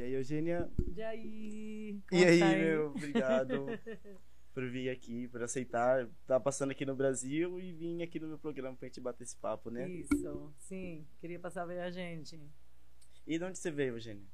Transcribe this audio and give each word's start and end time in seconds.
E 0.00 0.02
aí, 0.02 0.14
Eugênia? 0.14 0.66
E 0.96 1.02
aí? 1.02 2.00
E 2.10 2.24
aí, 2.24 2.40
meu? 2.40 2.86
Obrigado 2.86 3.66
por 4.54 4.66
vir 4.66 4.88
aqui, 4.88 5.28
por 5.28 5.42
aceitar. 5.42 6.08
Tá 6.26 6.40
passando 6.40 6.70
aqui 6.70 6.86
no 6.86 6.96
Brasil 6.96 7.60
e 7.60 7.70
vim 7.70 8.02
aqui 8.02 8.18
no 8.18 8.28
meu 8.28 8.38
programa 8.38 8.74
pra 8.74 8.88
gente 8.88 8.98
bater 8.98 9.24
esse 9.24 9.36
papo, 9.36 9.70
né? 9.70 9.86
Isso, 9.90 10.54
sim. 10.56 11.06
Queria 11.20 11.38
passar 11.38 11.64
a 11.64 11.66
ver 11.66 11.80
a 11.80 11.90
gente. 11.90 12.40
E 13.26 13.38
de 13.38 13.44
onde 13.44 13.58
você 13.58 13.70
veio, 13.70 13.92
Eugênia? 13.92 14.24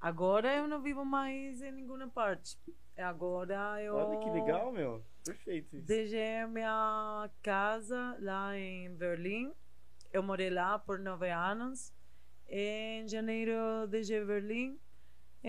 Agora 0.00 0.52
eu 0.56 0.66
não 0.66 0.82
vivo 0.82 1.04
mais 1.04 1.62
em 1.62 1.70
nenhuma 1.70 2.08
parte. 2.08 2.58
Agora 2.98 3.80
eu. 3.80 3.94
Olha 3.94 4.18
que 4.18 4.30
legal, 4.40 4.72
meu. 4.72 5.04
Perfeito. 5.24 5.76
Isso. 5.76 5.86
Deixei 5.86 6.44
minha 6.46 7.30
casa 7.44 8.18
lá 8.20 8.58
em 8.58 8.92
Berlim. 8.96 9.52
Eu 10.12 10.24
morei 10.24 10.50
lá 10.50 10.80
por 10.80 10.98
nove 10.98 11.30
anos. 11.30 11.92
Em 12.48 13.06
janeiro 13.06 13.86
deixei 13.88 14.24
Berlim. 14.24 14.76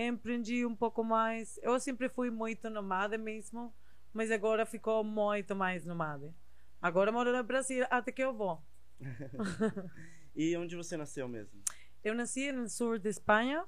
Empreendi 0.00 0.64
um 0.64 0.76
pouco 0.76 1.02
mais. 1.02 1.58
Eu 1.60 1.80
sempre 1.80 2.08
fui 2.08 2.30
muito 2.30 2.70
nomada 2.70 3.18
mesmo, 3.18 3.74
mas 4.12 4.30
agora 4.30 4.64
ficou 4.64 5.02
muito 5.02 5.56
mais 5.56 5.84
nomada. 5.84 6.32
Agora 6.80 7.10
moro 7.10 7.36
no 7.36 7.42
Brasil 7.42 7.84
até 7.90 8.12
que 8.12 8.22
eu 8.22 8.32
vou. 8.32 8.62
e 10.36 10.56
onde 10.56 10.76
você 10.76 10.96
nasceu 10.96 11.26
mesmo? 11.26 11.60
Eu 12.04 12.14
nasci 12.14 12.52
no 12.52 12.68
sul 12.68 12.96
de 12.96 13.08
Espanha 13.08 13.66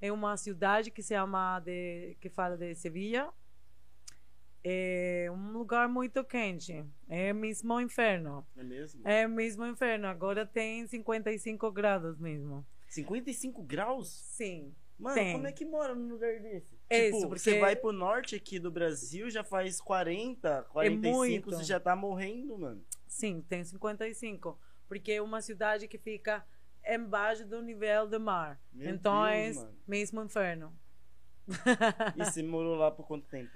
em 0.00 0.12
uma 0.12 0.36
cidade 0.36 0.92
que 0.92 1.02
se 1.02 1.14
chama 1.14 1.58
de 1.58 2.16
que 2.20 2.30
fala 2.30 2.56
de 2.56 2.72
Sevilha. 2.76 3.28
É 4.62 5.28
um 5.32 5.50
lugar 5.50 5.88
muito 5.88 6.22
quente. 6.22 6.84
É 7.08 7.32
mesmo 7.32 7.80
inferno. 7.80 8.46
É 8.56 8.62
mesmo? 8.62 9.00
É 9.04 9.26
mesmo 9.26 9.66
inferno. 9.66 10.06
Agora 10.06 10.46
tem 10.46 10.86
55 10.86 11.72
graus 11.72 12.16
mesmo. 12.20 12.64
55 12.88 13.64
graus? 13.64 14.08
Sim. 14.08 14.72
Mano, 14.98 15.14
tem. 15.14 15.32
como 15.32 15.46
é 15.46 15.52
que 15.52 15.64
mora 15.64 15.94
num 15.94 16.08
lugar 16.08 16.40
desse? 16.40 16.74
É 16.88 17.06
tipo, 17.06 17.18
isso, 17.18 17.28
porque... 17.28 17.40
você 17.40 17.60
vai 17.60 17.76
pro 17.76 17.92
norte 17.92 18.34
aqui 18.34 18.58
do 18.58 18.70
Brasil, 18.70 19.28
já 19.28 19.44
faz 19.44 19.80
40, 19.80 20.62
45, 20.72 21.50
é 21.50 21.54
você 21.54 21.64
já 21.64 21.78
tá 21.78 21.94
morrendo, 21.94 22.58
mano. 22.58 22.82
Sim, 23.06 23.42
tem 23.42 23.62
55. 23.62 24.58
Porque 24.88 25.12
é 25.12 25.22
uma 25.22 25.42
cidade 25.42 25.86
que 25.88 25.98
fica 25.98 26.46
embaixo 26.86 27.46
do 27.46 27.60
nível 27.60 28.06
do 28.06 28.20
mar. 28.20 28.60
Meu 28.72 28.90
então 28.90 29.24
Deus, 29.24 29.56
é 29.56 29.60
mano. 29.60 29.76
mesmo 29.86 30.22
inferno. 30.22 30.72
E 32.16 32.24
você 32.24 32.42
morou 32.42 32.76
lá 32.76 32.90
por 32.90 33.06
quanto 33.06 33.26
tempo? 33.28 33.52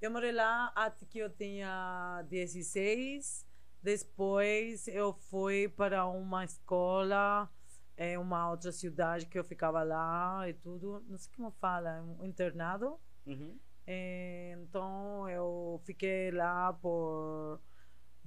Eu 0.00 0.10
morei 0.10 0.32
lá 0.32 0.72
até 0.74 1.06
que 1.06 1.18
eu 1.18 1.30
tinha 1.30 2.22
16. 2.28 3.46
Depois 3.82 4.88
eu 4.88 5.12
fui 5.12 5.68
para 5.68 6.06
uma 6.06 6.44
escola 6.44 7.50
em 7.96 8.16
uma 8.18 8.50
outra 8.50 8.70
cidade 8.72 9.26
que 9.26 9.38
eu 9.38 9.44
ficava 9.44 9.82
lá 9.82 10.48
e 10.48 10.54
tudo. 10.54 11.02
Não 11.08 11.18
sei 11.18 11.32
como 11.34 11.50
fala, 11.50 12.02
um 12.20 12.24
internado. 12.26 12.98
Uhum. 13.26 13.58
É, 13.86 14.56
Então 14.62 15.28
eu 15.28 15.80
fiquei 15.84 16.30
lá 16.30 16.72
por 16.72 17.60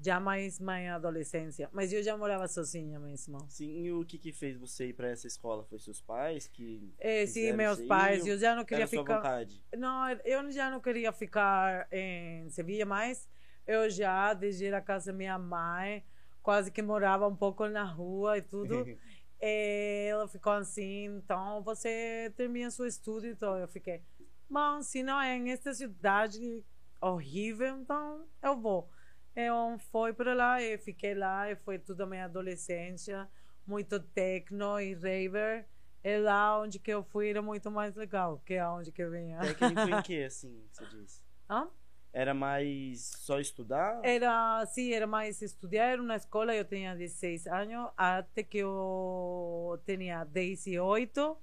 já 0.01 0.19
mais 0.19 0.59
minha 0.59 0.95
adolescência. 0.95 1.69
Mas 1.73 1.91
eu 1.91 2.01
já 2.01 2.15
morava 2.17 2.47
sozinha 2.47 2.99
mesmo. 2.99 3.37
Sim, 3.49 3.83
e 3.83 3.91
o 3.91 4.05
que 4.05 4.17
que 4.17 4.31
fez 4.31 4.57
você 4.57 4.87
ir 4.87 4.93
pra 4.93 5.09
essa 5.09 5.27
escola? 5.27 5.63
Foi 5.65 5.77
seus 5.77 6.01
pais 6.01 6.47
que 6.47 6.93
É, 6.97 7.25
sim, 7.25 7.51
meus 7.53 7.81
pais. 7.81 8.25
Eu 8.25 8.37
já 8.37 8.55
não 8.55 8.63
queria 8.63 8.83
era 8.83 8.87
sua 8.87 9.03
ficar. 9.03 9.17
vontade? 9.17 9.61
Não, 9.77 10.09
eu 10.23 10.51
já 10.51 10.71
não 10.71 10.79
queria 10.79 11.11
ficar 11.11 11.87
em 11.91 12.49
Sevilha 12.49 12.85
mais. 12.85 13.27
Eu 13.67 13.89
já, 13.89 14.33
desde 14.33 14.73
a 14.73 14.81
casa 14.81 15.11
da 15.11 15.17
minha 15.17 15.37
mãe, 15.37 16.03
quase 16.41 16.71
que 16.71 16.81
morava 16.81 17.27
um 17.27 17.35
pouco 17.35 17.67
na 17.67 17.83
rua 17.83 18.37
e 18.37 18.41
tudo. 18.41 18.85
E 19.41 20.07
ela 20.09 20.27
ficou 20.27 20.53
assim, 20.53 21.05
então 21.05 21.61
você 21.63 22.31
termina 22.35 22.69
seu 22.71 22.85
estudo. 22.85 23.25
Então 23.27 23.57
eu 23.57 23.67
fiquei, 23.67 24.01
bom, 24.49 24.81
se 24.81 25.01
não 25.01 25.19
é 25.21 25.37
nessa 25.39 25.73
cidade 25.73 26.63
horrível, 27.01 27.77
então 27.77 28.25
eu 28.41 28.59
vou. 28.59 28.89
Eu 29.35 29.77
fui 29.91 30.11
para 30.13 30.33
lá 30.33 30.61
e 30.61 30.77
fiquei 30.77 31.13
lá 31.13 31.49
e 31.49 31.55
foi 31.55 31.79
toda 31.79 32.03
a 32.03 32.07
minha 32.07 32.25
adolescência, 32.25 33.29
muito 33.65 33.99
techno 33.99 34.79
e 34.79 34.93
raver. 34.93 35.65
E 36.03 36.17
lá 36.17 36.59
onde 36.59 36.79
que 36.79 36.91
eu 36.91 37.03
fui 37.03 37.29
era 37.29 37.41
muito 37.41 37.69
mais 37.69 37.95
legal 37.95 38.41
que 38.45 38.57
aonde 38.57 38.91
que 38.91 39.01
eu 39.01 39.11
vinha. 39.11 39.39
Técnico 39.39 39.81
em 39.81 40.01
que, 40.03 40.23
assim, 40.23 40.67
você 40.71 40.85
diz? 40.87 41.23
Hã? 41.49 41.69
Era 42.11 42.33
mais 42.33 43.01
só 43.19 43.39
estudar? 43.39 44.01
Era, 44.03 44.65
sim, 44.65 44.91
era 44.91 45.05
mais 45.05 45.41
estudar. 45.41 45.91
Era 45.91 46.01
uma 46.01 46.15
escola, 46.15 46.55
eu 46.55 46.65
tinha 46.65 46.95
16 46.95 47.45
anos, 47.47 47.91
até 47.95 48.43
que 48.43 48.57
eu 48.57 49.79
tinha 49.85 50.23
18. 50.23 51.37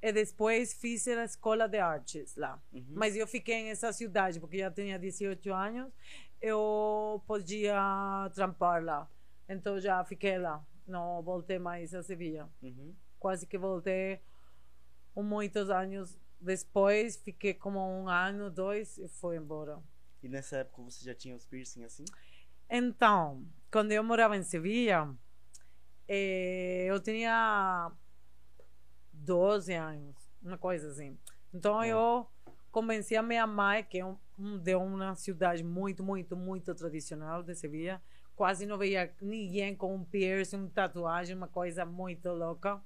E 0.00 0.12
depois 0.12 0.74
fiz 0.74 1.08
a 1.08 1.24
escola 1.24 1.66
de 1.66 1.78
artes 1.78 2.36
lá. 2.36 2.62
Uhum. 2.72 2.84
Mas 2.90 3.16
eu 3.16 3.26
fiquei 3.26 3.64
nessa 3.64 3.92
cidade, 3.92 4.38
porque 4.38 4.58
já 4.58 4.70
tinha 4.70 4.98
18 4.98 5.52
anos. 5.52 5.92
Eu 6.40 7.22
podia 7.26 8.30
trampar 8.34 8.84
lá. 8.84 9.10
Então 9.48 9.80
já 9.80 10.04
fiquei 10.04 10.38
lá. 10.38 10.64
Não 10.86 11.22
voltei 11.22 11.58
mais 11.58 11.94
a 11.94 12.02
Sevilha. 12.02 12.46
Uhum. 12.62 12.94
Quase 13.18 13.46
que 13.46 13.56
voltei 13.56 14.20
muitos 15.16 15.70
anos 15.70 16.16
depois. 16.38 17.16
Fiquei 17.16 17.54
como 17.54 17.80
um 17.80 18.06
ano, 18.08 18.50
dois 18.50 18.98
e 18.98 19.08
fui 19.08 19.38
embora. 19.38 19.82
E 20.24 20.28
nessa 20.28 20.56
época 20.56 20.82
você 20.82 21.04
já 21.04 21.14
tinha 21.14 21.36
os 21.36 21.44
piercing 21.44 21.84
assim? 21.84 22.06
Então, 22.70 23.44
quando 23.70 23.92
eu 23.92 24.02
morava 24.02 24.34
em 24.38 24.42
Sevilha, 24.42 25.14
eh, 26.08 26.86
eu 26.88 26.98
tinha 26.98 27.92
12 29.12 29.74
anos, 29.74 30.16
uma 30.42 30.56
coisa 30.56 30.88
assim. 30.90 31.18
Então 31.52 31.78
Ah. 31.78 31.86
eu 31.86 32.26
convenci 32.72 33.14
a 33.14 33.22
minha 33.22 33.46
mãe, 33.46 33.84
que 33.84 33.98
é 33.98 34.06
um, 34.06 34.16
um- 34.38 34.56
de 34.58 34.74
uma 34.74 35.14
cidade 35.14 35.62
muito, 35.62 36.02
muito, 36.02 36.34
muito 36.34 36.74
tradicional 36.74 37.42
de 37.42 37.54
Sevilha. 37.54 38.02
Quase 38.34 38.64
não 38.64 38.78
veia 38.78 39.14
ninguém 39.20 39.76
com 39.76 39.94
um 39.94 40.04
piercing, 40.06 40.56
uma 40.56 40.70
tatuagem, 40.70 41.36
uma 41.36 41.48
coisa 41.48 41.84
muito 41.84 42.30
louca. 42.30 42.82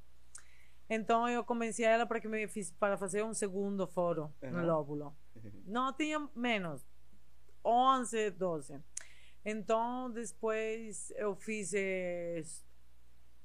Então 0.91 1.29
eu 1.29 1.45
convenci 1.45 1.85
ela 1.85 2.05
para 2.05 2.21
que 2.21 2.27
me 2.27 2.49
fiz 2.49 2.73
para 2.73 2.99
fazer 2.99 3.23
um 3.23 3.33
segundo 3.33 3.87
foro 3.87 4.35
no 4.43 4.49
Aham. 4.59 4.67
lóbulo. 4.67 5.17
Não 5.65 5.93
tinha 5.93 6.19
menos, 6.35 6.85
11, 7.65 8.31
12. 8.31 8.81
Então 9.45 10.11
depois 10.11 11.13
eu 11.17 11.35
fiz 11.35 11.73
eh, 11.75 12.43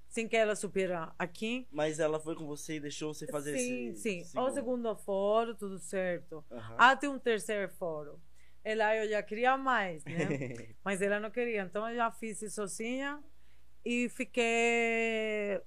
sem 0.10 0.28
que 0.28 0.36
ela 0.36 0.56
supera 0.56 1.14
aqui. 1.18 1.68
Mas 1.72 2.00
ela 2.00 2.20
foi 2.20 2.36
com 2.36 2.46
você 2.46 2.76
e 2.76 2.80
deixou 2.80 3.14
você 3.14 3.26
fazer 3.26 3.58
sim, 3.58 3.90
esse. 3.90 4.02
sim. 4.02 4.20
esse 4.20 4.38
O 4.38 4.50
segundo 4.52 4.96
foro, 4.96 5.56
tudo 5.56 5.80
certo. 5.80 6.44
Até 6.78 7.10
um 7.10 7.18
terceiro 7.18 7.72
foro. 7.74 8.22
Ela 8.64 8.96
eu 8.96 9.10
já 9.10 9.22
queria 9.24 9.58
mais, 9.58 10.06
né? 10.06 10.14
Mas 10.86 11.02
ela 11.02 11.20
não 11.20 11.32
queria. 11.32 11.64
Então 11.64 11.90
eu 11.90 11.96
já 11.96 12.12
fiz 12.12 12.42
isso 12.42 12.56
sozinha 12.56 13.22
e 13.84 14.08
fiquei 14.10 15.60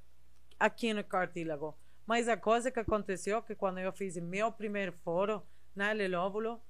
aqui 0.58 0.94
no 0.94 1.02
cartílago. 1.02 1.76
Mas 2.06 2.28
a 2.28 2.36
coisa 2.36 2.70
que 2.70 2.78
aconteceu 2.78 3.42
que 3.42 3.54
quando 3.54 3.78
eu 3.78 3.92
fiz 3.92 4.16
meu 4.16 4.52
primeiro 4.52 4.92
foro 5.04 5.42
na 5.74 5.92
lóbulo, 5.92 6.60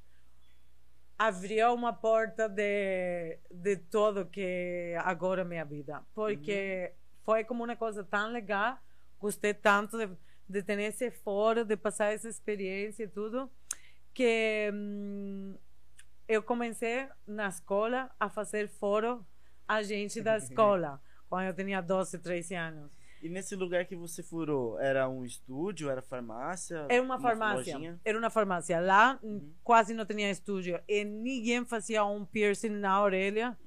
abriu 1.18 1.72
uma 1.72 1.92
porta 1.92 2.48
de, 2.48 3.38
de 3.50 3.76
tudo 3.76 4.26
que 4.26 4.94
agora 4.98 5.42
é 5.42 5.44
minha 5.44 5.64
vida. 5.64 6.02
Porque 6.14 6.92
foi 7.24 7.44
como 7.44 7.64
uma 7.64 7.76
coisa 7.76 8.04
tão 8.04 8.30
legal, 8.30 8.78
gostei 9.18 9.54
tanto 9.54 9.98
de, 9.98 10.08
de 10.48 10.62
ter 10.62 10.78
esse 10.80 11.10
foro, 11.10 11.64
de 11.64 11.76
passar 11.76 12.12
essa 12.12 12.28
experiência 12.28 13.04
e 13.04 13.08
tudo, 13.08 13.50
que 14.12 14.70
hum, 14.72 15.56
eu 16.28 16.42
comecei 16.42 17.08
na 17.26 17.48
escola 17.48 18.10
a 18.18 18.28
fazer 18.28 18.68
foro 18.68 19.24
a 19.66 19.82
gente 19.82 20.20
da 20.20 20.36
escola, 20.38 21.00
quando 21.28 21.46
eu 21.46 21.54
tinha 21.54 21.80
12, 21.80 22.18
13 22.18 22.54
anos. 22.54 22.95
E 23.22 23.28
nesse 23.28 23.56
lugar 23.56 23.86
que 23.86 23.96
você 23.96 24.22
furou, 24.22 24.78
era 24.78 25.08
um 25.08 25.24
estúdio, 25.24 25.88
era 25.90 26.02
farmácia? 26.02 26.86
Era 26.88 27.02
uma 27.02 27.18
farmácia. 27.18 27.74
lojinha? 27.74 28.00
Era 28.04 28.18
uma 28.18 28.30
farmácia. 28.30 28.80
Lá 28.80 29.18
quase 29.64 29.94
não 29.94 30.04
tinha 30.04 30.30
estúdio. 30.30 30.80
E 30.86 31.04
ninguém 31.04 31.64
fazia 31.64 32.04
um 32.04 32.24
piercing 32.24 32.70
na 32.70 33.02
orelha, 33.02 33.58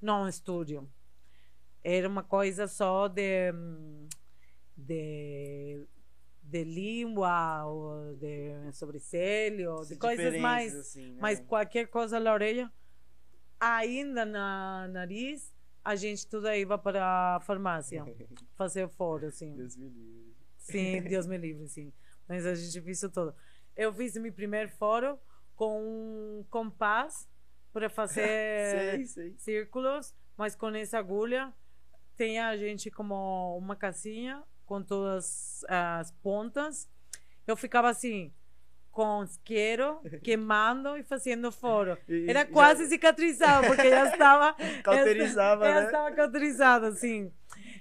não 0.00 0.28
estúdio. 0.28 0.88
Era 1.82 2.08
uma 2.08 2.22
coisa 2.22 2.68
só 2.68 3.08
de, 3.08 3.52
hum, 3.52 4.06
de, 4.76 5.84
de 6.42 6.64
língua, 6.64 7.64
ou 7.66 8.14
de 8.14 8.72
sobrancelha, 8.72 9.72
ou 9.72 9.84
de 9.84 9.96
coisas 9.96 10.40
mais. 10.40 10.74
assim, 10.74 11.12
né? 11.12 11.18
Mas 11.20 11.40
qualquer 11.40 11.88
coisa 11.88 12.20
na 12.20 12.32
orelha, 12.32 12.72
ainda 13.58 14.24
na 14.24 14.86
nariz, 14.88 15.52
a 15.84 15.96
gente 15.96 16.26
tudo 16.26 16.48
ia 16.52 16.78
para 16.78 17.36
a 17.36 17.40
farmácia 17.40 18.04
fazer 18.56 18.88
fora, 18.88 19.28
assim. 19.28 19.54
Deus 19.56 19.76
me 19.76 19.88
livre. 19.88 20.34
Sim, 20.58 21.02
Deus 21.02 21.26
me 21.26 21.36
livre, 21.36 21.68
sim. 21.68 21.92
Mas 22.28 22.46
a 22.46 22.54
gente 22.54 22.80
fez 22.80 22.98
isso 22.98 23.10
tudo. 23.10 23.34
Eu 23.76 23.92
fiz 23.92 24.16
meu 24.16 24.32
primeiro 24.32 24.70
foro 24.70 25.18
com 25.56 25.80
um 25.80 26.44
compás 26.50 27.28
para 27.72 27.88
fazer 27.88 28.26
sei, 29.06 29.06
sei. 29.06 29.34
círculos, 29.38 30.14
mas 30.36 30.54
com 30.54 30.68
essa 30.70 30.98
agulha 30.98 31.52
tem 32.16 32.38
a 32.38 32.56
gente 32.56 32.90
como 32.90 33.56
uma 33.56 33.74
casinha 33.74 34.42
com 34.66 34.82
todas 34.82 35.64
as 35.68 36.12
pontas. 36.22 36.88
eu 37.46 37.56
ficava 37.56 37.88
assim, 37.88 38.32
com 38.92 39.24
isqueiro, 39.24 40.00
queimando 40.22 40.96
e 40.96 41.02
fazendo 41.02 41.50
foro. 41.50 41.98
E- 42.08 42.26
Era 42.28 42.40
já- 42.40 42.46
quase 42.46 42.86
cicatrizado, 42.86 43.66
porque 43.66 43.90
já 43.90 44.04
estava. 44.12 44.54
Cauterizava, 44.84 45.64
já 45.66 45.80
né? 45.80 45.86
estava 45.86 46.12
cauterizado, 46.12 46.86
assim. 46.86 47.32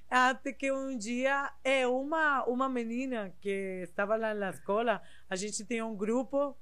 Até 0.10 0.52
que 0.52 0.72
um 0.72 0.98
dia, 0.98 1.52
é 1.64 1.86
uma, 1.88 2.44
uma 2.46 2.68
menina 2.68 3.34
que 3.40 3.82
estava 3.84 4.16
lá 4.16 4.34
na 4.34 4.50
escola, 4.50 5.02
a 5.30 5.36
gente 5.36 5.64
tem 5.66 5.82
um 5.82 5.96
grupo 5.96 6.58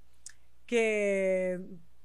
que 0.67 1.59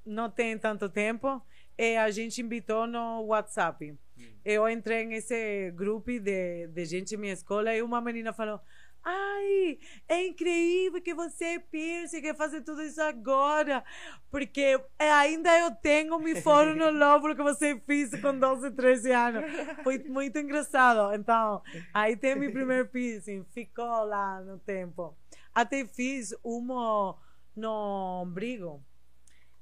não 0.05 0.29
tem 0.29 0.57
tanto 0.57 0.89
tempo, 0.89 1.41
e 1.77 1.97
a 1.97 2.09
gente 2.09 2.41
invitou 2.41 2.87
no 2.87 3.25
WhatsApp. 3.25 3.95
Eu 4.43 4.67
entrei 4.69 5.05
nesse 5.05 5.71
grupo 5.71 6.09
de, 6.19 6.67
de 6.67 6.85
gente 6.85 7.15
da 7.15 7.21
minha 7.21 7.33
escola 7.33 7.75
e 7.75 7.81
uma 7.81 7.99
menina 8.01 8.31
falou: 8.33 8.59
Ai, 9.07 9.77
é 10.09 10.25
incrível 10.25 10.99
que 10.99 11.13
você 11.13 11.45
é 11.45 11.59
piercing, 11.59 12.23
que 12.23 12.33
fazer 12.33 12.61
tudo 12.61 12.81
isso 12.81 12.99
agora, 12.99 13.83
porque 14.31 14.81
é, 14.97 15.11
ainda 15.11 15.55
eu 15.59 15.69
tenho 15.75 16.17
me 16.17 16.41
foro 16.41 16.75
no 16.75 16.89
lóbulo 16.97 17.35
que 17.35 17.43
você 17.43 17.79
fez 17.85 18.19
com 18.19 18.37
12, 18.39 18.71
13 18.71 19.11
anos. 19.11 19.43
Foi 19.83 19.99
muito 19.99 20.39
engraçado. 20.39 21.13
Então, 21.13 21.61
aí 21.93 22.17
tem 22.17 22.35
meu 22.35 22.51
primeiro 22.51 22.87
piercing, 22.87 23.45
ficou 23.51 24.05
lá 24.05 24.41
no 24.41 24.57
tempo. 24.57 25.15
Até 25.53 25.85
fiz 25.85 26.33
uma 26.43 27.15
no 27.55 28.23
ombrigo, 28.23 28.83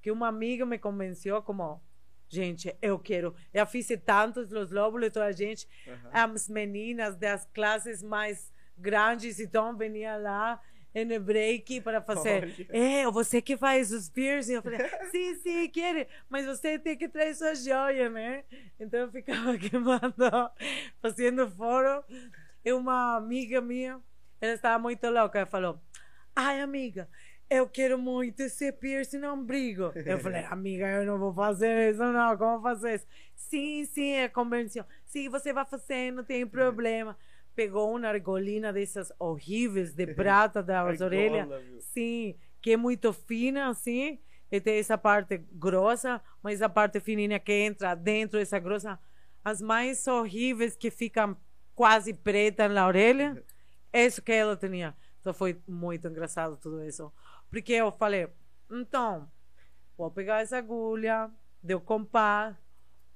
que 0.01 0.09
uma 0.09 0.29
amiga 0.29 0.65
me 0.65 0.79
convenceu 0.79 1.41
como, 1.41 1.81
gente, 2.29 2.73
eu 2.81 2.97
quero. 2.97 3.35
Eu 3.53 3.67
fiz 3.67 3.89
tantos 4.05 4.53
os 4.53 4.71
lóbulos, 4.71 5.11
toda 5.11 5.25
a 5.25 5.31
gente, 5.33 5.67
Aham. 5.85 6.33
as 6.33 6.47
meninas 6.47 7.17
das 7.17 7.45
classes 7.53 8.01
mais 8.01 8.52
grandes, 8.77 9.39
então 9.39 9.75
venia 9.77 10.17
lá 10.17 10.61
no 11.03 11.19
break 11.19 11.81
para 11.81 12.01
fazer. 12.01 12.43
Olha. 12.69 12.77
É, 12.77 13.09
você 13.09 13.41
que 13.41 13.57
faz 13.57 13.91
os 13.91 14.09
piercing. 14.09 14.53
Eu 14.53 14.61
falei, 14.61 14.79
sim, 15.11 15.35
sim, 15.35 15.69
quero, 15.69 16.05
mas 16.29 16.45
você 16.45 16.77
tem 16.77 16.95
que 16.95 17.09
trazer 17.09 17.35
sua 17.35 17.55
joia, 17.55 18.09
né? 18.09 18.43
Então 18.79 18.99
eu 18.99 19.11
ficava 19.11 19.57
queimando, 19.57 20.13
fazendo 21.01 21.49
foro. 21.49 22.03
E 22.63 22.71
uma 22.71 23.17
amiga 23.17 23.59
minha, 23.59 23.99
ela 24.39 24.53
estava 24.53 24.79
muito 24.81 25.09
louca, 25.09 25.39
ela 25.39 25.47
falou, 25.47 25.81
ai, 26.35 26.61
amiga, 26.61 27.09
eu 27.49 27.67
quero 27.67 27.97
muito 27.97 28.41
esse 28.41 28.71
piercing 28.71 29.17
no 29.17 29.33
ombrigo. 29.33 29.91
Eu 29.95 30.17
falei, 30.19 30.45
amiga, 30.45 30.87
eu 30.87 31.05
não 31.05 31.19
vou 31.19 31.33
fazer 31.33 31.91
isso, 31.91 32.03
não. 32.03 32.37
Como 32.37 32.61
fazer 32.61 32.95
isso? 32.95 33.07
Sim, 33.35 33.85
sim, 33.85 34.11
é 34.13 34.29
convenção. 34.29 34.85
Sim, 35.05 35.29
você 35.29 35.51
vai 35.51 35.65
fazer, 35.65 36.11
não 36.11 36.23
tem 36.23 36.47
problema. 36.47 37.17
Pegou 37.55 37.95
uma 37.95 38.07
argolina 38.07 38.73
dessas 38.73 39.11
horríveis 39.19 39.94
de 39.94 40.07
prata 40.15 40.63
das 40.63 41.01
orelhas. 41.01 41.47
Sim, 41.79 42.35
que 42.61 42.71
é 42.71 42.77
muito 42.77 43.13
fina, 43.13 43.69
assim. 43.69 44.19
E 44.51 44.61
tem 44.61 44.77
essa 44.77 44.97
parte 44.97 45.38
grossa, 45.51 46.21
mas 46.41 46.61
a 46.61 46.69
parte 46.69 47.00
fininha 47.00 47.39
que 47.39 47.51
entra 47.51 47.95
dentro 47.95 48.39
dessa 48.39 48.59
grossa. 48.59 49.00
As 49.44 49.61
mais 49.61 50.05
horríveis 50.07 50.75
que 50.75 50.91
ficam 50.91 51.35
quase 51.75 52.13
pretas 52.13 52.71
na 52.71 52.88
orelha. 52.88 53.44
Isso 53.94 54.21
que 54.21 54.31
ela 54.31 54.55
tinha. 54.55 54.95
Então 55.21 55.33
foi 55.33 55.61
muito 55.67 56.07
engraçado 56.07 56.57
tudo 56.57 56.83
isso. 56.83 57.11
Porque 57.50 57.73
eu 57.73 57.91
falei, 57.91 58.27
então, 58.69 59.31
vou 59.95 60.11
pegar 60.11 60.41
essa 60.41 60.57
agulha, 60.57 61.31
deu 61.61 61.79
compás, 61.79 62.55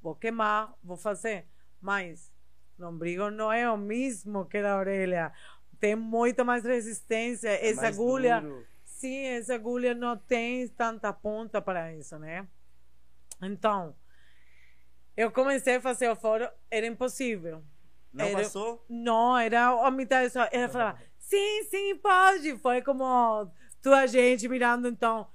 vou 0.01 0.15
queimar, 0.15 0.73
vou 0.83 0.95
fazer. 0.95 1.47
Mas 1.81 2.31
no 2.77 2.89
ombrigo 2.89 3.29
não 3.29 3.51
é 3.51 3.69
o 3.69 3.77
mesmo 3.77 4.45
que 4.45 4.61
na 4.61 4.77
orelha. 4.77 5.31
Tem 5.79 5.95
muito 5.95 6.43
mais 6.45 6.63
resistência. 6.63 7.49
É 7.49 7.69
essa 7.69 7.81
mais 7.81 7.95
agulha. 7.95 8.41
duro. 8.41 8.65
Sim, 8.83 9.25
essa 9.25 9.53
agulha 9.55 9.93
não 9.93 10.17
tem 10.17 10.67
tanta 10.69 11.13
ponta 11.13 11.61
para 11.61 11.93
isso, 11.93 12.17
né? 12.17 12.47
Então, 13.41 13.95
eu 15.15 15.31
comecei 15.31 15.75
a 15.75 15.81
fazer 15.81 16.09
o 16.09 16.15
foro, 16.15 16.49
era 16.69 16.85
impossível. 16.85 17.63
Não 18.11 18.25
Era- 18.25 18.37
passou? 18.39 18.83
Não, 18.89 19.37
era 19.37 19.67
a 19.67 19.91
mitad 19.91 20.27
só. 20.31 20.47
Ela 20.51 20.69
falava, 20.69 20.99
sim, 21.19 21.63
sim, 21.69 21.95
pode. 21.97 22.57
Foi 22.57 22.81
como 22.81 23.51
tua 23.81 24.07
gente 24.07 24.47
mirando, 24.47 24.87
então. 24.87 25.27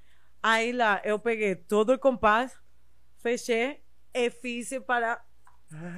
Aí 0.43 0.73
lá, 0.73 1.01
eu 1.05 1.19
peguei 1.19 1.55
todo 1.55 1.93
o 1.93 1.99
compás, 1.99 2.59
fechei 3.19 3.81
e 4.13 4.29
fiz 4.31 4.71
para 4.85 5.23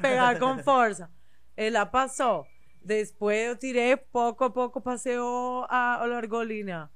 pegar 0.03 0.39
com 0.39 0.59
força. 0.63 1.11
Ela 1.57 1.87
passou. 1.87 2.47
Depois 2.83 3.49
eu 3.49 3.57
tirei, 3.57 3.97
pouco 3.97 4.45
a 4.45 4.51
pouco 4.51 4.81
passei 4.81 5.19
o- 5.19 5.65
a, 5.69 5.97
a 6.05 6.17
argolina. 6.17 6.91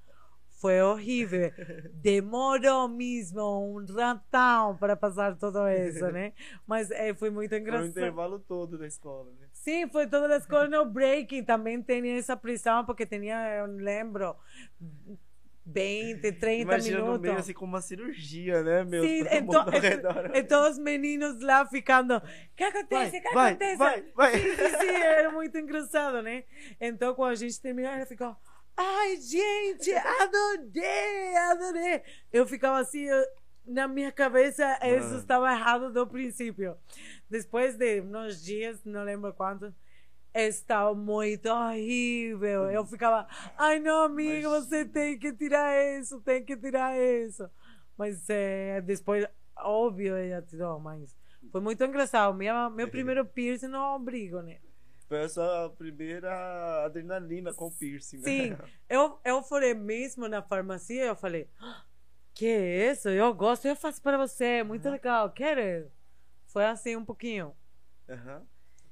Foi 0.61 0.81
horrível. 0.83 1.53
Demorou 2.03 2.89
mesmo 2.89 3.41
um 3.77 3.85
ratão 3.95 4.77
para 4.77 4.97
passar 4.97 5.37
tudo 5.37 5.69
isso, 5.69 6.05
né? 6.11 6.33
Mas 6.67 6.91
eh, 6.91 7.15
foi 7.15 7.31
muito 7.31 7.51
Foi 7.51 7.59
o 7.59 7.61
engraçado. 7.63 7.89
intervalo 7.89 8.39
todo 8.41 8.77
da 8.77 8.87
escola, 8.87 9.31
né? 9.41 9.47
Sim, 9.53 9.89
foi 9.89 10.07
toda 10.07 10.35
a 10.35 10.39
escola 10.39 10.69
no 10.69 10.85
breaking. 10.85 11.45
Também 11.45 11.81
tinha 11.83 12.19
essa 12.19 12.37
pressão, 12.37 12.85
porque 12.85 13.07
tinha, 13.07 13.37
eu 13.57 13.67
lembro, 13.67 14.35
20, 15.71 16.33
30 16.33 16.63
Imagina 16.63 16.99
minutos. 16.99 17.21
meio 17.21 17.37
assim 17.39 17.53
com 17.53 17.65
uma 17.65 17.81
cirurgia, 17.83 18.63
né, 18.63 18.85
meu? 18.85 19.05
Sim, 19.05 19.25
então, 19.31 19.61
ao 19.63 19.69
redor. 19.71 20.31
então 20.35 20.71
os 20.71 20.79
meninos 20.79 21.41
lá 21.43 21.67
ficando, 21.67 22.17
o 22.17 22.23
que 22.57 22.65
acontece? 22.65 23.19
O 23.19 23.23
que 23.23 23.35
vai, 23.35 23.49
acontece? 23.51 23.77
vai, 23.77 24.05
vai. 24.15 24.33
Sim, 24.33 24.57
sim, 24.57 24.79
sim, 24.81 24.87
era 24.97 25.31
muito 25.31 25.59
engraçado, 25.59 26.23
né? 26.23 26.45
Então, 26.81 27.15
quando 27.15 27.33
a 27.33 27.35
gente 27.35 27.61
terminou, 27.61 27.91
ela 27.93 28.07
ficou, 28.07 28.35
ai, 28.77 29.17
gente, 29.17 29.93
adorei, 29.93 31.37
adorei. 31.37 32.03
Eu 32.33 32.47
ficava 32.47 32.79
assim, 32.79 33.03
eu- 33.05 33.27
na 33.67 33.87
minha 33.87 34.11
cabeça, 34.11 34.79
isso 34.83 35.17
estava 35.17 35.53
errado 35.53 35.93
do 35.93 36.07
princípio. 36.07 36.77
Depois 37.29 37.77
de 37.77 38.01
uns 38.01 38.43
dias, 38.43 38.83
não 38.85 39.05
lembro 39.05 39.33
quantos, 39.35 39.75
estava 40.35 40.95
muito 40.95 41.47
horrível. 41.49 42.71
Eu 42.71 42.85
ficava, 42.87 43.27
ai, 43.57 43.79
não, 43.79 44.05
amiga, 44.05 44.49
você 44.49 44.81
Imagina. 44.83 44.93
tem 44.93 45.19
que 45.19 45.33
tirar 45.33 45.99
isso, 45.99 46.21
tem 46.21 46.45
que 46.45 46.57
tirar 46.57 46.97
isso. 46.99 47.49
Mas 47.97 48.29
é, 48.31 48.81
depois, 48.81 49.27
óbvio, 49.59 50.15
ela 50.17 50.43
tirou, 50.43 50.79
mas 50.79 51.17
foi 51.51 51.61
muito 51.61 51.83
engraçado. 51.85 52.35
Minha, 52.35 52.71
meu 52.71 52.89
primeiro 52.89 53.25
piercing 53.25 53.69
no 53.69 53.79
ombrigo, 53.97 54.41
né? 54.43 54.59
Foi 55.09 55.23
a 55.23 55.29
sua 55.29 55.71
primeira 55.71 56.85
adrenalina 56.85 57.53
com 57.55 57.71
piercing, 57.71 58.19
né? 58.19 58.25
Sim, 58.31 58.57
eu, 58.89 59.19
eu 59.25 59.43
falei 59.43 59.73
mesmo 59.75 60.29
na 60.29 60.43
farmácia, 60.43 61.03
eu 61.07 61.17
falei, 61.17 61.49
"Ah, 61.59 61.83
que 62.35 62.47
é 62.47 62.93
isso? 62.93 63.09
Eu 63.09 63.33
gosto, 63.35 63.67
eu 63.67 63.75
faço 63.75 64.03
para 64.03 64.19
você, 64.19 64.63
muito 64.63 64.85
Aham. 64.85 64.93
legal, 64.93 65.33
quer? 65.33 65.91
Foi 66.49 66.65
assim 66.67 66.95
um 66.95 67.05
pouquinho. 67.05 67.55
Aham. 68.09 68.47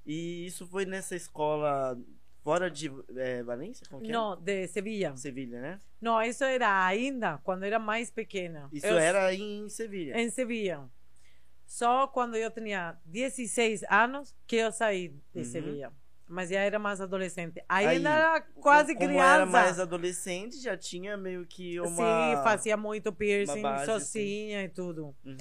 E 0.07 0.47
isso 0.47 0.67
foi 0.67 0.85
nessa 0.87 1.17
escola 1.17 1.99
fora 2.43 2.71
de 2.71 2.91
é, 3.17 3.43
Valência? 3.43 3.85
Não, 4.03 4.37
de 4.37 4.69
Sevilha. 4.69 5.17
Sevilha, 5.17 5.61
né? 5.61 5.81
Não, 6.01 6.23
isso 6.23 6.45
era 6.45 6.87
ainda 6.87 7.39
quando 7.39 7.65
era 7.65 7.79
mais 7.79 8.11
pequena. 8.11 8.69
Isso 8.73 8.87
Eu- 8.87 8.97
era 8.99 9.35
em 9.35 9.69
Sevilha. 9.69 10.21
em 10.21 10.31
Sevilha. 10.31 10.85
Só 11.67 12.07
quando 12.07 12.37
eu 12.37 12.49
tinha 12.51 12.97
16 13.05 13.83
anos 13.91 14.33
que 14.47 14.55
eu 14.57 14.71
saí 14.71 15.09
de 15.35 15.41
Uhum. 15.41 15.45
Sevilha. 15.45 15.93
Mas 16.29 16.51
já 16.51 16.61
era 16.61 16.79
mais 16.79 17.01
adolescente. 17.01 17.63
Aí, 17.69 17.87
Ainda 17.87 18.11
era 18.11 18.41
quase 18.41 18.95
Como 18.95 19.07
criança. 19.09 19.35
era 19.35 19.47
mais 19.47 19.79
adolescente, 19.79 20.61
já 20.61 20.77
tinha 20.77 21.17
meio 21.17 21.47
que 21.47 21.79
uma... 21.81 22.37
Sim, 22.37 22.43
fazia 22.43 22.77
muito 22.77 23.13
piercing 23.13 23.63
base, 23.63 23.87
sozinha 23.87 24.65
e 24.65 24.69
tudo. 24.69 25.15
Uhum. 25.25 25.37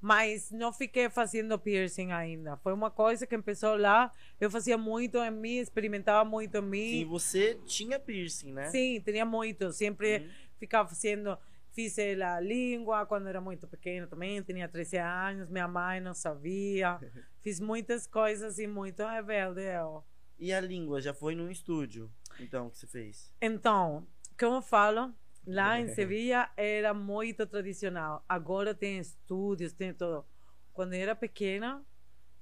Mas 0.00 0.50
não 0.50 0.72
fiquei 0.72 1.10
fazendo 1.10 1.58
piercing 1.58 2.10
ainda. 2.12 2.56
Foi 2.58 2.72
uma 2.72 2.90
coisa 2.90 3.26
que 3.26 3.36
começou 3.36 3.76
lá. 3.76 4.12
Eu 4.40 4.50
fazia 4.50 4.78
muito 4.78 5.18
em 5.18 5.30
mim, 5.30 5.58
experimentava 5.58 6.28
muito 6.28 6.56
em 6.56 6.60
Sim, 6.62 6.66
mim. 6.66 7.04
você 7.04 7.54
tinha 7.66 7.98
piercing, 8.00 8.52
né? 8.52 8.70
Sim, 8.70 9.00
tinha 9.04 9.26
muito. 9.26 9.70
Sempre 9.72 10.18
Uhum. 10.20 10.30
ficava 10.58 10.88
fazendo. 10.88 11.36
Fiz 11.72 11.96
a 11.98 12.40
língua 12.40 13.06
quando 13.06 13.28
era 13.28 13.40
muito 13.40 13.66
pequena 13.68 14.04
também, 14.06 14.42
tinha 14.42 14.68
13 14.68 14.96
anos, 14.98 15.48
minha 15.48 15.68
mãe 15.68 16.00
não 16.00 16.12
sabia. 16.14 16.98
Fiz 17.42 17.60
muitas 17.60 18.06
coisas 18.08 18.58
e 18.58 18.66
muito 18.66 19.04
rebelde 19.06 19.60
eu. 19.62 20.02
E 20.38 20.52
a 20.52 20.60
língua 20.60 21.00
já 21.00 21.12
foi 21.14 21.34
num 21.36 21.48
estúdio, 21.50 22.10
então, 22.40 22.70
que 22.70 22.78
você 22.78 22.86
fez? 22.86 23.32
Então, 23.40 24.04
como 24.38 24.56
eu 24.56 24.62
falo, 24.62 25.14
lá 25.52 25.78
em 25.80 25.88
Sevilha 25.94 26.50
era 26.56 26.92
muito 26.94 27.46
tradicional. 27.46 28.24
Agora 28.28 28.74
tem 28.74 28.98
estúdios, 28.98 29.72
tem 29.72 29.92
tudo. 29.92 30.24
Quando 30.72 30.94
eu 30.94 31.00
era 31.00 31.14
pequena, 31.14 31.84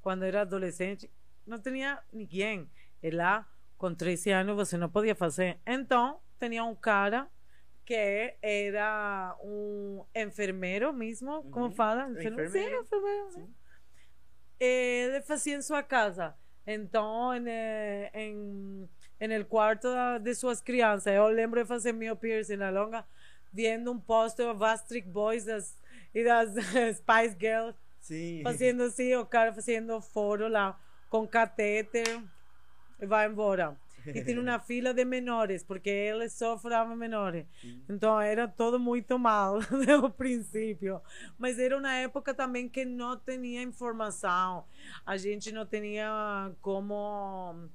quando 0.00 0.22
eu 0.22 0.28
era 0.28 0.42
adolescente, 0.42 1.10
não 1.46 1.58
tinha 1.60 2.02
ninguém. 2.12 2.70
E 3.02 3.10
lá, 3.10 3.48
com 3.76 3.94
13 3.94 4.30
anos, 4.30 4.54
você 4.56 4.76
não 4.76 4.88
podia 4.88 5.14
fazer. 5.14 5.58
Então, 5.66 6.20
tinha 6.38 6.64
um 6.64 6.74
cara 6.74 7.28
que 7.84 8.34
era 8.42 9.36
um 9.42 10.04
enfermeiro 10.14 10.92
mesmo, 10.92 11.42
como 11.50 11.66
Uhum. 11.66 11.72
fala? 11.72 12.10
Enfermeiro? 12.10 12.50
Sim, 12.50 12.66
Enfermeiro. 12.82 13.30
Sim. 13.32 13.54
Ele 14.60 15.22
fazia 15.22 15.56
em 15.56 15.62
sua 15.62 15.82
casa. 15.82 16.34
Então, 16.66 17.34
em, 17.34 17.44
eh, 17.48 18.10
em 19.20 19.38
no 19.38 19.44
quarto 19.44 19.88
de 20.20 20.34
suas 20.34 20.60
crianças. 20.60 21.12
Eu 21.12 21.26
lembro 21.28 21.60
de 21.60 21.66
fazer 21.66 21.92
meu 21.92 22.16
piercing 22.16 22.56
na 22.56 22.70
longa, 22.70 23.04
vendo 23.52 23.92
um 23.92 23.98
poster 23.98 24.46
de 24.52 24.54
Bastric 24.58 25.08
Boys 25.08 25.44
das, 25.44 25.76
e 26.14 26.24
das 26.24 26.50
Spice 26.96 27.36
Girls. 27.38 27.76
Sim. 28.00 28.40
Fazendo 28.42 28.84
assim, 28.84 29.14
o 29.16 29.26
cara 29.26 29.52
fazendo 29.52 30.00
foro 30.00 30.48
lá, 30.48 30.78
com 31.10 31.26
catéter, 31.26 32.22
e 33.00 33.06
vai 33.06 33.28
embora. 33.28 33.76
E 34.06 34.24
tinha 34.24 34.40
uma 34.40 34.58
fila 34.60 34.94
de 34.94 35.04
menores, 35.04 35.62
porque 35.62 35.90
eles 35.90 36.32
só 36.32 36.58
menores. 36.96 37.46
Sim. 37.60 37.82
Então 37.88 38.20
era 38.20 38.48
todo 38.48 38.78
muito 38.78 39.18
mal 39.18 39.58
no 39.70 40.10
princípio. 40.10 41.00
Mas 41.38 41.58
era 41.58 41.76
uma 41.76 41.92
época 41.92 42.32
também 42.32 42.68
que 42.68 42.84
não 42.84 43.16
tinha 43.18 43.62
informação. 43.62 44.64
A 45.04 45.16
gente 45.16 45.52
não 45.52 45.66
tinha 45.66 46.52
como. 46.60 47.68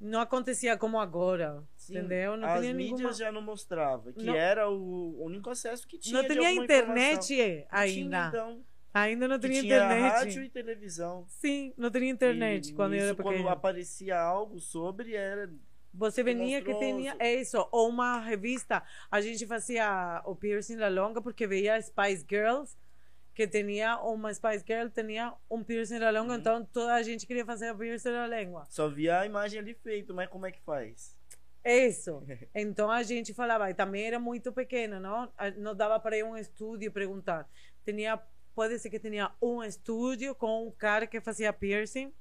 Não 0.00 0.20
acontecia 0.20 0.76
como 0.76 0.98
agora. 1.00 1.62
Sim. 1.76 1.98
Entendeu? 1.98 2.36
Não 2.36 2.48
As 2.48 2.60
tinha 2.60 2.72
mídias 2.74 2.98
nenhuma. 3.00 3.14
já 3.14 3.32
não 3.32 3.42
mostrava, 3.42 4.12
que 4.12 4.24
Não- 4.24 4.34
era 4.34 4.68
o 4.70 5.20
único 5.24 5.50
acesso 5.50 5.86
que 5.88 5.98
tinha. 5.98 6.22
Não 6.22 6.28
tinha 6.28 6.52
internet 6.52 7.32
informação. 7.34 7.56
Não 7.56 7.66
ainda. 7.70 8.16
Tinha, 8.18 8.28
então, 8.28 8.60
Ainda 8.94 9.28
não 9.28 9.38
tinha 9.38 9.52
tinha 9.60 9.64
internet. 9.64 10.12
rádio 10.12 10.42
e 10.44 10.48
televisão. 10.48 11.24
Sim, 11.28 11.72
não 11.76 11.90
tinha 11.90 12.08
internet 12.10 12.70
E 12.70 12.74
quando 12.74 12.92
eu 12.94 12.98
isso, 12.98 13.06
era 13.06 13.14
quando 13.16 13.34
pequena. 13.36 13.52
aparecia 13.52 14.18
algo 14.20 14.58
sobre, 14.60 15.14
era 15.14 15.50
Você 15.92 16.22
venia 16.22 16.62
que 16.62 16.74
tinha 16.74 17.16
é 17.18 17.34
isso, 17.34 17.66
ou 17.72 17.88
uma 17.88 18.20
revista. 18.20 18.82
A 19.10 19.20
gente 19.20 19.46
fazia 19.46 20.22
o 20.24 20.34
piercing 20.36 20.76
da 20.76 20.88
longa 20.88 21.20
porque 21.20 21.46
veia 21.46 21.80
Spice 21.82 22.24
Girls, 22.28 22.76
que 23.38 23.46
tinha 23.46 24.00
uma 24.00 24.34
Spice 24.34 24.64
Girl, 24.66 24.88
tinha 24.88 25.32
um 25.48 25.62
piercing 25.62 26.00
da 26.00 26.10
longa, 26.10 26.32
Uhum. 26.32 26.38
então 26.40 26.64
toda 26.64 26.92
a 26.94 27.02
gente 27.04 27.24
queria 27.24 27.44
fazer 27.46 27.70
o 27.72 27.78
piercing 27.78 28.10
da 28.10 28.26
língua. 28.26 28.66
Só 28.68 28.88
via 28.88 29.20
a 29.20 29.26
imagem 29.26 29.60
ali 29.60 29.74
feito, 29.74 30.12
mas 30.12 30.28
como 30.28 30.44
é 30.44 30.50
que 30.50 30.60
faz? 30.62 31.16
Isso. 31.64 32.20
Então 32.52 32.90
a 32.90 33.00
gente 33.04 33.32
falava, 33.32 33.70
e 33.70 33.74
também 33.74 34.06
era 34.08 34.18
muito 34.18 34.52
pequena, 34.52 34.98
não? 34.98 35.32
Não 35.56 35.72
dava 35.72 36.00
para 36.00 36.16
ir 36.18 36.22
a 36.22 36.26
um 36.26 36.36
estúdio 36.36 36.90
perguntar. 36.90 37.48
Tinha, 37.84 38.20
pode 38.56 38.76
ser 38.80 38.90
que 38.90 38.98
tinha 38.98 39.30
um 39.40 39.62
estúdio 39.62 40.34
com 40.34 40.66
um 40.66 40.72
cara 40.72 41.06
que 41.06 41.20
fazia 41.20 41.52
piercing, 41.52 42.12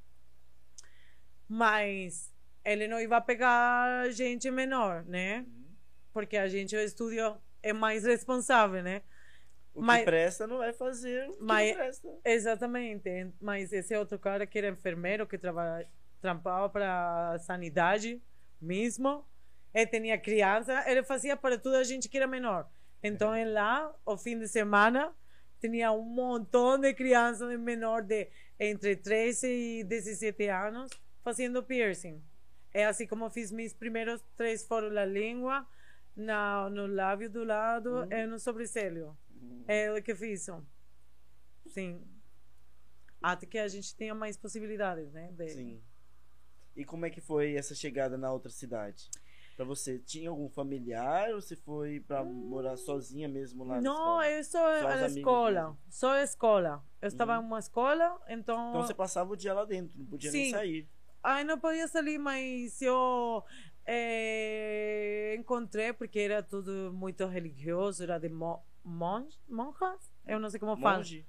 mas 1.49 2.31
ele 2.63 2.87
não 2.87 2.99
ia 3.01 3.21
pegar 3.21 4.07
gente 4.11 4.51
menor, 4.51 5.03
né? 5.05 5.47
Porque 6.13 6.37
a 6.37 6.47
gente, 6.47 6.75
o 6.75 6.79
estúdio, 6.79 7.35
é 7.63 7.73
mais 7.73 8.03
responsável, 8.03 8.83
né? 8.83 9.01
O 9.77 9.81
Mas- 9.81 9.99
que 9.99 10.05
presta 10.05 10.47
não 10.47 10.57
vai 10.57 10.73
fazer 10.73 11.29
o 11.29 11.33
que 11.37 11.43
Mas- 11.43 11.73
presta. 11.75 12.07
Exatamente. 12.25 13.09
Mas 13.39 13.71
esse 13.71 13.95
outro 13.95 14.17
cara 14.17 14.47
que 14.47 14.57
era 14.57 14.69
enfermeiro, 14.69 15.27
que 15.27 15.37
traba, 15.37 15.85
trampava 16.19 16.67
para 16.67 17.33
a 17.33 17.39
sanidade 17.39 18.19
mesmo, 18.59 19.23
ele 19.73 19.85
tinha 19.85 20.17
criança, 20.17 20.83
ele 20.89 21.03
fazia 21.03 21.37
para 21.37 21.57
tudo 21.59 21.75
a 21.75 21.83
gente 21.83 22.09
que 22.09 22.17
era 22.17 22.25
menor. 22.25 22.67
Então, 23.03 23.35
ele 23.35 23.51
lá, 23.51 23.93
o 24.03 24.17
fim 24.17 24.39
de 24.39 24.47
semana, 24.47 25.13
tinha 25.61 25.91
um 25.91 26.01
montão 26.01 26.79
de 26.79 26.91
crianças 26.95 27.47
de 27.47 27.57
menor 27.57 28.01
de 28.01 28.27
entre 28.59 28.95
13 28.95 29.47
e 29.47 29.83
17 29.83 30.47
anos 30.49 30.89
fazendo 31.23 31.61
piercing. 31.61 32.19
É 32.73 32.85
assim 32.85 33.05
como 33.05 33.29
fiz 33.29 33.51
meus 33.51 33.73
primeiros 33.73 34.23
três 34.35 34.65
foros 34.65 34.91
na 34.91 35.05
língua, 35.05 35.65
na, 36.15 36.67
no 36.71 36.87
lábio 36.87 37.29
do 37.29 37.43
lado 37.43 37.89
Uhum. 38.01 38.11
e 38.11 38.25
no 38.25 38.39
sobrancelho. 38.39 39.15
É 39.67 39.91
o 39.91 40.01
que 40.01 40.15
fiz. 40.15 40.47
Sim. 41.67 42.01
Até 43.21 43.45
que 43.45 43.57
a 43.57 43.67
gente 43.67 43.95
tenha 43.95 44.13
mais 44.15 44.37
possibilidades, 44.37 45.11
né? 45.11 45.31
de- 45.33 45.49
Sim. 45.49 45.81
E 46.75 46.85
como 46.85 47.05
é 47.05 47.09
que 47.09 47.19
foi 47.19 47.55
essa 47.55 47.73
chegada 47.73 48.17
na 48.17 48.31
outra 48.31 48.51
cidade? 48.51 49.09
Pra 49.55 49.65
você, 49.65 49.97
tinha 49.97 50.29
algum 50.29 50.47
familiar 50.47 51.33
ou 51.33 51.41
você 51.41 51.55
foi 51.55 51.99
pra 51.99 52.23
morar 52.23 52.77
sozinha 52.77 53.27
mesmo 53.27 53.63
lá 53.63 53.81
na 53.81 53.89
Hum. 53.91 53.93
Não, 53.95 54.23
eu 54.23 54.43
só 54.43 54.59
Só 54.81 54.87
a 54.87 55.07
escola. 55.07 55.61
mesmo. 55.63 55.77
Só 55.89 56.11
a 56.11 56.23
escola. 56.23 56.85
Eu 57.01 57.07
estava 57.07 57.37
Uhum. 57.39 57.43
em 57.43 57.47
uma 57.47 57.59
escola, 57.59 58.21
então. 58.29 58.69
Então 58.69 58.83
você 58.83 58.93
passava 58.93 59.33
o 59.33 59.35
dia 59.35 59.53
lá 59.55 59.65
dentro, 59.65 59.97
não 59.97 60.05
podia 60.05 60.31
nem 60.31 60.45
Sim. 60.45 60.51
sair. 60.51 60.87
Ai, 61.23 61.43
não 61.43 61.59
podia 61.59 61.87
sair, 61.87 62.19
mas 62.19 62.79
eu 62.83 63.43
eh, 63.83 65.35
encontrei, 65.39 65.91
porque 65.93 66.19
era 66.19 66.43
tudo 66.43 66.91
muito 66.93 67.25
religioso, 67.25 68.03
era 68.03 68.19
de 68.19 68.29
mo 68.29 68.61
monge, 68.87 69.37
monjas? 69.47 70.11
Eu 70.25 70.39
não 70.39 70.49
sei 70.49 70.59
como 70.59 70.75
fala. 70.77 70.97
Monge? 70.97 71.25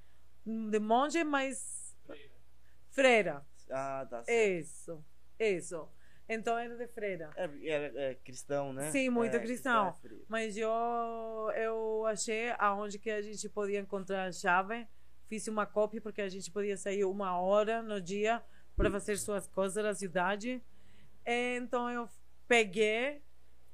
De 0.46 0.78
monge, 0.78 1.24
mas. 1.24 1.96
Freira. 2.90 3.44
Ah, 3.70 4.06
tá 4.08 4.22
certo. 4.24 4.60
Isso. 4.60 5.04
Isso. 5.38 5.88
Então 6.28 6.58
era 6.58 6.76
de 6.76 6.86
freira. 6.88 7.30
É, 7.36 7.44
é, 7.62 8.10
é 8.10 8.14
cristão, 8.16 8.72
né? 8.72 8.90
Sim, 8.90 9.08
muito 9.08 9.36
É, 9.36 9.40
cristão. 9.40 9.88
é. 10.04 10.10
Mas 10.28 10.56
eu, 10.56 10.70
eu 11.56 12.04
achei 12.06 12.50
aonde 12.58 12.98
que 12.98 13.10
a 13.10 13.22
gente 13.22 13.48
podia 13.48 13.80
encontrar 13.80 14.26
a 14.26 14.32
chave. 14.32 14.86
Fiz 15.28 15.46
uma 15.48 15.66
cópia 15.66 16.00
porque 16.00 16.20
a 16.22 16.28
gente 16.28 16.50
podia 16.50 16.76
sair 16.76 17.04
uma 17.04 17.38
hora 17.40 17.82
no 17.82 18.00
dia 18.00 18.42
para 18.76 18.90
fazer 18.90 19.16
suas 19.18 19.46
coisas 19.46 19.82
na 19.82 19.94
cidade. 19.94 20.62
Então 21.24 21.90
eu 21.90 22.08
peguei, 22.46 23.22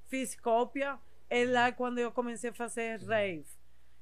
fiz 0.07 0.35
cópia. 0.39 0.99
E 1.31 1.45
lá 1.47 1.73
quando 1.73 1.99
eu 1.99 2.13
comecei 2.13 2.51
a 2.51 2.55
fazer 2.55 3.01
rave. 3.03 3.47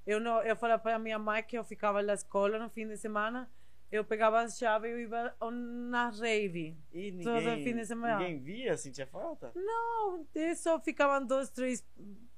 Eu, 0.06 0.20
não, 0.20 0.42
eu 0.42 0.56
falei 0.56 0.78
para 0.78 0.98
minha 0.98 1.18
mãe 1.18 1.42
que 1.42 1.56
eu 1.56 1.64
ficava 1.64 2.02
na 2.02 2.14
escola 2.14 2.58
no 2.58 2.70
fim 2.70 2.86
de 2.86 2.96
semana. 2.96 3.50
Eu 3.90 4.04
pegava 4.04 4.40
a 4.40 4.48
chave 4.48 4.88
e 4.88 4.92
eu 4.92 5.00
ia 5.00 5.34
na 5.50 6.08
rave. 6.08 6.78
E 6.92 7.12
Todo 7.22 7.34
ninguém, 7.34 7.64
fim 7.64 7.76
de 7.76 7.84
semana. 7.84 8.18
ninguém 8.18 8.40
via, 8.40 8.76
sentia 8.76 9.06
falta? 9.06 9.52
Não, 9.54 10.26
só 10.56 10.80
ficavam 10.80 11.26
duas, 11.26 11.50
três 11.50 11.86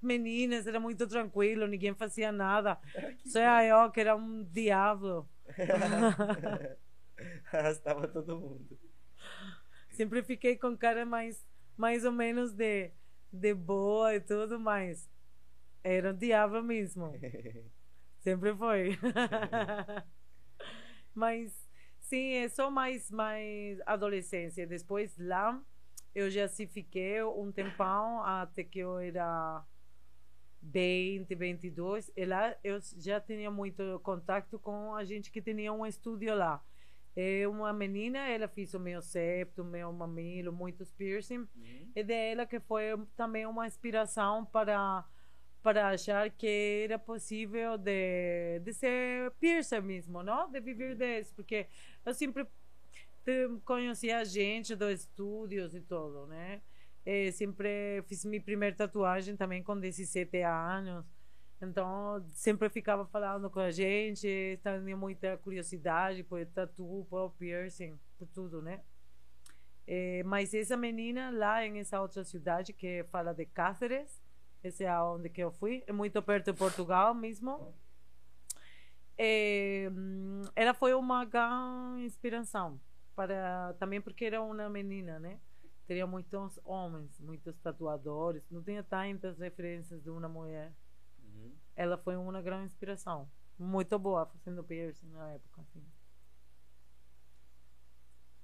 meninas, 0.02 0.66
era 0.66 0.80
muito 0.80 1.06
tranquilo, 1.06 1.66
ninguém 1.68 1.94
fazia 1.94 2.32
nada. 2.32 2.76
Só 3.24 3.38
eu 3.62 3.90
que 3.90 4.00
era 4.00 4.16
um 4.16 4.42
diabo. 4.44 5.28
Arrastava 7.52 8.08
todo 8.08 8.38
mundo. 8.38 8.78
Sempre 9.90 10.22
fiquei 10.22 10.56
com 10.56 10.76
cara 10.76 11.06
mais, 11.06 11.44
mais 11.76 12.04
ou 12.04 12.12
menos 12.12 12.52
de, 12.52 12.90
de 13.32 13.54
boa 13.54 14.14
e 14.14 14.20
tudo, 14.20 14.58
mas 14.58 15.08
era 15.84 16.12
um 16.12 16.16
diabo 16.16 16.62
mesmo. 16.62 17.12
Sempre 18.18 18.56
foi. 18.56 18.98
Mas 21.14 21.52
sim, 22.00 22.36
é 22.36 22.48
só 22.48 22.70
mais, 22.70 23.10
mais 23.10 23.78
adolescência. 23.84 24.66
Depois 24.66 25.14
lá 25.18 25.62
eu 26.14 26.30
já 26.30 26.48
se 26.48 26.66
fiquei 26.66 27.22
um 27.22 27.52
tempão 27.52 28.22
até 28.22 28.64
que 28.64 28.78
eu 28.78 28.98
era 28.98 29.62
20, 30.62 31.34
22. 31.34 32.10
E 32.16 32.24
lá 32.24 32.56
eu 32.64 32.80
já 32.96 33.20
tinha 33.20 33.50
muito 33.50 34.00
contato 34.02 34.58
com 34.58 34.94
a 34.94 35.04
gente 35.04 35.30
que 35.30 35.42
tinha 35.42 35.72
um 35.72 35.84
estúdio 35.84 36.34
lá. 36.34 36.64
É 37.16 37.46
uma 37.46 37.72
menina, 37.72 38.18
ela 38.28 38.48
fez 38.48 38.74
o 38.74 38.80
meu 38.80 39.00
septo, 39.00 39.62
o 39.62 39.64
meu 39.64 39.92
mamilo, 39.92 40.52
muitos 40.52 40.90
piercing. 40.90 41.46
Uhum. 41.54 41.92
E 41.94 42.02
dela 42.02 42.44
que 42.44 42.58
foi 42.58 42.86
também 43.16 43.46
uma 43.46 43.66
inspiração 43.66 44.44
para 44.44 45.04
para 45.64 45.88
achar 45.88 46.28
que 46.28 46.82
era 46.84 46.98
possível 46.98 47.78
de, 47.78 48.60
de 48.60 48.72
ser 48.74 49.30
piercer 49.40 49.82
mesmo, 49.82 50.22
não? 50.22 50.50
De 50.50 50.60
viver 50.60 50.94
disso, 50.94 51.32
porque 51.34 51.66
eu 52.04 52.12
sempre 52.12 52.46
conhecia 53.64 54.22
gente 54.26 54.76
dos 54.76 55.00
estúdios 55.00 55.74
e 55.74 55.80
tudo, 55.80 56.26
né? 56.26 56.60
E 57.06 57.32
sempre 57.32 58.04
fiz 58.06 58.26
minha 58.26 58.42
primeira 58.42 58.76
tatuagem 58.76 59.36
também 59.36 59.62
com 59.62 59.80
17 59.80 60.42
anos. 60.42 61.06
Então, 61.62 62.22
sempre 62.32 62.68
ficava 62.68 63.06
falando 63.06 63.48
com 63.48 63.60
a 63.60 63.70
gente, 63.70 64.60
tinha 64.60 64.96
muita 64.98 65.38
curiosidade 65.38 66.22
por 66.24 66.44
tatu, 66.44 67.06
por 67.08 67.30
piercing, 67.38 67.98
por 68.18 68.28
tudo, 68.28 68.60
né? 68.60 68.82
Eh, 69.86 70.22
mas 70.24 70.52
essa 70.52 70.76
menina 70.76 71.30
lá 71.30 71.64
em 71.64 71.78
essa 71.78 72.02
outra 72.02 72.22
cidade 72.22 72.74
que 72.74 73.02
fala 73.10 73.32
de 73.32 73.46
Cáceres, 73.46 74.23
esse 74.64 74.84
é 74.84 75.00
onde 75.00 75.28
que 75.28 75.42
eu 75.42 75.52
fui, 75.52 75.84
é 75.86 75.92
muito 75.92 76.20
perto 76.22 76.52
de 76.52 76.58
Portugal 76.58 77.14
mesmo. 77.14 77.74
Eh, 79.16 79.88
ela 80.56 80.74
foi 80.74 80.94
uma 80.94 81.24
grande 81.24 82.04
inspiração 82.04 82.80
para 83.14 83.74
também 83.78 84.00
porque 84.00 84.24
era 84.24 84.42
uma 84.42 84.68
menina, 84.68 85.18
né? 85.18 85.38
Teria 85.86 86.06
muitos 86.06 86.58
homens, 86.64 87.20
muitos 87.20 87.56
tatuadores, 87.58 88.42
não 88.50 88.62
tinha 88.62 88.82
tantas 88.82 89.38
referências 89.38 90.02
de 90.02 90.10
uma 90.10 90.28
mulher. 90.28 90.72
Uhum. 91.18 91.52
Ela 91.76 91.98
foi 91.98 92.16
uma 92.16 92.40
grande 92.40 92.66
inspiração, 92.66 93.30
muito 93.58 93.98
boa 93.98 94.26
fazendo 94.26 94.64
piercing 94.64 95.10
na 95.10 95.32
época, 95.32 95.60
assim. 95.60 95.84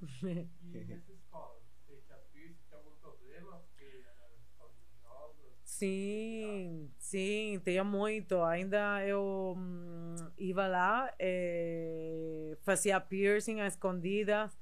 E 0.73 0.85
nessa 0.85 1.13
escola, 1.13 1.61
você 1.87 1.97
tinha 2.07 2.19
piercing, 2.33 2.63
tinha 2.69 2.79
algum 2.79 2.95
problema? 2.97 3.59
Porque 3.59 4.05
era 4.07 4.31
escola 4.39 4.73
religiosa. 4.79 5.53
Sim, 5.81 6.91
sim, 6.99 7.59
tinha 7.65 7.83
muito. 7.83 8.43
Ainda 8.43 9.03
eu 9.07 9.55
hum, 9.57 10.15
ia 10.37 10.67
lá, 10.67 11.11
eh, 11.19 12.55
fazia 12.61 13.01
piercing 13.01 13.61
escondidas, 13.61 14.53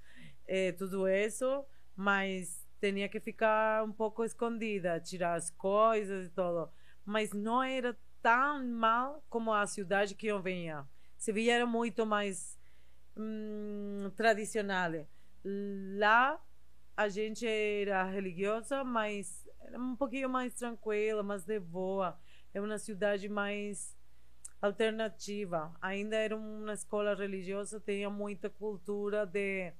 eh, 0.46 0.70
tudo 0.70 1.08
isso, 1.08 1.64
mas 1.96 2.64
tinha 2.80 3.08
que 3.08 3.18
ficar 3.18 3.82
um 3.82 3.90
pouco 3.90 4.24
escondida, 4.24 5.00
tirar 5.00 5.34
as 5.34 5.50
coisas 5.50 6.26
e 6.26 6.30
tudo. 6.30 6.70
Mas 7.04 7.32
não 7.32 7.64
era 7.64 7.98
tão 8.22 8.64
mal 8.64 9.20
como 9.28 9.52
a 9.52 9.66
cidade 9.66 10.14
que 10.14 10.28
eu 10.28 10.40
vinha. 10.40 10.86
Sevilla 11.16 11.52
era 11.54 11.66
muito 11.66 12.06
mais 12.06 12.56
hum, 13.16 14.08
tradicional. 14.16 14.92
Lá 15.44 16.40
a 16.96 17.08
gente 17.08 17.44
era 17.44 18.04
religiosa, 18.04 18.84
mas 18.84 19.47
era 19.68 19.78
um 19.78 19.94
pouquinho 19.94 20.28
mais 20.28 20.54
tranquila, 20.54 21.22
mais 21.22 21.44
de 21.44 21.60
boa. 21.60 22.18
É 22.54 22.60
uma 22.60 22.78
cidade 22.78 23.28
mais 23.28 23.94
alternativa. 24.60 25.72
Ainda 25.80 26.16
era 26.16 26.34
uma 26.34 26.72
escola 26.72 27.14
religiosa, 27.14 27.80
tinha 27.80 28.08
muita 28.08 28.48
cultura 28.48 29.26
de, 29.26 29.72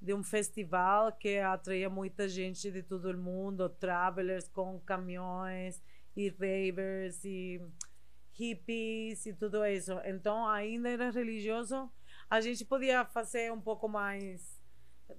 de 0.00 0.14
um 0.14 0.22
festival 0.22 1.12
que 1.12 1.38
atraía 1.38 1.90
muita 1.90 2.26
gente 2.26 2.70
de 2.70 2.82
todo 2.82 3.10
o 3.10 3.18
mundo, 3.18 3.68
travelers 3.68 4.48
com 4.48 4.80
caminhões 4.80 5.82
e 6.16 6.30
ravers 6.30 7.22
e 7.24 7.60
hippies 8.32 9.26
e 9.26 9.34
tudo 9.34 9.64
isso. 9.66 9.92
Então, 10.04 10.48
ainda 10.48 10.88
era 10.88 11.10
religioso. 11.10 11.90
A 12.30 12.40
gente 12.40 12.64
podia 12.64 13.04
fazer 13.04 13.52
um 13.52 13.60
pouco 13.60 13.88
mais 13.88 14.58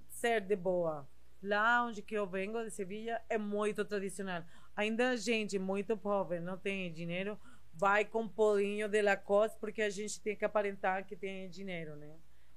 ser 0.08 0.40
de 0.40 0.56
boa. 0.56 1.08
Lá 1.42 1.84
onde 1.84 2.02
que 2.02 2.14
eu 2.14 2.26
venho 2.26 2.62
de 2.64 2.70
Sevilha 2.70 3.22
é 3.28 3.38
muito 3.38 3.84
tradicional. 3.84 4.44
Ainda 4.76 5.10
a 5.10 5.16
gente 5.16 5.58
muito 5.58 5.96
pobre, 5.96 6.38
não 6.40 6.56
tem 6.56 6.92
dinheiro, 6.92 7.38
vai 7.72 8.04
com 8.04 8.28
polinho 8.28 8.88
de 8.88 9.00
Lacoste 9.00 9.56
porque 9.58 9.82
a 9.82 9.90
gente 9.90 10.20
tem 10.20 10.36
que 10.36 10.44
aparentar 10.44 11.06
que 11.06 11.16
tem 11.16 11.48
dinheiro, 11.48 11.96
né? 11.96 12.16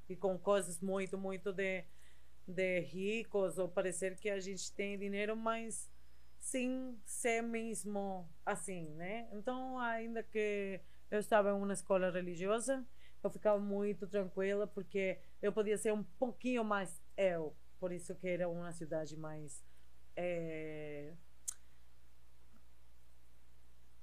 E 0.09 0.15
com 0.15 0.37
coisas 0.37 0.81
muito, 0.81 1.17
muito 1.17 1.53
de, 1.53 1.83
de 2.47 2.79
ricos 2.81 3.57
ou 3.57 3.69
parecer 3.69 4.17
que 4.17 4.29
a 4.29 4.39
gente 4.39 4.71
tem 4.73 4.97
dinheiro, 4.97 5.35
mas 5.35 5.89
sem 6.39 6.99
ser 7.05 7.41
mesmo 7.41 8.27
assim, 8.45 8.89
né? 8.95 9.29
Então, 9.31 9.79
ainda 9.79 10.21
que 10.21 10.81
eu 11.09 11.19
estava 11.19 11.51
em 11.51 11.53
uma 11.53 11.71
escola 11.71 12.11
religiosa, 12.11 12.85
eu 13.23 13.29
ficava 13.29 13.57
muito 13.57 14.05
tranquila 14.05 14.67
porque 14.67 15.19
eu 15.41 15.53
podia 15.53 15.77
ser 15.77 15.93
um 15.93 16.03
pouquinho 16.03 16.63
mais 16.63 17.01
eu, 17.15 17.55
por 17.83 17.91
isso 17.91 18.15
que 18.15 18.29
era 18.29 18.47
uma 18.47 18.71
cidade 18.71 19.17
mais 19.17 19.61
é, 20.15 21.11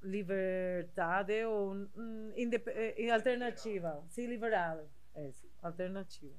libertada 0.02 1.48
ou 1.48 1.72
hum, 1.96 2.30
eh, 2.36 3.10
alternativa, 3.10 4.04
sim, 4.10 4.26
liberal, 4.26 4.86
é, 5.14 5.32
alternativa. 5.62 6.36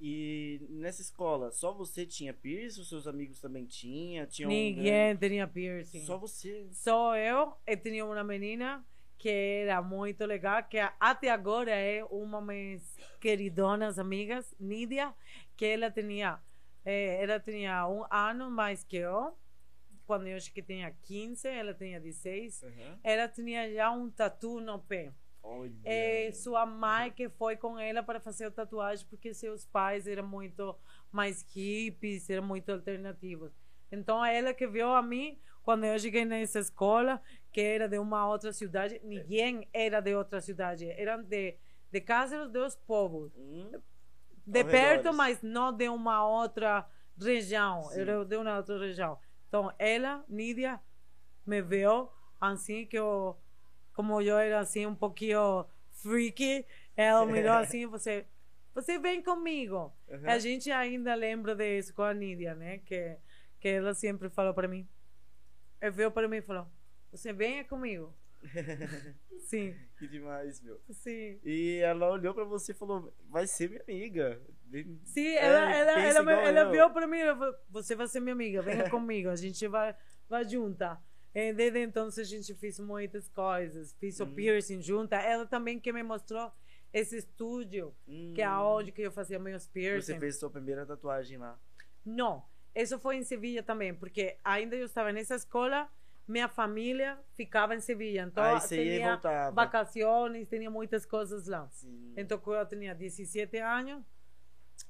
E 0.00 0.66
nessa 0.70 1.00
escola, 1.02 1.52
só 1.52 1.72
você 1.72 2.04
tinha 2.04 2.34
piercing? 2.34 2.80
Os 2.80 2.88
seus 2.88 3.06
amigos 3.06 3.40
também 3.40 3.64
tinham? 3.64 4.26
Tinha 4.26 4.48
Ninguém 4.48 5.14
um... 5.14 5.16
tinha 5.16 5.46
piercing. 5.46 6.00
Só 6.00 6.18
você? 6.18 6.68
Só 6.72 7.16
eu. 7.16 7.54
E 7.64 7.76
tinha 7.76 8.04
uma 8.04 8.24
menina 8.24 8.84
que 9.20 9.28
era 9.28 9.82
muito 9.82 10.24
legal, 10.24 10.64
que 10.64 10.78
até 10.98 11.30
agora 11.30 11.70
é 11.70 12.02
uma 12.04 12.38
das 12.38 12.46
minhas 12.46 12.96
queridonas 13.20 13.98
amigas, 13.98 14.54
Nídia, 14.58 15.14
que 15.60 15.66
ela 15.66 15.90
tinha, 15.90 16.40
eh, 16.86 17.22
ela 17.22 17.38
tinha 17.38 17.86
um 17.86 18.02
ano 18.10 18.50
mais 18.50 18.82
que 18.82 18.96
eu. 18.96 19.36
Quando 20.06 20.26
eu 20.26 20.38
acho 20.38 20.50
que 20.54 20.62
tinha 20.62 20.90
15, 21.02 21.46
ela 21.48 21.74
tinha 21.74 22.00
16. 22.00 22.62
Uhum. 22.62 22.98
Ela 23.04 23.28
tinha 23.28 23.70
já 23.70 23.90
um 23.90 24.10
tatu 24.10 24.58
no 24.58 24.78
pé. 24.78 25.12
É, 25.84 26.32
sua 26.32 26.64
mãe 26.64 27.12
que 27.12 27.28
foi 27.28 27.58
com 27.58 27.78
ela 27.78 28.02
para 28.02 28.18
fazer 28.20 28.46
a 28.46 28.50
tatuagem 28.50 29.06
porque 29.10 29.34
seus 29.34 29.66
pais 29.66 30.06
eram 30.06 30.26
muito 30.26 30.74
mais 31.12 31.42
hippies, 31.54 32.30
eram 32.30 32.46
muito 32.46 32.72
alternativos. 32.72 33.52
Então, 33.92 34.24
ela 34.24 34.54
que 34.54 34.66
viu 34.66 34.94
a 34.94 35.02
mim 35.02 35.38
quando 35.62 35.84
eu 35.84 35.98
cheguei 35.98 36.24
nessa 36.24 36.60
escola, 36.60 37.20
que 37.52 37.60
era 37.60 37.86
de 37.86 37.98
uma 37.98 38.26
outra 38.26 38.50
cidade, 38.50 38.98
ninguém 39.04 39.68
era 39.74 40.00
de 40.00 40.14
outra 40.14 40.40
cidade, 40.40 40.86
eram 40.90 41.22
de, 41.22 41.58
de 41.92 42.00
Cáceres 42.00 42.50
dos 42.50 42.76
Povos. 42.76 43.30
Hum, 43.36 43.72
de 44.50 44.64
perto, 44.64 45.12
mas 45.12 45.40
não 45.42 45.72
de 45.72 45.88
uma 45.88 46.26
outra 46.26 46.88
região, 47.18 47.84
Sim. 47.84 48.00
era 48.00 48.24
de 48.24 48.36
uma 48.36 48.56
outra 48.56 48.78
região. 48.78 49.18
Então, 49.48 49.72
ela, 49.78 50.24
Nídia, 50.28 50.80
me 51.46 51.60
viu 51.60 52.08
assim 52.40 52.86
que 52.86 52.96
eu 52.96 53.36
como 53.92 54.20
eu 54.22 54.38
era 54.38 54.60
assim 54.60 54.86
um 54.86 54.94
pouquinho 54.94 55.66
freaky, 55.90 56.64
ela 56.96 57.26
mirou 57.26 57.52
assim, 57.52 57.84
você, 57.86 58.24
você 58.74 58.98
vem 58.98 59.22
comigo. 59.22 59.92
Uhum. 60.08 60.22
A 60.24 60.38
gente 60.38 60.70
ainda 60.70 61.14
lembra 61.14 61.54
disso 61.54 61.92
com 61.94 62.02
a 62.02 62.14
Nídia, 62.14 62.54
né? 62.54 62.78
Que, 62.78 63.18
que 63.60 63.68
ela 63.68 63.92
sempre 63.92 64.30
falou 64.30 64.54
para 64.54 64.68
mim. 64.68 64.88
Ela 65.80 65.90
veio 65.90 66.10
para 66.10 66.28
mim 66.28 66.38
e 66.38 66.42
falou, 66.42 66.66
você 67.10 67.32
venha 67.32 67.64
comigo. 67.64 68.14
Sim. 69.46 69.74
Que 69.98 70.06
demais, 70.06 70.60
meu. 70.62 70.80
Sim. 70.90 71.38
E 71.44 71.80
ela 71.82 72.10
olhou 72.10 72.34
para 72.34 72.44
você 72.44 72.72
e 72.72 72.74
falou: 72.74 73.12
vai 73.28 73.46
ser 73.46 73.68
minha 73.68 73.82
amiga. 73.82 74.40
Sim, 75.04 75.26
é, 75.26 75.44
ela, 75.44 75.74
ela, 75.74 76.00
ela, 76.00 76.32
ela 76.32 76.70
veio 76.70 76.90
para 76.90 77.06
mim 77.06 77.18
e 77.18 77.34
falou: 77.34 77.54
você 77.68 77.94
vai 77.94 78.06
ser 78.06 78.20
minha 78.20 78.32
amiga, 78.32 78.62
venha 78.62 78.88
comigo, 78.90 79.28
a 79.28 79.36
gente 79.36 79.66
vai, 79.66 79.94
vai 80.28 80.48
juntar. 80.48 81.02
E 81.34 81.52
desde 81.52 81.78
então 81.80 82.08
a 82.08 82.22
gente 82.24 82.54
fez 82.54 82.78
muitas 82.78 83.28
coisas. 83.28 83.94
Fiz 84.00 84.18
o 84.20 84.24
hum. 84.24 84.34
piercing 84.34 84.82
junto. 84.82 85.14
Ela 85.14 85.46
também 85.46 85.78
que 85.78 85.92
me 85.92 86.02
mostrou 86.02 86.52
esse 86.92 87.18
estúdio, 87.18 87.94
hum. 88.06 88.32
que 88.34 88.42
é 88.42 88.50
onde 88.50 88.90
que 88.90 89.02
eu 89.02 89.12
fazia 89.12 89.38
meus 89.38 89.66
piercings. 89.66 90.06
Você 90.06 90.18
fez 90.18 90.38
sua 90.38 90.50
primeira 90.50 90.84
tatuagem 90.84 91.38
lá? 91.38 91.58
Não. 92.04 92.44
Isso 92.74 92.98
foi 92.98 93.16
em 93.16 93.24
Sevilha 93.24 93.62
também, 93.62 93.92
porque 93.92 94.38
ainda 94.44 94.76
eu 94.76 94.86
estava 94.86 95.12
nessa 95.12 95.34
escola, 95.34 95.90
minha 96.30 96.48
família 96.48 97.18
ficava 97.34 97.74
em 97.74 97.80
Sevilha. 97.80 98.22
Então, 98.22 98.42
Aí 98.42 98.60
tinha 98.68 99.50
vacações, 99.52 100.48
tinha 100.48 100.70
muitas 100.70 101.04
coisas 101.04 101.46
lá. 101.46 101.68
Sim. 101.70 102.14
Então, 102.16 102.38
quando 102.38 102.72
eu 102.72 102.78
tinha 102.78 102.94
17 102.94 103.58
anos, 103.58 104.02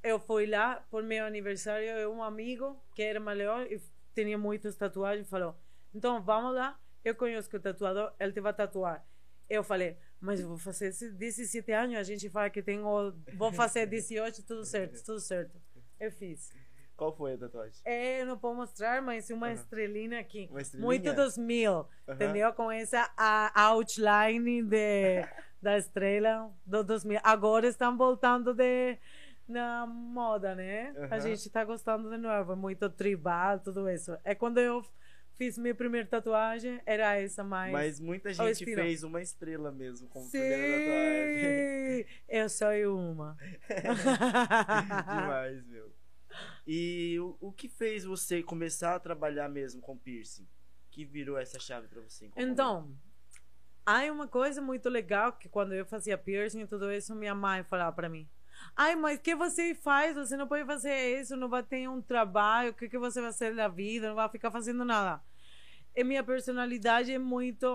eu 0.02 0.20
fui 0.20 0.46
lá 0.46 0.84
por 0.90 1.02
meu 1.02 1.24
aniversário. 1.24 2.10
Um 2.12 2.22
amigo 2.22 2.80
que 2.94 3.02
era 3.02 3.18
maior 3.18 3.66
e 3.66 3.80
tinha 4.14 4.36
muitas 4.36 4.76
tatuagens 4.76 5.28
falou: 5.28 5.56
então 5.94 6.22
vamos 6.22 6.54
lá. 6.54 6.78
Eu 7.04 7.14
conheço 7.14 7.54
o 7.56 7.60
tatuador, 7.60 8.12
ele 8.20 8.32
te 8.32 8.40
vai 8.40 8.52
tatuar. 8.52 9.04
Eu 9.48 9.64
falei, 9.64 9.96
mas 10.20 10.38
eu 10.38 10.48
vou 10.48 10.58
fazer 10.58 10.90
17 10.90 11.72
anos, 11.72 11.96
a 11.96 12.02
gente 12.02 12.28
fala 12.28 12.50
que 12.50 12.62
tenho. 12.62 12.84
Vou 13.34 13.52
fazer 13.52 13.86
18, 13.88 14.44
tudo 14.44 14.64
certo, 14.64 15.02
tudo 15.02 15.18
certo. 15.18 15.58
Eu 15.98 16.12
fiz. 16.12 16.52
Qual 17.00 17.16
foi 17.16 17.32
a 17.32 17.38
tatuagem? 17.38 17.80
É, 17.82 18.26
não 18.26 18.36
posso 18.36 18.56
mostrar, 18.56 19.00
mas 19.00 19.30
uma 19.30 19.46
uhum. 19.46 19.54
estrelinha 19.54 20.20
aqui. 20.20 20.48
Uma 20.50 20.60
estrelinha? 20.60 20.86
Muito 20.86 21.14
2000, 21.14 21.72
uhum. 21.72 21.86
entendeu? 22.10 22.52
Com 22.52 22.70
essa 22.70 23.10
a 23.16 23.68
outline 23.68 24.62
de, 24.62 25.24
da 25.62 25.78
estrela 25.78 26.52
do 26.66 26.84
2000. 26.84 27.18
Agora 27.24 27.66
estão 27.66 27.96
voltando 27.96 28.52
de, 28.52 28.98
na 29.48 29.86
moda, 29.86 30.54
né? 30.54 30.92
Uhum. 30.94 31.08
A 31.10 31.18
gente 31.20 31.38
está 31.38 31.64
gostando 31.64 32.10
de 32.10 32.18
novo, 32.18 32.54
muito 32.54 32.90
tribal, 32.90 33.58
tudo 33.60 33.88
isso. 33.88 34.14
É 34.22 34.34
quando 34.34 34.58
eu 34.58 34.84
fiz 35.38 35.56
minha 35.56 35.74
primeira 35.74 36.06
tatuagem, 36.06 36.82
era 36.84 37.18
essa 37.18 37.42
mais. 37.42 37.72
Mas 37.72 37.98
muita 37.98 38.30
gente 38.30 38.62
fez 38.62 39.02
uma 39.02 39.22
estrela 39.22 39.72
mesmo 39.72 40.06
como 40.10 40.26
Sim, 40.26 40.38
primeira 40.38 40.76
tatuagem. 40.84 42.06
Eu 42.28 42.48
sou 42.50 42.68
uma. 43.10 43.38
Demais, 45.08 45.66
meu. 45.66 45.99
E 46.66 47.18
o, 47.20 47.36
o 47.40 47.52
que 47.52 47.68
fez 47.68 48.04
você 48.04 48.42
começar 48.42 48.94
a 48.94 49.00
trabalhar 49.00 49.48
mesmo 49.48 49.80
com 49.80 49.96
piercing? 49.96 50.46
Que 50.90 51.04
virou 51.04 51.38
essa 51.38 51.58
chave 51.58 51.88
para 51.88 52.00
você? 52.00 52.30
Então, 52.36 52.94
há 53.86 54.02
uma 54.10 54.28
coisa 54.28 54.60
muito 54.60 54.88
legal 54.88 55.32
que 55.32 55.48
quando 55.48 55.72
eu 55.72 55.86
fazia 55.86 56.18
piercing 56.18 56.60
e 56.60 56.66
tudo 56.66 56.90
isso, 56.90 57.14
minha 57.14 57.34
mãe 57.34 57.62
falava 57.64 57.94
para 57.94 58.08
mim. 58.08 58.28
Ai, 58.76 58.94
mas 58.94 59.18
o 59.18 59.22
que 59.22 59.34
você 59.34 59.74
faz? 59.74 60.16
Você 60.16 60.36
não 60.36 60.46
pode 60.46 60.64
fazer 60.64 61.20
isso, 61.20 61.36
não 61.36 61.48
vai 61.48 61.62
ter 61.62 61.88
um 61.88 62.02
trabalho, 62.02 62.70
o 62.70 62.74
que, 62.74 62.88
que 62.88 62.98
você 62.98 63.20
vai 63.20 63.32
fazer 63.32 63.54
da 63.54 63.68
vida, 63.68 64.08
não 64.08 64.14
vai 64.16 64.28
ficar 64.28 64.50
fazendo 64.50 64.84
nada. 64.84 65.22
E 65.94 66.04
minha 66.04 66.22
personalidade 66.22 67.12
é 67.12 67.18
muito 67.18 67.66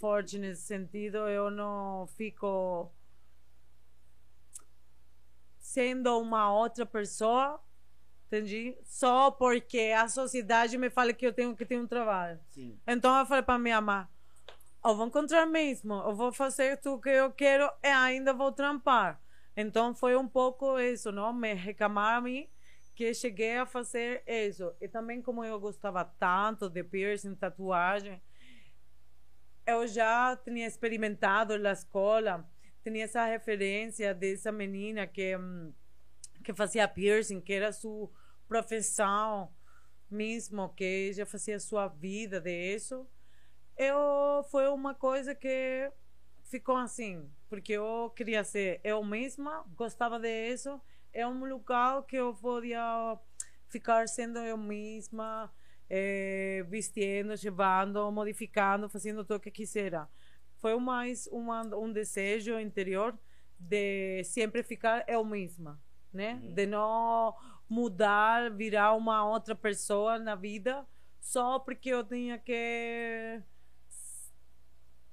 forte 0.00 0.38
nesse 0.38 0.62
sentido. 0.62 1.18
Eu 1.28 1.50
não 1.50 2.06
fico 2.16 2.90
sendo 5.68 6.18
uma 6.18 6.50
outra 6.50 6.86
pessoa, 6.86 7.60
entendi? 8.26 8.74
Só 8.84 9.30
porque 9.30 9.92
a 9.94 10.08
sociedade 10.08 10.78
me 10.78 10.88
fala 10.88 11.12
que 11.12 11.26
eu 11.26 11.32
tenho 11.32 11.54
que 11.54 11.66
ter 11.66 11.78
um 11.78 11.86
trabalho. 11.86 12.40
Sim. 12.50 12.78
Então 12.86 13.18
eu 13.18 13.26
falei 13.26 13.42
para 13.42 13.58
minha 13.58 13.80
mãe: 13.80 14.06
eu 14.82 14.96
vou 14.96 15.06
encontrar 15.06 15.44
mesmo, 15.44 15.94
eu 15.94 16.14
vou 16.14 16.32
fazer 16.32 16.78
tudo 16.78 17.02
que 17.02 17.10
eu 17.10 17.30
quero 17.30 17.70
e 17.82 17.88
ainda 17.88 18.32
vou 18.32 18.50
trampar. 18.50 19.20
Então 19.54 19.94
foi 19.94 20.16
um 20.16 20.26
pouco 20.26 20.78
isso, 20.80 21.12
não? 21.12 21.34
Me 21.34 21.52
reclamar 21.52 22.16
a 22.16 22.20
mim 22.22 22.48
que 22.94 23.12
cheguei 23.12 23.58
a 23.58 23.66
fazer 23.66 24.22
isso. 24.26 24.72
E 24.80 24.88
também 24.88 25.20
como 25.20 25.44
eu 25.44 25.60
gostava 25.60 26.02
tanto 26.02 26.70
de 26.70 26.82
piercing, 26.82 27.34
tatuagem, 27.34 28.22
eu 29.66 29.86
já 29.86 30.34
tinha 30.34 30.66
experimentado 30.66 31.58
na 31.58 31.72
escola, 31.72 32.48
tinha 32.90 33.04
essa 33.04 33.24
referência 33.24 34.14
dessa 34.14 34.52
menina 34.52 35.06
que, 35.06 35.36
hum, 35.36 35.72
que 36.44 36.52
fazia 36.54 36.88
piercing, 36.88 37.40
que 37.40 37.52
era 37.52 37.72
sua 37.72 38.10
profissão 38.46 39.52
mesmo, 40.10 40.68
que 40.70 41.12
já 41.12 41.26
fazia 41.26 41.60
sua 41.60 41.88
vida 41.88 42.40
de 42.40 42.74
isso, 42.74 43.06
eu 43.76 44.44
foi 44.50 44.68
uma 44.68 44.94
coisa 44.94 45.34
que 45.34 45.90
ficou 46.44 46.76
assim, 46.76 47.30
porque 47.48 47.74
eu 47.74 48.12
queria 48.16 48.42
ser 48.42 48.80
eu 48.82 49.04
mesma, 49.04 49.64
gostava 49.76 50.18
de 50.18 50.52
isso, 50.52 50.80
é 51.12 51.26
um 51.26 51.44
lugar 51.44 52.02
que 52.04 52.16
eu 52.16 52.34
podia 52.34 53.18
ficar 53.68 54.08
sendo 54.08 54.38
eu 54.38 54.56
mesma, 54.56 55.52
eh, 55.90 56.64
vestindo, 56.68 57.34
levando, 57.42 58.10
modificando, 58.10 58.88
fazendo 58.88 59.24
tudo 59.24 59.36
o 59.36 59.40
que 59.40 59.50
quisera. 59.50 60.08
Foi 60.60 60.78
mais 60.78 61.26
uma, 61.28 61.62
um 61.76 61.92
desejo 61.92 62.58
interior 62.58 63.16
de 63.58 64.22
sempre 64.24 64.62
ficar 64.62 65.04
eu 65.08 65.24
mesma, 65.24 65.80
né? 66.12 66.40
Uhum. 66.42 66.54
De 66.54 66.66
não 66.66 67.34
mudar, 67.68 68.50
virar 68.50 68.94
uma 68.94 69.28
outra 69.28 69.54
pessoa 69.54 70.18
na 70.18 70.34
vida 70.34 70.86
só 71.20 71.58
porque 71.58 71.90
eu 71.90 72.02
tinha 72.02 72.38
que 72.38 73.42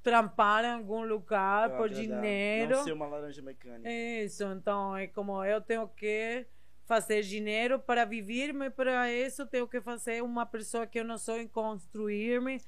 trampar 0.02 0.64
em 0.64 0.74
algum 0.74 1.04
lugar 1.04 1.72
por 1.72 1.90
agradar, 1.90 2.22
dinheiro. 2.22 2.76
Não 2.78 2.84
ser 2.84 2.94
uma 2.94 3.08
laranja 3.08 3.42
mecânica. 3.42 3.90
Isso, 3.90 4.44
então 4.46 4.96
é 4.96 5.08
como 5.08 5.44
eu 5.44 5.60
tenho 5.60 5.88
que 5.88 6.46
fazer 6.86 7.24
dinheiro 7.24 7.80
para 7.80 8.06
viver-me, 8.06 8.70
para 8.70 9.12
isso 9.12 9.46
tenho 9.48 9.68
que 9.68 9.82
fazer 9.82 10.22
uma 10.24 10.46
pessoa 10.46 10.86
que 10.86 11.00
eu 11.00 11.04
não 11.04 11.18
sou 11.18 11.40
em 11.40 11.48
construir-me, 11.48 12.62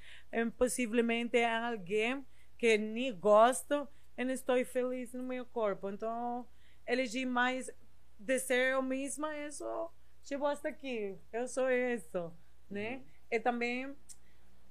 possivelmente 0.58 1.38
em 1.38 1.46
alguém 1.46 2.26
que 2.58 2.78
nem 2.78 3.14
gosto 3.18 3.88
e 4.18 4.24
não 4.24 4.34
estou 4.34 4.64
feliz 4.66 5.14
no 5.14 5.24
meu 5.24 5.46
corpo. 5.46 5.90
Então, 5.90 6.48
elegi 6.86 7.26
mais 7.26 7.70
de 8.20 8.40
ser 8.40 8.74
eu 8.74 8.82
mesma, 8.82 9.36
isso 9.38 9.92
chegou 10.24 10.48
hasta 10.48 10.70
aqui. 10.70 11.18
Eu 11.32 11.48
sou 11.48 11.70
isso, 11.70 12.34
né? 12.70 13.02
E 13.30 13.40
também 13.40 13.96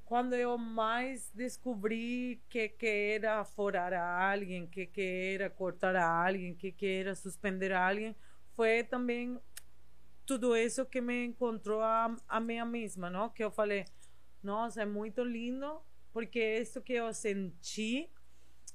quando 0.07 0.35
eu 0.35 0.57
mais 0.57 1.31
descobri 1.35 2.41
que 2.49 2.69
que 2.69 2.87
era 2.87 3.45
forar 3.45 3.93
a 3.93 4.33
alguém, 4.33 4.67
que 4.67 4.87
que 4.87 5.35
era 5.35 5.51
cortar 5.51 5.97
a 5.97 6.27
alguém, 6.27 6.55
que 6.55 6.71
que 6.73 6.87
era 6.87 7.15
suspender 7.15 7.73
a 7.73 7.89
alguém, 7.89 8.15
foi 8.55 8.85
também 8.85 9.39
tudo 10.25 10.57
isso 10.57 10.87
que 10.87 11.01
me 11.01 11.27
encontrou 11.27 11.81
a, 11.83 12.17
a 12.29 12.41
minha 12.41 12.65
mesma, 12.65 13.11
não? 13.11 13.29
Que 13.29 13.45
eu 13.45 13.51
falei, 13.51 13.85
nossa, 14.43 14.83
é 14.83 14.87
muito 14.87 15.23
lindo, 15.25 15.81
porque 16.17 16.61
isso 16.63 16.81
que 16.81 16.95
eu 16.95 17.13
senti 17.13 18.11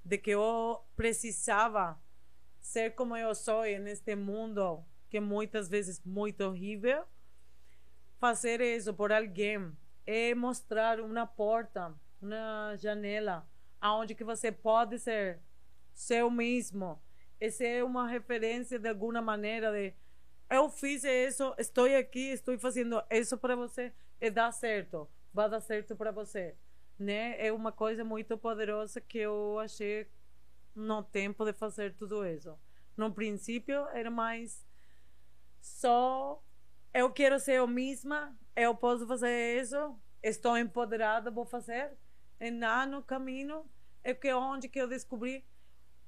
de 0.06 0.16
que 0.20 0.30
eu 0.30 0.80
precisava 0.96 2.00
ser 2.60 2.94
como 2.94 3.18
eu 3.18 3.34
sou 3.34 3.64
neste 3.64 4.16
mundo 4.16 4.86
que 5.10 5.20
muitas 5.20 5.68
vezes 5.68 6.00
muito 6.06 6.42
horrível, 6.42 7.04
fazer 8.20 8.62
isso 8.62 8.94
por 8.94 9.12
alguém 9.12 9.76
é 10.06 10.36
mostrar 10.36 11.00
uma 11.00 11.26
porta, 11.26 11.92
uma 12.22 12.76
janela, 12.78 13.50
aonde 13.82 14.14
que 14.14 14.24
você 14.24 14.52
pode 14.52 15.00
ser 15.00 15.40
seu 15.96 16.30
mesmo. 16.30 17.02
Essa 17.40 17.64
é 17.64 17.84
uma 17.84 18.08
referência 18.08 18.78
de 18.78 18.88
alguma 18.88 19.20
maneira 19.20 19.72
de 19.72 19.96
eu 20.48 20.70
fiz 20.70 21.04
isso, 21.04 21.56
estou 21.58 21.86
aqui, 21.86 22.34
estou 22.34 22.56
fazendo 22.60 23.02
isso 23.10 23.36
para 23.36 23.56
você 23.56 23.92
e 24.22 24.30
dá 24.30 24.52
certo, 24.52 25.10
vai 25.34 25.50
dar 25.50 25.60
certo 25.60 25.96
para 25.96 26.12
você, 26.12 26.56
né? 27.02 27.36
É 27.46 27.52
uma 27.52 27.72
coisa 27.72 28.04
muito 28.04 28.38
poderosa 28.38 29.02
que 29.02 29.18
eu 29.18 29.60
achei 29.60 30.08
no 30.76 31.04
tempo 31.04 31.44
de 31.44 31.54
fazer 31.54 31.96
tudo 31.96 32.26
isso. 32.26 32.58
No 32.96 33.12
princípio 33.12 33.88
era 33.88 34.12
mais 34.12 34.66
só 35.60 36.42
eu 36.94 37.12
quero 37.12 37.40
ser 37.40 37.54
eu 37.54 37.68
mesma, 37.68 38.38
eu 38.56 38.76
posso 38.76 39.08
fazer 39.08 39.62
isso, 39.62 39.96
estou 40.22 40.58
empoderada, 40.58 41.32
vou 41.32 41.46
fazer. 41.46 41.92
E 42.40 42.52
lá 42.52 42.86
no 42.86 43.02
caminho 43.02 43.66
é 44.04 44.14
que 44.14 44.34
onde 44.34 44.68
que 44.68 44.80
eu 44.80 44.88
descobri 44.88 45.46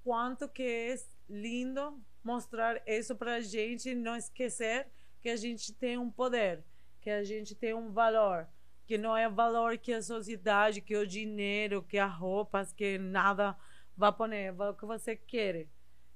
quanto 0.03 0.47
que 0.49 0.63
é 0.63 0.95
lindo 1.29 2.01
mostrar 2.23 2.81
isso 2.87 3.15
para 3.15 3.35
a 3.35 3.41
gente 3.41 3.95
não 3.95 4.15
esquecer 4.15 4.87
que 5.21 5.29
a 5.29 5.35
gente 5.35 5.73
tem 5.73 5.97
um 5.97 6.09
poder, 6.09 6.63
que 7.01 7.09
a 7.09 7.23
gente 7.23 7.55
tem 7.55 7.73
um 7.73 7.91
valor, 7.91 8.47
que 8.85 8.97
não 8.97 9.15
é 9.15 9.29
valor 9.29 9.77
que 9.77 9.93
a 9.93 10.01
sociedade, 10.01 10.81
que 10.81 10.95
o 10.95 11.07
dinheiro, 11.07 11.83
que 11.83 11.97
as 11.97 12.13
roupas, 12.13 12.73
que 12.73 12.97
nada 12.97 13.55
vai 13.95 14.11
pôr, 14.11 14.31
é 14.33 14.51
o 14.51 14.73
que 14.73 14.85
você 14.85 15.15
quer. 15.15 15.67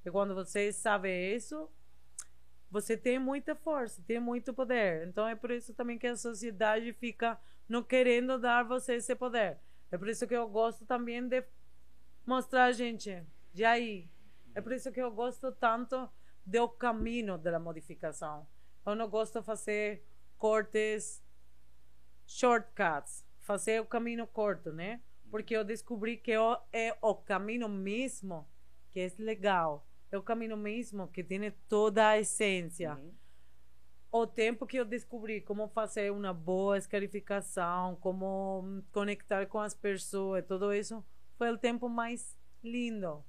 E 0.05 0.11
quando 0.11 0.35
você 0.35 0.71
sabe 0.71 1.09
isso, 1.35 1.69
você 2.69 2.97
tem 2.97 3.17
muita 3.17 3.55
força, 3.55 4.01
tem 4.05 4.19
muito 4.19 4.53
poder. 4.53 5.07
Então 5.07 5.27
é 5.27 5.35
por 5.35 5.51
isso 5.51 5.73
também 5.73 5.97
que 5.97 6.07
a 6.07 6.15
sociedade 6.15 6.91
fica 6.93 7.39
não 7.67 7.83
querendo 7.83 8.37
dar 8.37 8.63
você 8.63 8.95
esse 8.95 9.15
poder. 9.15 9.57
É 9.91 9.97
por 9.97 10.07
isso 10.09 10.27
que 10.27 10.35
eu 10.35 10.47
gosto 10.47 10.85
também 10.85 11.25
de 11.27 11.43
mostrar 12.25 12.65
a 12.65 12.71
gente 12.71 13.23
de 13.53 13.63
aí. 13.63 14.09
É 14.53 14.61
por 14.61 14.73
isso 14.73 14.91
que 14.91 14.99
eu 14.99 15.11
gosto 15.11 15.51
tanto 15.53 16.09
do 16.45 16.67
caminho 16.69 17.37
da 17.37 17.59
modificação. 17.59 18.47
Eu 18.85 18.95
não 18.95 19.09
gosto 19.09 19.39
de 19.39 19.45
fazer 19.45 20.05
cortes 20.37 21.21
shortcuts, 22.27 23.25
fazer 23.39 23.81
o 23.81 23.85
caminho 23.85 24.27
curto, 24.27 24.71
né? 24.71 25.01
Porque 25.31 25.55
eu 25.55 25.63
descobri 25.63 26.17
que 26.17 26.31
eu, 26.31 26.57
é 26.71 26.95
o 27.01 27.15
caminho 27.15 27.67
mesmo 27.67 28.47
que 28.91 28.99
é 28.99 29.11
legal. 29.17 29.87
É 30.11 30.17
o 30.17 30.23
caminho 30.23 30.55
mesmo 30.55 31.07
que 31.07 31.23
tem 31.23 31.51
toda 31.67 32.09
a 32.09 32.19
essência. 32.19 32.95
Uhum. 32.95 33.13
O 34.11 34.27
tempo 34.27 34.65
que 34.65 34.77
eu 34.77 34.85
descobri 34.85 35.41
como 35.41 35.67
fazer 35.67 36.11
uma 36.11 36.33
boa 36.33 36.77
escarificação, 36.77 37.95
como 37.97 38.83
conectar 38.91 39.45
com 39.47 39.59
as 39.59 39.73
pessoas, 39.73 40.45
tudo 40.45 40.73
isso, 40.73 41.03
foi 41.37 41.51
o 41.51 41.57
tempo 41.57 41.89
mais 41.89 42.37
lindo 42.63 43.23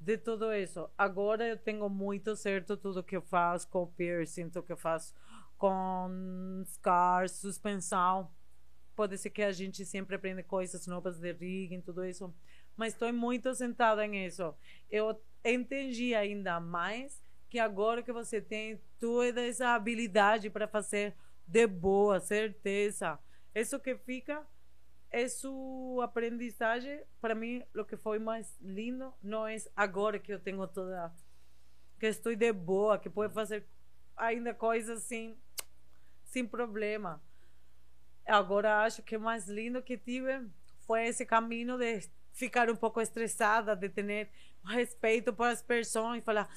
de 0.00 0.18
tudo 0.18 0.52
isso. 0.52 0.90
Agora 0.98 1.46
eu 1.46 1.56
tenho 1.56 1.88
muito 1.88 2.34
certo 2.36 2.76
tudo 2.76 3.02
que 3.02 3.16
eu 3.16 3.22
faço 3.22 3.68
com 3.68 3.86
piercing, 3.86 4.50
tudo 4.50 4.66
que 4.66 4.72
eu 4.72 4.76
faço 4.76 5.14
com 5.56 6.62
scars, 6.66 7.32
suspensão. 7.32 8.30
Pode 8.96 9.18
ser 9.18 9.28
que 9.28 9.42
a 9.42 9.52
gente 9.52 9.84
sempre 9.84 10.16
aprenda 10.16 10.42
coisas 10.42 10.86
novas 10.86 11.18
de 11.18 11.30
rigging, 11.30 11.82
tudo 11.82 12.02
isso. 12.02 12.34
Mas 12.74 12.94
estou 12.94 13.12
muito 13.12 13.54
sentada 13.54 14.06
nisso. 14.06 14.54
Eu 14.90 15.20
entendi 15.44 16.14
ainda 16.14 16.58
mais 16.58 17.22
que 17.50 17.58
agora 17.58 18.02
que 18.02 18.10
você 18.10 18.40
tem 18.40 18.80
toda 18.98 19.46
essa 19.46 19.74
habilidade 19.74 20.48
para 20.48 20.66
fazer 20.66 21.14
de 21.46 21.66
boa, 21.66 22.18
certeza. 22.18 23.18
Isso 23.54 23.78
que 23.78 23.94
fica 23.96 24.44
é 25.10 25.28
sua 25.28 26.06
aprendizagem. 26.06 27.02
Para 27.20 27.34
mim, 27.34 27.62
o 27.74 27.84
que 27.84 27.98
foi 27.98 28.18
mais 28.18 28.56
lindo 28.62 29.12
não 29.22 29.46
é 29.46 29.56
agora 29.76 30.18
que 30.18 30.32
eu 30.32 30.40
tenho 30.40 30.66
toda. 30.66 31.14
que 32.00 32.06
estou 32.06 32.34
de 32.34 32.52
boa, 32.52 32.98
que 32.98 33.10
pode 33.10 33.34
fazer 33.34 33.66
ainda 34.16 34.54
coisas 34.54 35.04
assim, 35.04 35.36
sem 36.24 36.46
problema. 36.46 37.22
Agora, 38.26 38.82
acho 38.82 39.02
que 39.02 39.16
o 39.16 39.20
mais 39.20 39.48
lindo 39.48 39.80
que 39.80 39.96
tive 39.96 40.48
foi 40.80 41.06
esse 41.06 41.24
caminho 41.24 41.78
de 41.78 42.08
ficar 42.32 42.68
um 42.68 42.76
pouco 42.76 43.00
estressada, 43.00 43.76
de 43.76 43.88
ter 43.88 44.28
respeito 44.64 45.32
para 45.32 45.52
as 45.52 45.62
pessoas, 45.62 46.22
falar, 46.24 46.48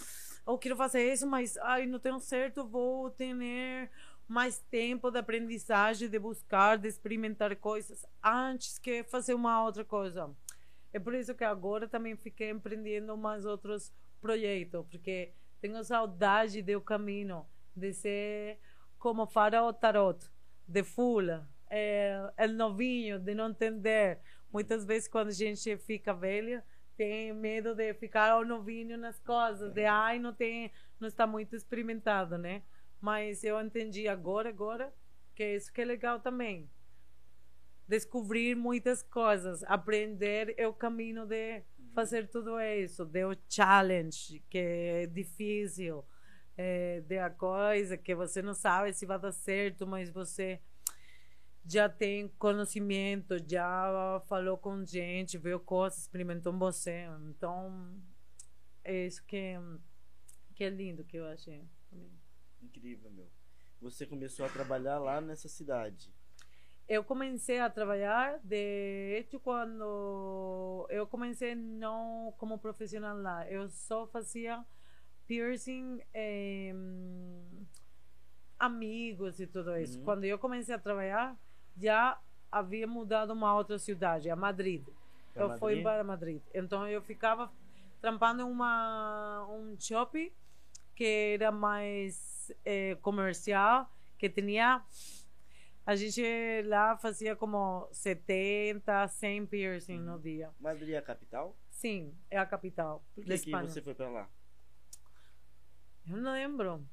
eu 0.48 0.58
quero 0.58 0.76
fazer 0.76 1.14
isso, 1.14 1.28
mas 1.28 1.58
ai, 1.58 1.86
não 1.86 2.00
tenho 2.00 2.20
certo, 2.20 2.66
vou 2.66 3.12
ter 3.12 3.36
mais 4.28 4.58
tempo 4.72 5.12
de 5.12 5.20
aprendizagem, 5.20 6.10
de 6.10 6.18
buscar, 6.18 6.78
de 6.78 6.88
experimentar 6.88 7.56
coisas 7.56 8.06
antes 8.24 8.80
que 8.80 9.04
fazer 9.04 9.36
uma 9.36 9.64
outra 9.64 9.86
coisa. 9.86 10.30
É 10.92 11.00
por 11.00 11.14
isso 11.14 11.36
que 11.36 11.44
agora 11.44 11.88
também 11.88 12.16
fiquei 12.16 12.50
empreendendo 12.50 13.16
mais 13.16 13.46
outros 13.46 13.94
projetos, 14.20 14.86
porque 14.90 15.34
tenho 15.62 15.84
saudade 15.84 16.64
do 16.64 16.82
caminho, 16.82 17.46
de 17.76 17.94
ser 17.94 18.60
como 18.98 19.28
farol 19.28 19.72
tarot, 19.72 20.20
de 20.68 20.84
fula, 20.84 21.48
é, 21.70 22.32
é 22.38 22.48
novinho, 22.48 23.20
de 23.20 23.34
não 23.36 23.50
entender. 23.50 24.20
Muitas 24.52 24.86
vezes 24.86 25.08
quando 25.08 25.28
a 25.28 25.34
gente 25.34 25.78
fica 25.78 26.14
velha, 26.14 26.64
tem 26.98 27.32
medo 27.34 27.74
de 27.74 27.94
ficar 27.94 28.32
ao 28.32 28.44
novinho 28.44 28.98
nas 28.98 29.20
coisas, 29.20 29.72
de 29.74 29.86
ai, 29.86 30.20
não 30.20 30.34
tem, 30.34 30.72
não 31.00 31.08
está 31.08 31.26
muito 31.26 31.56
experimentado, 31.56 32.38
né? 32.38 32.62
Mas 33.00 33.44
eu 33.44 33.60
entendi 33.62 34.08
agora, 34.08 34.50
agora, 34.50 34.94
que 35.36 35.56
isso 35.56 35.72
que 35.72 35.82
é 35.82 35.86
legal 35.86 36.20
também. 36.20 36.70
Descobrir 37.88 38.56
muitas 38.56 39.02
coisas, 39.02 39.64
aprender 39.64 40.54
é 40.58 40.68
o 40.68 40.74
caminho 40.74 41.26
de 41.26 41.64
fazer 41.94 42.28
tudo 42.28 42.60
isso, 42.60 43.06
de 43.06 43.26
o 43.26 43.36
challenge, 43.48 44.44
que 44.50 44.58
é 44.58 45.06
difícil, 45.08 46.04
é, 46.58 47.02
de 47.08 47.18
a 47.18 47.30
coisa 47.30 47.98
que 47.98 48.14
você 48.14 48.42
não 48.42 48.54
sabe 48.54 48.94
se 48.94 49.06
vai 49.06 49.18
dar 49.18 49.32
certo, 49.32 49.88
mas 49.88 50.10
você 50.10 50.60
já 51.66 51.88
tem 51.90 52.28
conhecimento, 52.40 53.38
já 53.48 54.22
falou 54.28 54.58
com 54.58 54.86
gente, 54.86 55.38
viu 55.38 55.60
coisas, 55.60 56.00
experimentou 56.00 56.52
você. 56.54 57.06
Então, 57.30 57.94
é 58.84 59.06
isso 59.06 59.24
que, 59.26 59.56
que 60.56 60.64
é 60.64 60.70
lindo 60.70 61.04
que 61.04 61.18
eu 61.18 61.28
achei. 61.28 61.64
Incrível, 62.62 63.10
meu. 63.12 63.28
você 63.82 64.06
começou 64.06 64.46
a 64.46 64.50
trabalhar 64.50 65.00
lá 65.00 65.22
nessa 65.22 65.48
cidade? 65.48 66.14
Eu 66.88 67.04
comecei 67.04 67.60
a 67.60 67.70
trabalhar, 67.70 68.40
de 68.44 69.16
hecho, 69.16 69.40
quando 69.40 70.88
eu 70.90 71.06
comecei 71.06 71.54
não 71.54 72.34
como 72.38 72.58
profissional 72.58 73.16
lá, 73.16 73.48
eu 73.48 73.70
só 73.70 74.08
fazia 74.08 74.66
piercing, 75.28 76.02
eh, 76.12 76.74
amigos 78.58 79.40
e 79.40 79.46
tudo 79.46 79.78
isso. 79.78 80.00
Uhum. 80.00 80.04
Quando 80.04 80.24
eu 80.24 80.40
comecei 80.40 80.74
a 80.74 80.80
trabalhar, 80.80 81.38
já 81.78 82.20
havia 82.52 82.88
mudado 82.88 83.34
uma 83.34 83.56
outra 83.56 83.78
cidade, 83.78 84.30
a 84.30 84.36
Madrid. 84.36 84.86
Eu 85.36 85.50
fui 85.58 85.76
Madrid? 85.76 85.84
para 85.84 86.04
Madrid. 86.04 86.42
Então 86.54 86.88
eu 86.88 87.02
ficava 87.02 87.52
trampando 88.02 88.48
uma 88.48 89.48
um 89.50 89.76
shopping 89.80 90.32
que 90.96 91.36
era 91.36 91.52
mais 91.52 92.52
eh, 92.66 92.96
comercial, 93.02 93.90
que 94.18 94.30
tinha 94.30 94.84
a 95.86 95.96
gente 95.96 96.22
lá 96.68 96.98
fazia 96.98 97.36
como 97.36 97.88
70, 97.92 99.08
100 99.08 99.46
piercing 99.48 100.00
no 100.00 100.20
dia. 100.20 100.52
Madrid 100.60 100.90
é 100.90 100.98
a 100.98 101.02
capital? 101.02 101.58
Sim, 101.72 102.14
é 102.30 102.38
a 102.38 102.46
capital 102.46 103.04
Por 103.16 103.24
que, 103.24 103.38
que 103.38 103.52
você 103.52 103.82
foi 103.82 103.96
pra 103.96 104.10
lá? 104.10 104.30
Eu 106.08 106.18
não 106.18 106.34
lembro. 106.34 106.86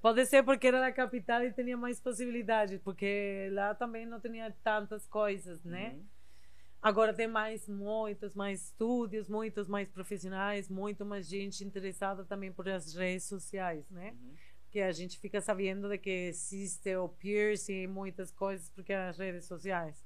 Pode 0.00 0.24
ser 0.26 0.42
porque 0.42 0.68
era 0.68 0.86
a 0.86 0.92
capital 0.92 1.42
e 1.42 1.52
tinha 1.52 1.76
mais 1.76 2.00
possibilidades, 2.00 2.80
porque 2.82 3.48
lá 3.52 3.74
também 3.74 4.06
não 4.06 4.20
tinha 4.20 4.50
tantas 4.62 5.06
coisas, 5.06 5.64
né? 5.64 5.94
Uhum. 5.94 6.04
Agora 6.80 7.12
tem 7.12 7.26
mais, 7.26 7.68
muitos 7.68 8.34
mais 8.34 8.66
estúdios, 8.66 9.28
muitos 9.28 9.66
mais 9.66 9.88
profissionais, 9.88 10.68
muito 10.68 11.04
mais 11.04 11.26
gente 11.26 11.64
interessada 11.64 12.24
também 12.24 12.52
por 12.52 12.68
as 12.68 12.94
redes 12.94 13.24
sociais, 13.24 13.90
né? 13.90 14.12
Uhum. 14.12 14.34
Que 14.70 14.80
a 14.80 14.92
gente 14.92 15.18
fica 15.18 15.40
sabendo 15.40 15.88
de 15.88 15.98
que 15.98 16.28
existe 16.28 16.94
o 16.94 17.08
piercing 17.08 17.82
e 17.82 17.86
muitas 17.88 18.30
coisas 18.30 18.70
porque 18.70 18.92
as 18.92 19.18
redes 19.18 19.46
sociais. 19.46 20.05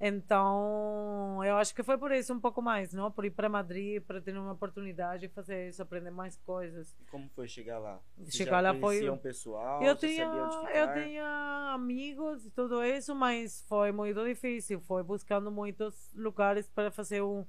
Então, 0.00 1.42
eu 1.44 1.56
acho 1.56 1.74
que 1.74 1.82
foi 1.82 1.98
por 1.98 2.12
isso 2.12 2.32
um 2.32 2.40
pouco 2.40 2.62
mais, 2.62 2.92
não? 2.92 3.10
Por 3.10 3.24
ir 3.24 3.30
para 3.30 3.48
Madrid, 3.48 4.00
para 4.02 4.20
ter 4.20 4.36
uma 4.36 4.52
oportunidade 4.52 5.26
de 5.26 5.28
fazer 5.34 5.68
isso, 5.68 5.82
aprender 5.82 6.10
mais 6.10 6.36
coisas. 6.38 6.94
E 7.00 7.04
como 7.06 7.28
foi 7.30 7.48
chegar 7.48 7.78
lá? 7.78 8.00
Você 8.16 8.30
Chegar 8.38 8.60
lá 8.60 8.74
foi- 8.74 9.08
um 9.10 9.18
pessoal? 9.18 9.82
eu 9.82 9.96
tinha, 9.96 10.24
eu 10.24 10.92
tinha 10.92 11.72
amigos 11.74 12.46
e 12.46 12.50
tudo 12.50 12.82
isso, 12.84 13.14
mas 13.14 13.64
foi 13.68 13.90
muito 13.92 14.24
difícil. 14.24 14.80
Foi 14.80 15.02
buscando 15.02 15.50
muitos 15.50 16.10
lugares 16.14 16.68
para 16.68 16.90
fazer 16.90 17.22
um, 17.22 17.44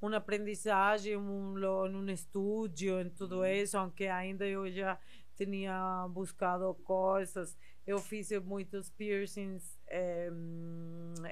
uma 0.00 0.16
aprendizagem, 0.16 1.16
um, 1.16 1.54
num 1.90 2.08
estúdio, 2.10 3.00
em 3.00 3.10
tudo 3.10 3.38
Uhum. 3.40 3.46
isso, 3.46 3.76
aunque 3.76 4.06
ainda 4.06 4.46
eu 4.46 4.70
já 4.70 4.98
tinha 5.36 6.06
buscado 6.10 6.72
coisas. 6.84 7.56
Eu 7.86 7.98
fiz 7.98 8.30
muitos 8.42 8.90
piercings 8.90 9.78
eh, 9.90 10.30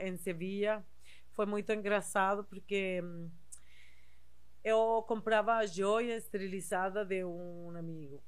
em 0.03 0.17
Sevilha. 0.17 0.85
Foi 1.33 1.47
muito 1.47 1.73
engraçado 1.73 2.45
porque 2.45 3.01
hum, 3.03 3.31
eu 4.65 5.03
comprava 5.07 5.65
joia 5.67 6.17
esterilizada 6.17 7.05
de 7.05 7.25
um 7.25 7.75
amigo, 7.77 8.23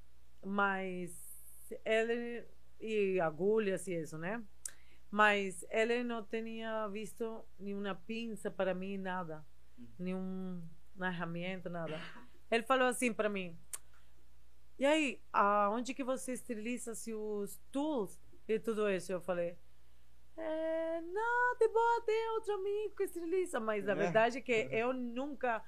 mas 0.45 1.13
ele 1.85 2.45
e 2.81 3.21
agulhas 3.21 3.87
e 3.87 3.95
isso, 3.95 4.17
né? 4.17 4.43
Mas 5.11 5.67
ele 5.71 6.03
não 6.05 6.25
tinha 6.25 6.87
visto 6.89 7.45
nenhuma 7.59 7.95
pinça 7.95 8.51
para 8.51 8.73
mim, 8.73 8.97
nada, 8.97 9.45
nenhuma 9.99 10.63
ferramenta, 10.97 11.69
nada. 11.69 12.01
Ele 12.51 12.63
falou 12.63 12.87
assim 12.87 13.13
para 13.13 13.29
mim: 13.29 13.59
E 14.79 14.87
aí, 14.87 15.21
aonde 15.33 15.95
que 15.95 16.05
você 16.05 16.33
esteriliza 16.33 16.95
seus 16.95 17.61
tools 17.73 18.19
e 18.49 18.59
tudo 18.59 18.89
isso? 18.89 19.13
Eu 19.13 19.21
falei: 19.21 19.59
é, 20.41 21.01
Não, 21.01 21.57
de 21.59 21.69
boa, 21.69 22.03
tem 22.07 22.31
outro 22.33 22.55
amigo 22.55 22.95
que 22.97 23.05
esteriliza. 23.05 23.59
Mas 23.61 23.89
a 23.89 23.93
É. 23.93 23.95
verdade 23.95 24.39
é 24.39 24.41
que 24.41 24.69
eu 24.71 24.93
nunca 24.93 25.63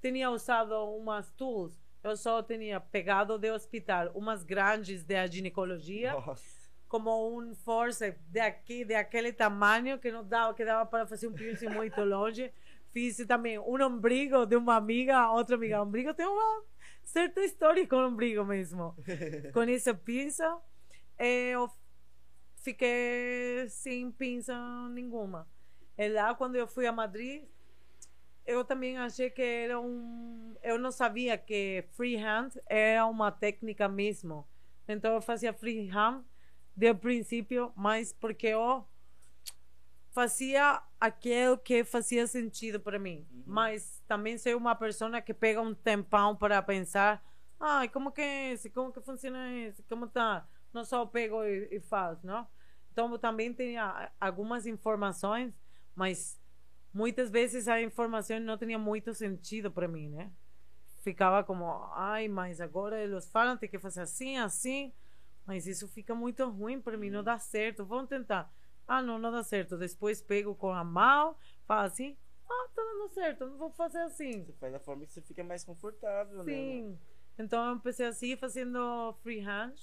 tinha 0.00 0.30
usado 0.30 0.72
umas 0.96 1.30
tools. 1.32 1.78
Eu 2.02 2.16
só 2.16 2.42
tinha 2.42 2.80
pegado 2.80 3.36
de 3.38 3.50
hospital 3.50 4.10
umas 4.14 4.44
grandes 4.44 5.02
da 5.04 5.26
ginecologia 5.26 6.12
Nossa. 6.12 6.44
como 6.88 7.36
um 7.36 7.54
forceps 7.56 8.20
de 8.28 8.38
aqui, 8.40 8.84
de 8.84 8.94
aquele 8.94 9.32
tamanho 9.32 9.98
que 9.98 10.10
não 10.12 10.24
dava, 10.24 10.54
que 10.54 10.64
dava 10.64 10.86
para 10.86 11.06
fazer 11.06 11.26
um 11.28 11.32
piercing 11.32 11.68
muito 11.68 12.00
longe. 12.04 12.52
Fiz 12.92 13.16
também 13.26 13.58
um 13.58 13.82
ombrigo 13.82 14.46
de 14.46 14.56
uma 14.56 14.76
amiga, 14.76 15.30
outra 15.32 15.56
amiga. 15.56 15.82
Ombrigo 15.82 16.14
tem 16.14 16.24
uma 16.26 16.62
certa 17.04 17.40
história 17.42 17.86
com 17.86 17.96
ombrigo 17.96 18.44
mesmo. 18.44 18.94
com 19.52 19.62
essa 19.62 19.92
pinça, 19.92 20.56
eu 21.18 21.68
fiquei 22.62 23.68
sem 23.68 24.10
pinça 24.10 24.54
nenhuma. 24.90 25.48
E 25.96 26.08
lá, 26.08 26.34
quando 26.34 26.56
eu 26.56 26.66
fui 26.66 26.86
a 26.86 26.92
Madrid, 26.92 27.44
eu 28.46 28.64
também 28.64 28.96
achei 28.96 29.30
que 29.30 29.42
era 29.42 29.80
um. 29.80 30.54
Eu 30.62 30.78
não 30.78 30.90
sabia 30.90 31.36
que 31.36 31.84
freehand 31.92 32.50
era 32.66 33.04
uma 33.06 33.30
técnica 33.30 33.88
mesmo. 33.88 34.46
Então 34.86 35.14
eu 35.14 35.20
fazia 35.20 35.52
freehand 35.52 36.24
de 36.74 36.94
princípio, 36.94 37.72
mas 37.76 38.12
porque 38.12 38.46
eu 38.46 38.86
fazia 40.12 40.82
aquilo 41.00 41.58
que 41.58 41.84
fazia 41.84 42.26
sentido 42.26 42.80
para 42.80 42.98
mim. 42.98 43.26
Uhum. 43.30 43.42
Mas 43.46 44.02
também 44.08 44.38
sou 44.38 44.56
uma 44.56 44.74
pessoa 44.74 45.20
que 45.20 45.34
pega 45.34 45.60
um 45.60 45.74
tempão 45.74 46.34
para 46.34 46.62
pensar, 46.62 47.22
ai, 47.60 47.88
como 47.88 48.10
que 48.10 48.20
é 48.20 48.52
esse? 48.52 48.70
Como 48.70 48.92
que 48.92 49.00
funciona 49.00 49.52
esse? 49.58 49.82
Como 49.82 50.08
tá? 50.08 50.48
Não 50.72 50.84
só 50.84 51.04
pego 51.06 51.42
e, 51.44 51.68
e 51.72 51.80
faço, 51.80 52.26
não? 52.26 52.46
Então 52.92 53.10
eu 53.12 53.18
também 53.18 53.52
tinha 53.52 54.10
algumas 54.20 54.66
informações, 54.66 55.54
mas 55.94 56.40
muitas 56.92 57.30
vezes 57.30 57.68
a 57.68 57.80
informação 57.80 58.40
não 58.40 58.58
tinha 58.58 58.78
muito 58.78 59.14
sentido 59.14 59.70
para 59.70 59.86
mim, 59.86 60.08
né? 60.08 60.32
Ficava 61.02 61.44
como, 61.44 61.64
ai, 61.94 62.28
mas 62.28 62.60
agora 62.60 63.00
eles 63.00 63.30
falam 63.30 63.56
tem 63.56 63.68
que 63.68 63.78
fazer 63.78 64.02
assim, 64.02 64.36
assim, 64.36 64.92
mas 65.46 65.66
isso 65.66 65.88
fica 65.88 66.14
muito 66.14 66.44
ruim 66.50 66.80
para 66.80 66.96
mim, 66.96 67.08
não 67.08 67.22
dá 67.22 67.38
certo. 67.38 67.84
Vamos 67.84 68.08
tentar. 68.08 68.52
Ah, 68.86 69.00
não, 69.00 69.18
não 69.18 69.30
dá 69.30 69.42
certo. 69.42 69.78
Depois 69.78 70.20
pego 70.20 70.54
com 70.54 70.72
a 70.72 70.82
mão, 70.82 71.36
falo 71.66 71.86
assim, 71.86 72.16
ah, 72.50 72.68
tá 72.74 72.82
dando 72.82 73.08
certo, 73.10 73.46
não 73.46 73.58
vou 73.58 73.70
fazer 73.70 74.00
assim. 74.00 74.44
Você 74.44 74.52
faz 74.54 74.72
da 74.72 74.80
forma 74.80 75.06
que 75.06 75.12
você 75.12 75.20
fica 75.22 75.44
mais 75.44 75.62
confortável, 75.62 76.38
né? 76.38 76.52
Sim. 76.52 76.98
Então 77.38 77.68
eu 77.68 77.76
empecei 77.76 78.06
assim, 78.06 78.36
fazendo 78.36 79.14
freehand, 79.22 79.74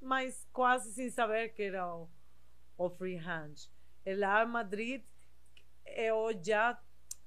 mas 0.00 0.46
quase 0.52 0.92
sem 0.92 1.10
saber 1.10 1.50
que 1.50 1.62
era 1.62 1.86
o, 1.86 2.08
o 2.76 2.90
freehand. 2.90 3.54
E 4.04 4.14
lá 4.14 4.44
em 4.44 4.48
Madrid, 4.48 5.02
eu 5.86 6.30
já 6.42 6.80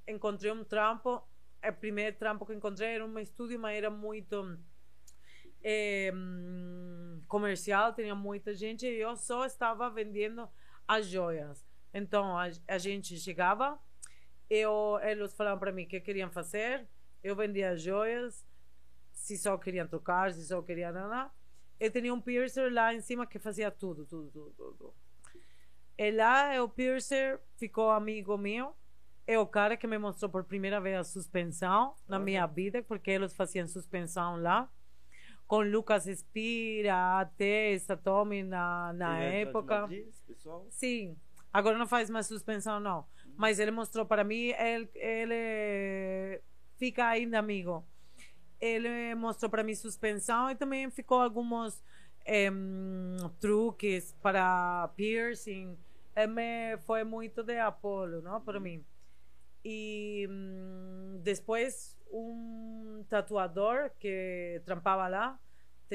encontrei 0.08 0.52
um 0.52 0.64
trampo. 0.64 1.22
O 1.64 1.74
primeiro 1.74 2.18
trampo 2.18 2.46
que 2.46 2.54
encontrei 2.54 2.96
era 2.96 3.06
um 3.06 3.20
estúdio, 3.20 3.60
mas 3.60 3.78
era 3.78 3.90
muito 3.90 4.58
eh, 5.64 6.12
comercial, 7.28 7.94
tinha 7.94 8.16
muita 8.16 8.54
gente 8.54 8.86
e 8.86 9.00
eu 9.00 9.16
só 9.16 9.46
estava 9.46 9.90
vendendo 9.90 10.50
as 10.88 11.08
joias. 11.08 11.66
Então 11.94 12.38
a, 12.38 12.50
a 12.68 12.78
gente 12.78 13.18
chegava, 13.18 13.80
eu, 14.50 15.00
eles 15.04 15.34
falavam 15.34 15.60
para 15.60 15.72
mim 15.72 15.84
o 15.84 15.88
que 15.88 16.00
queriam 16.00 16.32
fazer, 16.32 16.88
eu 17.24 17.36
vendia 17.36 17.72
as 17.72 17.82
joias, 17.82 18.46
se 19.12 19.38
só 19.38 19.58
queriam 19.58 19.88
tocar, 19.88 20.34
se 20.34 20.46
só 20.46 20.62
queriam 20.62 20.92
nada. 20.92 21.32
Eu 21.82 21.90
tinha 21.90 22.14
um 22.14 22.22
piercer 22.22 22.72
lá 22.72 22.94
em 22.94 23.02
cima 23.02 23.26
que 23.26 23.40
fazia 23.40 23.72
tudo, 23.72 24.06
tudo, 24.06 24.30
tudo, 24.30 24.54
tudo. 24.56 24.94
E 25.98 26.12
lá 26.12 26.64
o 26.64 26.70
piercer 26.70 27.40
ficou 27.58 27.90
amigo 27.90 28.38
meu. 28.38 28.76
É 29.26 29.40
o 29.40 29.48
cara 29.48 29.76
que 29.76 29.88
me 29.88 29.98
mostrou 29.98 30.30
por 30.30 30.44
primeira 30.44 30.80
vez 30.80 31.00
a 31.00 31.04
suspensão 31.04 31.96
na 32.08 32.18
Olha. 32.18 32.26
minha 32.26 32.46
vida, 32.46 32.84
porque 32.84 33.10
eles 33.10 33.34
faziam 33.34 33.68
suspensão 33.68 34.40
lá. 34.40 34.70
Com 35.48 35.62
Lucas 35.62 36.06
Espira, 36.06 37.20
até 37.20 37.76
Satomi 37.80 38.44
na, 38.44 38.94
na 38.94 39.20
é 39.20 39.42
época. 39.42 39.90
Pessoal? 40.28 40.68
Sim. 40.70 41.18
Agora 41.52 41.80
não 41.80 41.88
faz 41.88 42.12
mais 42.12 42.28
suspensão, 42.28 42.80
não. 42.80 43.08
Mas 43.36 43.58
ele 43.58 43.72
mostrou 43.72 44.06
para 44.06 44.24
mim, 44.24 44.54
ele, 44.58 44.88
ele 44.94 46.42
fica 46.78 47.08
ainda 47.08 47.40
amigo. 47.40 47.84
Ele 48.62 49.16
mostrou 49.16 49.50
para 49.50 49.64
mim 49.64 49.74
suspensão 49.74 50.50
e 50.52 50.56
também 50.56 50.90
ficou 50.92 51.20
alguns 51.20 51.84
em, 52.26 52.54
truques 53.40 54.16
para 54.22 54.90
piercing. 54.96 55.76
Ele 56.16 56.28
me 56.28 56.78
foi 56.86 57.04
muito 57.04 57.44
de 57.44 57.58
apoio, 57.58 58.22
não, 58.22 58.40
para 58.40 58.60
mim. 58.60 58.86
E 59.66 60.28
hum, 60.30 61.20
depois 61.24 61.98
um 62.12 63.04
tatuador 63.10 63.90
que 64.00 64.62
trampava 64.66 65.08
lá 65.08 65.40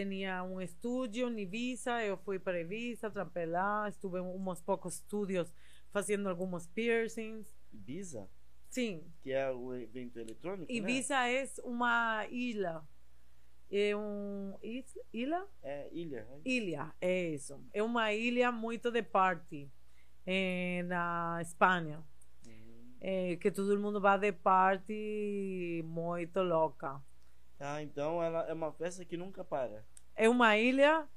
tinha 0.04 0.42
um 0.44 0.60
estúdio 0.60 1.28
em 1.28 1.40
Ibiza, 1.40 2.04
eu 2.04 2.18
fui 2.18 2.38
para 2.38 2.60
Ibiza, 2.60 3.10
trampei 3.10 3.46
lá, 3.46 3.88
estuve 3.88 4.18
em 4.18 4.22
uns 4.22 4.60
poucos 4.60 4.96
estúdios 4.96 5.50
fazendo 5.90 6.28
alguns 6.28 6.66
piercings. 6.66 7.50
Ibiza? 7.72 8.28
Sim, 8.76 9.02
Que 9.22 9.32
é 9.32 9.50
o 9.50 9.74
evento 9.74 10.20
eletrônico, 10.20 10.70
né? 10.70 10.78
Ibiza 10.78 11.16
é 11.26 11.48
uma 11.64 12.26
ilha 12.28 12.82
É 13.70 13.96
um 13.96 14.52
ilha? 14.60 15.46
É 15.62 15.88
ilha. 15.90 16.24
né? 16.24 16.40
Ilha, 16.44 16.94
é 17.00 17.28
isso. 17.30 17.58
É 17.72 17.82
uma 17.82 18.12
ilha 18.12 18.52
muito 18.52 18.90
de 18.90 19.02
party 19.02 19.72
eh, 20.26 20.82
na 20.82 21.38
Espanha. 21.40 22.04
Hum. 22.46 22.92
Eh, 23.00 23.36
que 23.36 23.50
todo 23.50 23.80
mundo 23.80 23.98
vai 23.98 24.18
de 24.18 24.32
party 24.32 25.82
muito 25.82 26.42
louca. 26.42 27.02
Ah, 27.58 27.82
então 27.82 28.22
ela 28.22 28.46
é 28.46 28.52
uma 28.52 28.74
festa 28.74 29.06
que 29.06 29.16
nunca 29.16 29.42
para. 29.42 29.86
É 30.14 30.28
uma 30.28 30.54
ilha 30.58 31.08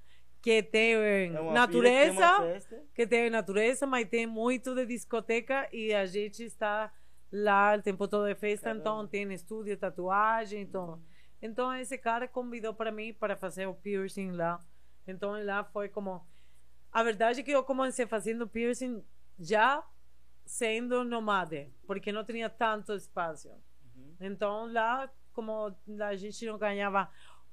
que 0.42 0.64
tem 0.64 0.94
É 0.94 1.42
uma 1.42 1.52
natureza, 1.52 2.26
que 2.40 2.70
tem 2.70 2.88
que 2.96 3.08
tem 3.08 3.30
natureza, 3.30 3.86
mas 3.86 4.08
tem 4.08 4.26
muito 4.26 4.74
de 4.74 4.86
discoteca 4.86 5.68
e 5.74 5.94
a 5.94 6.06
gente 6.06 6.42
está 6.42 6.90
lá 7.32 7.76
o 7.78 7.82
tempo 7.82 8.08
todo 8.08 8.28
de 8.28 8.36
festa, 8.36 8.72
então 8.72 8.96
Caramba. 8.96 9.10
tem 9.10 9.34
estúdio, 9.34 9.78
tatuagem, 9.78 10.62
então. 10.62 11.02
Então 11.42 11.74
esse 11.74 11.98
cara 11.98 12.28
convidou 12.28 12.74
para 12.74 12.92
mim 12.92 13.14
para 13.14 13.36
fazer 13.36 13.68
o 13.68 13.74
piercing 13.74 14.32
lá. 14.32 14.60
Então 15.08 15.44
lá 15.44 15.64
foi 15.64 15.88
como 15.90 16.26
a 16.92 17.04
verdade 17.04 17.42
é 17.42 17.44
que 17.44 17.52
eu 17.52 17.64
comecei 17.64 18.06
fazendo 18.08 18.48
piercing 18.48 19.04
já 19.40 19.84
sendo 20.46 21.04
nomade, 21.04 21.72
porque 21.86 22.12
não 22.12 22.24
tinha 22.24 22.50
tanto 22.50 22.94
espaço. 22.94 23.50
Uhum. 23.50 24.16
Então 24.20 24.72
lá, 24.72 25.10
como 25.32 25.76
a 26.02 26.16
gente 26.16 26.46
não 26.46 26.58
ganhava 26.58 27.10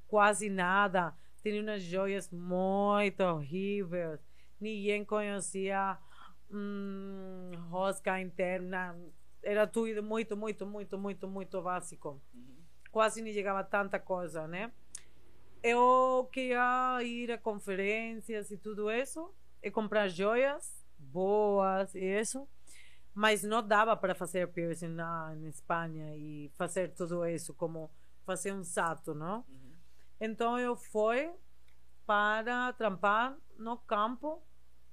quase 0.08 0.48
nada, 0.48 1.14
tinha 1.42 1.62
umas 1.62 1.82
joias 1.82 2.30
muito 2.30 3.22
horríveis, 3.22 4.18
ninguém 4.58 5.04
conhecia 5.04 5.98
hum, 6.50 7.50
rosca 7.68 8.20
interna, 8.20 8.96
era 9.46 9.64
tudo 9.66 10.02
muito, 10.02 10.36
muito, 10.36 10.66
muito, 10.66 10.98
muito, 10.98 11.28
muito 11.28 11.62
básico. 11.62 12.20
Uhum. 12.34 12.56
Quase 12.90 13.22
não 13.22 13.32
chegava 13.32 13.62
tanta 13.62 13.98
coisa, 14.00 14.48
né? 14.48 14.72
Eu 15.62 16.28
queria 16.32 16.98
ir 17.02 17.30
a 17.30 17.38
conferências 17.38 18.50
e 18.50 18.56
tudo 18.56 18.90
isso, 18.90 19.32
e 19.62 19.70
comprar 19.70 20.08
joias 20.08 20.84
boas 20.98 21.94
e 21.94 22.00
isso, 22.00 22.48
mas 23.14 23.42
não 23.44 23.66
dava 23.66 23.96
para 23.96 24.14
fazer 24.14 24.48
piercing 24.48 24.88
na, 24.88 25.34
na 25.34 25.48
Espanha 25.48 26.16
e 26.16 26.50
fazer 26.56 26.92
tudo 26.92 27.24
isso 27.24 27.54
como 27.54 27.90
fazer 28.24 28.52
um 28.52 28.64
sato, 28.64 29.14
não? 29.14 29.38
Uhum. 29.48 29.72
Então 30.20 30.58
eu 30.58 30.74
fui 30.76 31.30
para 32.04 32.72
trampar 32.72 33.36
no 33.56 33.76
campo, 33.78 34.42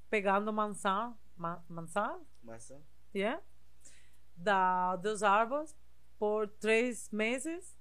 pegando 0.09 0.53
maçã, 0.53 1.13
ma, 1.35 1.63
maçã, 1.67 2.19
Maçã. 2.43 2.79
yeah, 3.15 3.41
da, 4.35 4.95
dos 4.97 5.23
árvores 5.23 5.75
por 6.19 6.47
três 6.47 7.09
meses, 7.11 7.77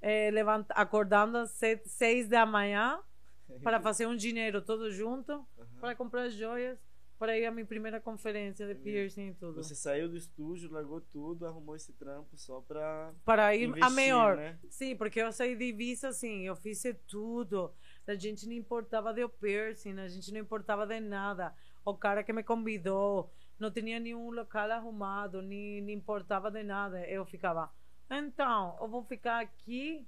eh, 0.00 0.30
levant, 0.30 0.66
acordando 0.70 1.38
às 1.38 1.50
sete, 1.52 1.88
seis 1.88 2.28
da 2.28 2.44
manhã 2.44 3.00
para 3.62 3.80
fazer 3.80 4.06
um 4.06 4.16
dinheiro 4.16 4.60
todo 4.62 4.90
junto, 4.90 5.32
Uhum. 5.32 5.80
para 5.80 5.94
comprar 5.94 6.28
joias, 6.28 6.78
para 7.18 7.38
ir 7.38 7.46
à 7.46 7.50
minha 7.50 7.64
primeira 7.64 8.00
conferência 8.00 8.66
de 8.66 8.74
piercing 8.74 9.28
e 9.28 9.34
tudo. 9.34 9.62
Você 9.62 9.74
saiu 9.74 10.08
do 10.08 10.16
estúdio, 10.16 10.70
largou 10.70 11.00
tudo, 11.00 11.46
arrumou 11.46 11.76
esse 11.76 11.92
trampo 11.92 12.36
só 12.36 12.60
pra 12.60 13.12
Para 13.24 13.54
ir 13.54 13.68
investir, 13.68 13.84
a 13.86 13.90
melhor. 13.90 14.36
né? 14.36 14.58
Sim, 14.68 14.96
porque 14.96 15.20
eu 15.22 15.32
saí 15.32 15.54
de 15.56 15.64
Ibiza 15.66 16.08
assim, 16.08 16.42
eu 16.42 16.56
fiz 16.56 16.82
tudo. 17.06 17.72
A 18.06 18.14
gente 18.14 18.46
não 18.46 18.52
importava 18.52 19.14
de 19.14 19.26
piercing, 19.28 19.98
a 20.00 20.08
gente 20.08 20.32
não 20.32 20.40
importava 20.40 20.86
de 20.86 21.00
nada. 21.00 21.54
O 21.84 21.96
cara 21.96 22.22
que 22.24 22.32
me 22.32 22.42
convidou 22.42 23.30
não 23.58 23.70
tinha 23.70 23.98
nenhum 24.00 24.30
local 24.30 24.70
arrumado, 24.70 25.40
nem, 25.42 25.80
nem 25.80 25.96
importava 25.96 26.50
de 26.50 26.62
nada. 26.62 27.00
Eu 27.08 27.24
ficava, 27.24 27.70
então, 28.10 28.76
eu 28.80 28.88
vou 28.88 29.02
ficar 29.04 29.40
aqui 29.40 30.06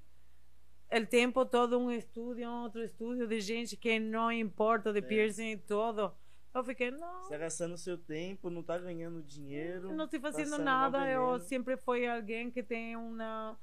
o 0.93 1.07
tempo 1.07 1.45
todo 1.45 1.79
um 1.79 1.91
estúdio, 1.91 2.49
outro 2.51 2.83
estúdio 2.83 3.27
de 3.27 3.41
gente 3.41 3.77
que 3.77 3.99
não 3.99 4.31
importa 4.31 4.93
de 4.93 4.99
É. 5.01 5.03
piercing 5.03 5.53
e 5.53 5.57
tudo. 5.57 6.13
Eu 6.55 6.65
fiquei, 6.65 6.91
não, 6.91 7.23
Você 7.25 7.31
tá 7.35 7.39
gastando 7.39 7.77
seu 7.77 7.99
tempo, 7.99 8.49
não 8.49 8.63
tá 8.63 8.79
ganhando 8.79 9.23
dinheiro. 9.23 9.93
não 9.93 10.05
estou 10.07 10.21
fazendo 10.21 10.57
nada. 10.59 11.07
Eu 11.11 11.39
sempre 11.41 11.77
fui 11.77 12.07
alguém 12.09 12.51
que 12.51 12.63
tem 12.63 12.97
uma 12.97 13.59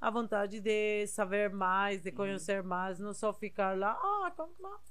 a 0.00 0.10
vontade 0.10 0.58
de 0.60 1.06
saber 1.06 1.48
mais, 1.48 2.02
de 2.02 2.08
Uhum. 2.10 2.16
conhecer 2.16 2.60
mais, 2.60 2.98
não 2.98 3.14
só 3.14 3.32
ficar 3.32 3.78
lá, 3.78 3.92
ah, 3.92 4.32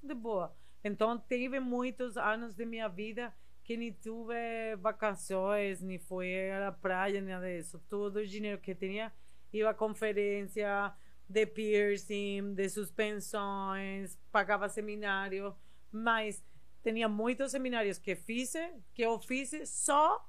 de 0.01 0.13
boa. 0.13 0.55
Então, 0.85 1.17
teve 1.17 1.59
muitos 1.59 2.15
anos 2.15 2.55
de 2.55 2.65
minha 2.65 2.87
vida 2.87 3.33
que 3.63 3.77
nem 3.77 3.91
tive 3.91 4.75
vacações, 4.77 5.81
nem 5.81 5.99
fui 5.99 6.51
à 6.51 6.71
praia, 6.71 7.21
nada 7.21 7.47
disso. 7.47 7.81
Todo 7.89 8.17
o 8.17 8.27
dinheiro 8.27 8.59
que 8.59 8.75
tinha 8.75 9.11
ia 9.53 9.69
a 9.69 9.73
conferência 9.73 10.93
de 11.27 11.45
piercing, 11.45 12.53
de 12.53 12.69
suspensões, 12.69 14.17
pagava 14.31 14.67
seminário, 14.67 15.55
mas 15.91 16.43
tinha 16.83 17.07
muitos 17.07 17.51
seminários 17.51 17.97
que 17.97 18.15
fiz, 18.15 18.53
que 18.93 19.01
eu 19.01 19.19
fiz 19.19 19.51
só 19.69 20.25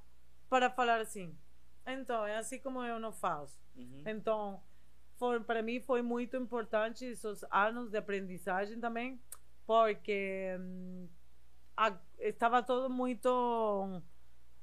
para 0.48 0.70
falar 0.70 1.00
assim. 1.00 1.36
Então, 1.86 2.24
é 2.26 2.36
assim 2.36 2.58
como 2.58 2.82
eu 2.82 3.00
não 3.00 3.12
faço. 3.12 3.60
Uhum. 3.76 4.02
Então, 4.06 4.62
foi, 5.16 5.40
para 5.40 5.62
mim 5.62 5.80
foi 5.80 6.02
muito 6.02 6.36
importante 6.36 7.04
esses 7.04 7.44
anos 7.50 7.90
de 7.90 7.96
aprendizagem 7.96 8.78
também, 8.78 9.20
porque 9.66 10.56
hum, 10.60 11.08
a- 11.86 11.98
estava 12.18 12.62
todo 12.62 12.88
muito. 12.88 13.28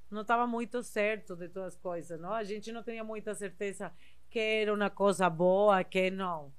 Não 0.09 0.21
estava 0.21 0.47
muito 0.47 0.81
certo 0.81 1.35
de 1.35 1.49
todas 1.49 1.75
as 1.75 1.79
coisas, 1.79 2.19
não? 2.19 2.33
A 2.33 2.43
gente 2.43 2.71
não 2.71 2.83
tinha 2.83 3.03
muita 3.03 3.35
certeza 3.35 3.93
que 4.29 4.39
era 4.39 4.73
uma 4.73 4.89
coisa 4.89 5.29
boa, 5.29 5.83
que 5.83 6.09
não. 6.09 6.51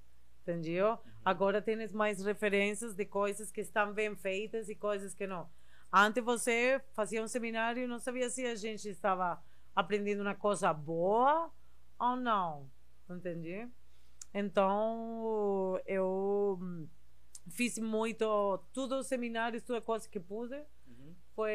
Entendeu? 0.42 0.98
Agora 1.24 1.60
tens 1.60 1.92
mais 1.92 2.22
referências 2.24 2.94
de 2.94 3.04
coisas 3.04 3.50
que 3.50 3.60
estão 3.60 3.92
bem 3.92 4.14
feitas 4.16 4.68
e 4.68 4.74
coisas 4.74 5.14
que 5.14 5.26
não. 5.26 5.48
Antes 5.92 6.22
você 6.22 6.80
fazia 6.92 7.22
um 7.22 7.28
seminário 7.28 7.82
e 7.82 7.86
não 7.86 7.98
sabia 7.98 8.30
se 8.30 8.46
a 8.46 8.54
gente 8.54 8.88
estava 8.88 9.42
aprendendo 9.74 10.22
uma 10.22 10.34
coisa 10.34 10.72
boa 10.72 11.50
ou 11.98 12.16
não. 12.16 12.70
Entendi? 13.08 13.68
Então, 14.32 15.80
eu 15.86 16.88
fiz 17.48 17.78
muito, 17.78 18.24
os 18.76 19.06
seminários, 19.06 19.62
toda 19.62 19.80
coisa 19.80 20.08
que 20.08 20.20
pude. 20.20 20.56
Uhum. 20.86 21.14
Foi 21.34 21.52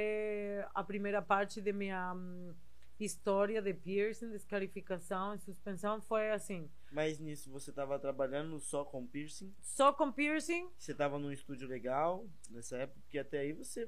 a 0.74 0.84
primeira 0.84 1.22
parte 1.22 1.62
da 1.62 1.72
minha 1.72 2.14
hum, 2.14 2.54
história 3.00 3.62
de 3.62 3.74
piercing, 3.74 4.32
descarificação 4.32 5.36
e 5.36 5.40
suspensão. 5.40 6.02
Foi 6.02 6.32
assim, 6.32 6.70
Mas 6.92 7.20
nisso 7.20 7.52
você 7.52 7.72
tava 7.72 8.00
trabalhando 8.00 8.60
só 8.60 8.84
com 8.86 9.06
piercing? 9.06 9.54
só 9.62 9.92
com 9.94 10.12
piercing. 10.12 10.70
Você 10.78 10.94
tava 10.94 11.20
num 11.20 11.32
estúdio 11.32 11.68
legal 11.68 12.26
nessa 12.50 12.78
época? 12.78 13.00
Porque 13.02 13.20
até 13.20 13.40
aí 13.40 13.54
você 13.54 13.88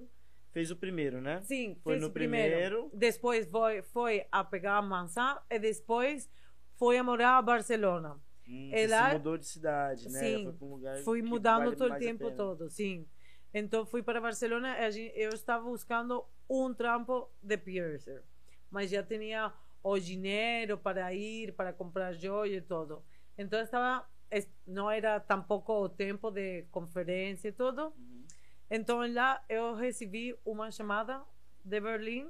fez 0.52 0.72
o 0.72 0.76
primeiro, 0.76 1.22
né? 1.22 1.42
Sim, 1.42 1.78
Foi 1.84 1.94
fiz 1.96 2.04
no 2.04 2.12
primeiro. 2.12 2.52
primeiro. 2.56 2.90
Depois 2.94 3.48
foi, 3.48 3.82
foi 3.82 4.26
a 4.32 4.44
pegar 4.44 4.78
a 4.78 4.82
maçã 4.82 5.40
e 5.50 5.60
depois 5.60 6.30
foi 6.76 6.98
a 6.98 7.04
morar 7.04 7.38
a 7.38 7.42
Barcelona. 7.42 8.20
Hum, 8.48 8.70
É 8.72 8.88
se 8.88 9.14
mudou 9.14 9.38
de 9.38 9.46
cidade, 9.46 10.10
né? 10.10 10.20
Sim, 10.20 10.48
um 10.62 11.04
fui 11.04 11.22
mudando 11.22 11.66
vale 11.66 11.76
todo 11.76 11.92
o 11.94 12.00
tempo 12.00 12.32
todo, 12.32 12.70
sim. 12.70 13.06
Então 13.54 13.86
fui 13.86 14.04
para 14.04 14.22
Barcelona, 14.22 14.76
eu 15.16 15.30
estava 15.30 15.64
buscando 15.64 16.26
um 16.50 16.74
trampo 16.74 17.30
de 17.42 17.58
piercer, 17.58 18.24
mas 18.70 18.90
já 18.90 19.04
tinha 19.04 19.54
o 19.84 19.98
dinheiro 20.00 20.78
para 20.78 21.14
ir, 21.14 21.54
para 21.54 21.74
comprar 21.74 22.14
joia 22.14 22.58
e 22.58 22.62
tudo. 22.62 23.04
Então 23.38 23.60
estava, 23.62 24.06
es- 24.32 24.50
não 24.66 24.90
era 24.90 25.20
tampouco 25.20 25.74
o 25.74 25.90
tempo 25.90 26.30
de 26.32 26.64
conferência 26.72 27.50
e 27.50 27.52
tudo. 27.52 27.94
Uhum. 27.98 28.26
Então 28.70 29.00
lá 29.14 29.42
eu 29.48 29.76
recebi 29.76 30.38
uma 30.46 30.72
chamada 30.72 31.24
de 31.64 31.80
Berlim 31.80 32.30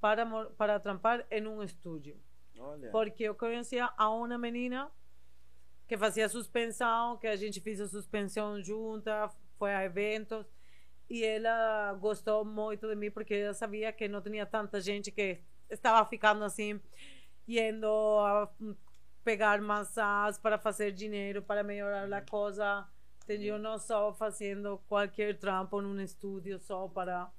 para 0.00 0.24
para 0.56 0.78
trampar 0.80 1.26
em 1.30 1.46
um 1.46 1.62
estúdio 1.62 2.16
Olha. 2.58 2.90
porque 2.90 3.24
eu 3.24 3.34
conhecia 3.34 3.90
a 3.96 4.10
uma 4.10 4.38
menina 4.38 4.90
que 5.86 5.96
fazia 5.96 6.28
suspensão, 6.28 7.16
que 7.16 7.26
a 7.26 7.36
gente 7.36 7.60
fez 7.60 7.80
a 7.80 7.88
suspensão 7.88 8.60
junta, 8.62 9.30
foi 9.58 9.74
a 9.74 9.84
eventos, 9.84 10.46
e 11.08 11.24
ela 11.24 11.94
gostou 11.94 12.44
muito 12.44 12.88
de 12.88 12.96
mim 12.96 13.10
porque 13.10 13.34
ela 13.34 13.54
sabia 13.54 13.92
que 13.92 14.08
não 14.08 14.20
tinha 14.20 14.44
tanta 14.44 14.80
gente 14.80 15.10
que 15.12 15.40
estava 15.70 16.04
ficando 16.08 16.42
assim, 16.44 16.80
indo 17.46 17.86
a 18.20 18.50
pegar 19.24 19.60
massas 19.60 20.38
para 20.38 20.58
fazer 20.58 20.92
dinheiro, 20.92 21.42
para 21.42 21.62
melhorar 21.62 22.12
a 22.12 22.20
coisa, 22.20 22.86
entendeu? 23.22 23.58
Não 23.58 23.78
só 23.78 24.12
fazendo 24.12 24.78
qualquer 24.88 25.38
trampo 25.38 25.80
num 25.80 26.00
estúdio 26.00 26.58
só 26.58 26.88
para 26.88 27.30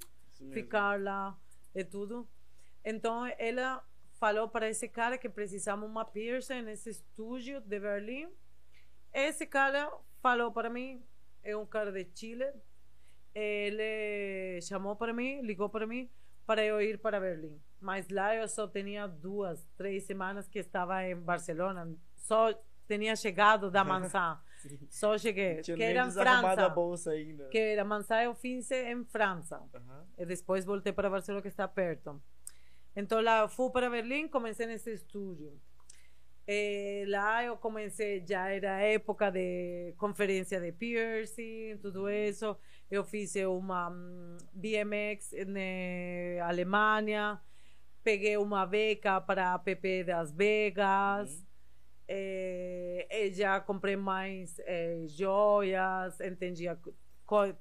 ficar 0.52 1.02
lá 1.02 1.38
e 1.76 1.84
tudo. 1.84 2.28
Então 2.84 3.26
ela 3.38 3.84
falou 4.18 4.48
para 4.48 4.70
esse 4.70 4.88
cara 4.88 5.18
que 5.18 5.30
precisamos 5.30 5.90
uma 5.90 6.06
piercing 6.06 6.62
nesse 6.62 6.90
estúdio 6.90 7.62
de 7.62 7.80
Berlim. 7.80 8.28
Esse 9.14 9.46
cara 9.46 9.92
falou 10.22 10.52
para 10.52 10.70
mim, 10.70 11.04
é 11.44 11.56
um 11.56 11.66
cara 11.66 11.92
de 11.92 12.08
Chile. 12.14 12.52
Ele 13.34 14.60
chamou 14.62 14.96
para 14.96 15.14
mim, 15.14 15.42
ligou 15.42 15.70
para 15.70 15.86
mim 15.86 16.10
para 16.46 16.64
eu 16.64 16.82
ir 16.82 16.98
para 16.98 17.20
Berlim. 17.20 17.60
Mas 17.80 18.08
lá 18.10 18.36
eu 18.36 18.48
só 18.48 18.68
tinha 18.68 19.06
duas, 19.08 19.66
três 19.78 20.04
semanas 20.04 20.48
que 20.48 20.60
estava 20.60 21.04
em 21.04 21.16
Barcelona. 21.16 21.88
Só 22.16 22.54
tinha 22.88 23.16
chegado 23.16 23.70
da 23.70 23.84
mansão. 23.86 24.40
Sim. 24.58 24.80
Só 24.90 25.18
cheguei. 25.18 25.62
Tinha 25.62 25.78
que 25.78 25.84
era 25.84 26.04
em 26.04 26.08
desarrumado 26.08 26.48
a 26.48 26.56
França. 26.56 26.70
bolsa 26.70 27.12
ainda. 27.12 27.48
Que 27.50 27.58
era 27.58 27.86
Mansá 27.86 28.24
eu 28.24 28.34
fiz 28.34 28.72
em 28.72 29.04
França. 29.06 29.62
E 30.18 30.26
depois 30.26 30.66
voltei 30.66 30.92
para 30.92 31.10
Barcelona, 31.10 31.42
que 31.42 31.48
está 31.48 31.68
perto. 31.68 32.20
Então 32.98 33.22
lá 33.22 33.48
fui 33.48 33.70
para 33.70 33.92
Berlim, 33.92 34.28
comecei 34.28 34.66
nesse 34.66 34.92
estúdio. 34.92 35.54
Eh, 36.48 37.06
lá 37.08 37.44
eu 37.44 37.56
comecei, 37.56 38.26
já 38.26 38.50
era 38.50 38.82
época 38.82 39.30
de 39.30 39.94
conferência 40.00 40.60
de 40.60 40.72
piercing, 40.72 41.78
tudo 41.80 42.10
isso. 42.10 42.58
Eu 42.90 43.04
fiz 43.04 43.36
uma 43.36 43.92
hum, 43.92 44.38
BMX 44.52 45.32
na 45.46 46.48
Alemanha, 46.48 47.40
peguei 48.04 48.36
uma 48.36 48.66
beca 48.66 49.22
para 49.22 49.54
a 49.54 49.60
PP 49.60 50.06
das 50.06 50.32
Vegas. 50.32 51.30
Uhum. 51.32 51.46
Eh, 52.08 53.08
e 53.12 53.32
já 53.32 53.60
comprei 53.60 53.96
mais 53.96 54.58
eh, 54.66 55.04
joias, 55.06 56.20
entendia, 56.20 56.76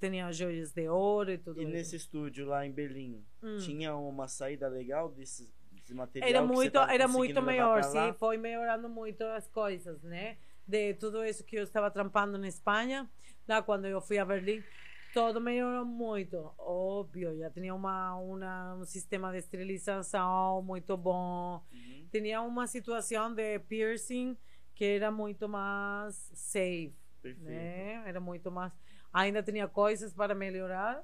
tinha 0.00 0.32
joias 0.32 0.72
de 0.72 0.88
ouro 0.88 1.30
e 1.32 1.38
tudo 1.38 1.60
E 1.60 1.64
isso. 1.64 1.72
nesse 1.72 1.96
estúdio 1.96 2.46
lá 2.46 2.64
em 2.66 2.72
Berlim, 2.72 3.24
Hum. 3.42 3.56
tinha 3.58 3.94
uma 3.96 4.28
saída 4.28 4.68
legal 4.68 5.08
desse, 5.10 5.52
desse 5.72 5.94
material? 5.94 6.28
Era 6.28 6.42
muito, 6.46 6.78
era 6.78 7.08
muito 7.08 7.42
melhor, 7.42 7.82
sim, 7.84 8.12
foi 8.18 8.36
melhorando 8.36 8.88
muito 8.88 9.22
as 9.22 9.48
coisas, 9.48 10.02
né? 10.02 10.36
De 10.66 10.94
tudo 10.94 11.24
isso 11.24 11.44
que 11.44 11.56
eu 11.56 11.62
estava 11.64 11.90
trampando 11.90 12.36
na 12.38 12.48
Espanha, 12.48 13.08
lá 13.46 13.62
quando 13.62 13.86
eu 13.86 14.00
fui 14.00 14.18
a 14.18 14.24
Berlim, 14.24 14.64
todo 15.12 15.40
melhorou 15.40 15.84
muito, 15.84 16.52
óbvio, 16.58 17.36
já 17.38 17.50
tinha 17.50 17.74
uma, 17.74 18.16
uma, 18.16 18.74
um 18.74 18.84
sistema 18.84 19.30
de 19.32 19.38
esterilização 19.38 20.62
muito 20.62 20.96
bom, 20.96 21.62
Uhum. 21.72 22.08
tinha 22.10 22.42
uma 22.42 22.66
situação 22.66 23.32
de 23.34 23.58
piercing 23.60 24.36
que 24.74 24.84
era 24.84 25.10
muito 25.10 25.48
mais 25.48 26.14
safe, 26.34 26.94
Perfeito. 27.22 27.48
né? 27.50 28.02
Era 28.08 28.20
muito 28.20 28.50
mais. 28.50 28.72
Ainda 29.16 29.42
tinha 29.42 29.66
coisas 29.66 30.12
para 30.12 30.34
melhorar, 30.34 31.02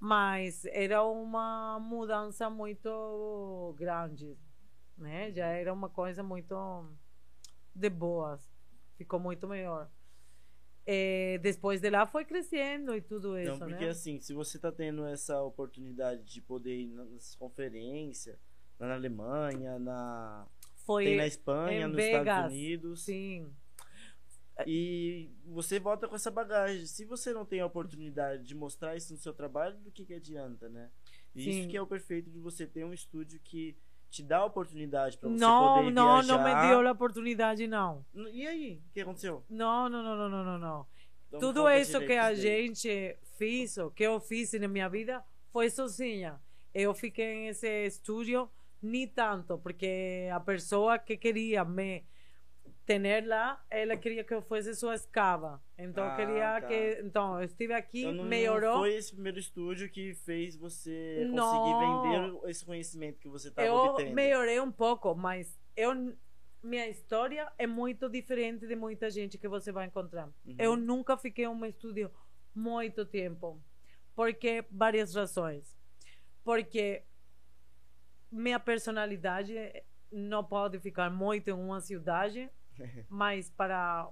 mas 0.00 0.64
era 0.64 1.00
uma 1.04 1.78
mudança 1.78 2.50
muito 2.50 3.72
grande, 3.78 4.36
né? 4.98 5.30
Já 5.30 5.46
era 5.46 5.72
uma 5.72 5.88
coisa 5.88 6.24
muito 6.24 6.56
de 7.72 7.88
boas, 7.88 8.40
ficou 8.98 9.20
muito 9.20 9.46
melhor. 9.46 9.88
Eh, 10.84 11.38
depois 11.40 11.80
de 11.80 11.88
lá 11.88 12.04
foi 12.04 12.24
crescendo 12.24 12.96
e 12.96 13.00
tudo 13.00 13.38
isso, 13.38 13.54
Então, 13.54 13.68
porque 13.68 13.84
né? 13.84 13.90
assim, 13.90 14.18
se 14.18 14.34
você 14.34 14.58
tá 14.58 14.72
tendo 14.72 15.06
essa 15.06 15.40
oportunidade 15.40 16.24
de 16.24 16.42
poder 16.42 16.76
ir 16.76 16.88
nas 16.88 17.36
conferências, 17.36 18.36
na 18.76 18.92
Alemanha, 18.92 19.78
na, 19.78 20.48
Foi 20.84 21.04
tem 21.04 21.16
na 21.16 21.26
Espanha, 21.28 21.86
nos 21.86 21.94
Vegas, 21.94 22.22
Estados 22.22 22.52
Unidos, 22.52 23.04
sim. 23.04 23.54
E 24.66 25.30
você 25.46 25.78
volta 25.78 26.08
com 26.08 26.14
essa 26.14 26.30
bagagem. 26.30 26.86
Se 26.86 27.04
você 27.04 27.32
não 27.32 27.44
tem 27.44 27.60
a 27.60 27.66
oportunidade 27.66 28.44
de 28.44 28.54
mostrar 28.54 28.96
isso 28.96 29.12
no 29.12 29.18
seu 29.18 29.32
trabalho, 29.32 29.76
do 29.78 29.90
que, 29.90 30.04
que 30.04 30.14
adianta, 30.14 30.68
né? 30.68 30.90
E 31.34 31.48
isso 31.48 31.68
que 31.68 31.76
é 31.76 31.82
o 31.82 31.86
perfeito 31.86 32.30
de 32.30 32.38
você 32.38 32.66
ter 32.66 32.84
um 32.84 32.92
estúdio 32.92 33.40
que 33.42 33.76
te 34.10 34.22
dá 34.22 34.38
a 34.38 34.44
oportunidade 34.44 35.16
para 35.16 35.30
você 35.30 35.38
Não, 35.40 35.76
poder 35.76 35.90
não, 35.90 36.12
viajar. 36.20 36.36
não 36.36 36.44
me 36.44 36.68
deu 36.68 36.86
a 36.88 36.92
oportunidade, 36.92 37.66
não. 37.66 38.04
E 38.30 38.46
aí, 38.46 38.82
o 38.86 38.92
que 38.92 39.00
aconteceu? 39.00 39.42
Não, 39.48 39.88
não, 39.88 40.02
não, 40.02 40.16
não, 40.16 40.28
não, 40.28 40.44
não, 40.44 40.58
não. 40.58 40.86
Então, 41.28 41.40
Tudo 41.40 41.70
isso 41.70 41.98
que 42.00 42.12
a 42.12 42.24
daí. 42.24 42.36
gente 42.36 43.16
fez, 43.38 43.78
o 43.78 43.90
que 43.90 44.02
eu 44.02 44.20
fiz 44.20 44.52
na 44.52 44.68
minha 44.68 44.88
vida, 44.88 45.24
foi 45.50 45.70
sozinha. 45.70 46.38
Eu 46.74 46.92
fiquei 46.94 47.46
nesse 47.46 47.86
estúdio 47.86 48.50
nem 48.82 49.06
tanto, 49.08 49.56
porque 49.58 50.28
a 50.30 50.40
pessoa 50.40 50.98
que 50.98 51.16
queria 51.16 51.64
me 51.64 52.04
ter 52.84 53.24
lá, 53.26 53.64
ela 53.70 53.96
queria 53.96 54.24
que 54.24 54.34
eu 54.34 54.42
fosse 54.42 54.74
sua 54.74 54.94
escrava. 54.94 55.62
Então, 55.78 56.04
Ah, 56.04 56.16
queria 56.16 56.60
tá. 56.60 56.66
que. 56.66 57.00
Então, 57.02 57.38
eu 57.38 57.44
estive 57.44 57.72
aqui, 57.72 58.00
Então, 58.02 58.12
não, 58.14 58.24
melhorou. 58.24 58.72
não 58.74 58.78
foi 58.80 58.94
esse 58.94 59.12
primeiro 59.12 59.38
estúdio 59.38 59.88
que 59.90 60.14
fez 60.14 60.56
você 60.56 61.26
Não. 61.30 61.44
conseguir 61.44 61.78
vender 62.38 62.50
esse 62.50 62.64
conhecimento 62.64 63.18
que 63.20 63.28
você 63.28 63.48
estava 63.48 63.66
eu 63.66 63.74
obtendo. 63.74 64.14
melhorei 64.14 64.60
um 64.60 64.70
pouco, 64.72 65.14
mas 65.14 65.58
eu 65.76 66.14
minha 66.62 66.88
história 66.88 67.50
é 67.58 67.66
muito 67.66 68.08
diferente 68.08 68.68
de 68.68 68.76
muita 68.76 69.10
gente 69.10 69.36
que 69.36 69.48
você 69.48 69.72
vai 69.72 69.86
encontrar. 69.86 70.26
Uhum. 70.46 70.54
Eu 70.58 70.76
nunca 70.76 71.16
fiquei 71.16 71.44
em 71.44 71.48
um 71.48 71.64
estúdio 71.64 72.08
muito 72.54 73.04
tempo, 73.04 73.60
porque 74.14 74.64
várias 74.70 75.12
razões. 75.12 75.76
Porque 76.44 77.02
minha 78.30 78.60
personalidade 78.60 79.54
não 80.10 80.44
pode 80.44 80.78
ficar 80.78 81.10
muito 81.10 81.48
em 81.48 81.52
uma 81.52 81.80
cidade, 81.80 82.48
mas 83.08 83.50
para 83.50 84.10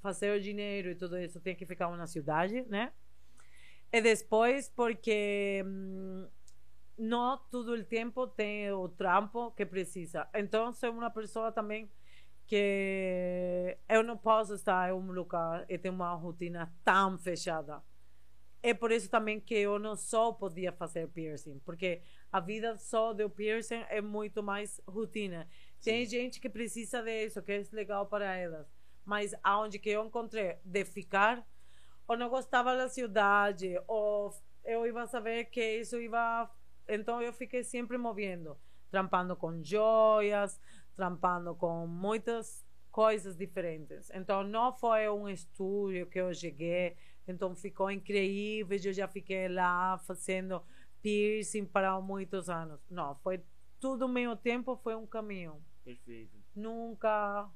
fazer 0.00 0.36
o 0.36 0.40
dinheiro 0.40 0.90
e 0.90 0.94
tudo 0.94 1.18
isso 1.18 1.40
tem 1.40 1.54
que 1.54 1.66
ficar 1.66 1.90
na 1.96 2.06
cidade, 2.06 2.62
né? 2.68 2.92
E 3.92 4.00
depois 4.00 4.68
porque 4.68 5.62
hum, 5.66 6.28
não 6.98 7.38
todo 7.50 7.72
o 7.72 7.84
tempo 7.84 8.26
tem 8.26 8.70
o 8.72 8.88
trampo 8.88 9.50
que 9.52 9.64
precisa. 9.66 10.28
Então 10.34 10.72
sou 10.72 10.90
uma 10.90 11.10
pessoa 11.10 11.52
também 11.52 11.90
que 12.46 13.76
eu 13.88 14.02
não 14.02 14.16
posso 14.16 14.54
estar 14.54 14.88
em 14.90 14.92
um 14.92 15.10
lugar 15.12 15.64
e 15.68 15.76
ter 15.76 15.90
uma 15.90 16.14
rotina 16.14 16.72
tão 16.84 17.18
fechada. 17.18 17.82
É 18.62 18.74
por 18.74 18.90
isso 18.90 19.08
também 19.10 19.40
que 19.40 19.54
eu 19.54 19.78
não 19.78 19.94
só 19.94 20.32
podia 20.32 20.72
fazer 20.72 21.08
piercing, 21.08 21.60
porque 21.64 22.02
a 22.32 22.40
vida 22.40 22.76
só 22.76 23.12
do 23.12 23.28
piercing 23.30 23.84
é 23.88 24.00
muito 24.00 24.42
mais 24.42 24.80
rotina. 24.88 25.48
Tem 25.86 26.04
gente 26.04 26.40
que 26.40 26.48
precisa 26.48 27.00
disso, 27.00 27.40
que 27.40 27.52
é 27.52 27.64
legal 27.70 28.06
para 28.06 28.34
elas. 28.34 28.66
Mas 29.04 29.32
aonde 29.40 29.78
que 29.78 29.88
eu 29.88 30.04
encontrei 30.04 30.56
de 30.64 30.84
ficar, 30.84 31.46
ou 32.08 32.16
não 32.16 32.28
gostava 32.28 32.76
da 32.76 32.88
cidade, 32.88 33.80
ou 33.86 34.34
eu 34.64 34.84
ia 34.84 35.06
saber 35.06 35.44
que 35.44 35.62
isso 35.78 35.96
ia. 36.00 36.50
Então 36.88 37.22
eu 37.22 37.32
fiquei 37.32 37.62
sempre 37.62 37.96
movendo, 37.96 38.58
trampando 38.90 39.36
com 39.36 39.62
joias, 39.62 40.60
trampando 40.96 41.54
com 41.54 41.86
muitas 41.86 42.66
coisas 42.90 43.36
diferentes. 43.36 44.10
Então 44.12 44.42
não 44.42 44.72
foi 44.72 45.08
um 45.08 45.28
estúdio 45.28 46.08
que 46.08 46.18
eu 46.18 46.34
cheguei, 46.34 46.96
então 47.28 47.54
ficou 47.54 47.92
incrível, 47.92 48.76
eu 48.76 48.92
já 48.92 49.06
fiquei 49.06 49.46
lá 49.46 49.96
fazendo 49.98 50.60
piercing 51.00 51.64
para 51.64 52.00
muitos 52.00 52.50
anos. 52.50 52.80
Não, 52.90 53.14
foi 53.22 53.40
tudo 53.78 54.06
ao 54.06 54.36
tempo, 54.36 54.74
foi 54.82 54.96
um 54.96 55.06
caminho. 55.06 55.62
Perfeito. 55.86 56.36
Nunca 56.54 57.48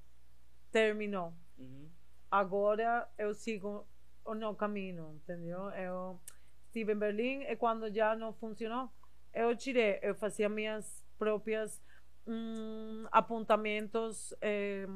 terminou 0.70 1.35
Uhum. 1.59 1.91
agora 2.31 3.11
eu 3.18 3.35
sigo 3.35 3.85
o 4.24 4.35
meu 4.35 4.55
caminho, 4.55 5.14
entendeu? 5.16 5.68
Eu 5.70 6.20
estive 6.66 6.93
em 6.93 6.97
Berlim 6.97 7.43
e 7.43 7.57
quando 7.57 7.93
já 7.93 8.14
não 8.14 8.33
funcionou, 8.33 8.89
eu 9.35 9.57
tirei, 9.57 9.99
eu 10.01 10.14
fazia 10.14 10.49
minhas 10.49 11.05
próprias 11.18 11.83
hum, 12.24 13.05
apontamentos 13.11 14.33
eh, 14.41 14.87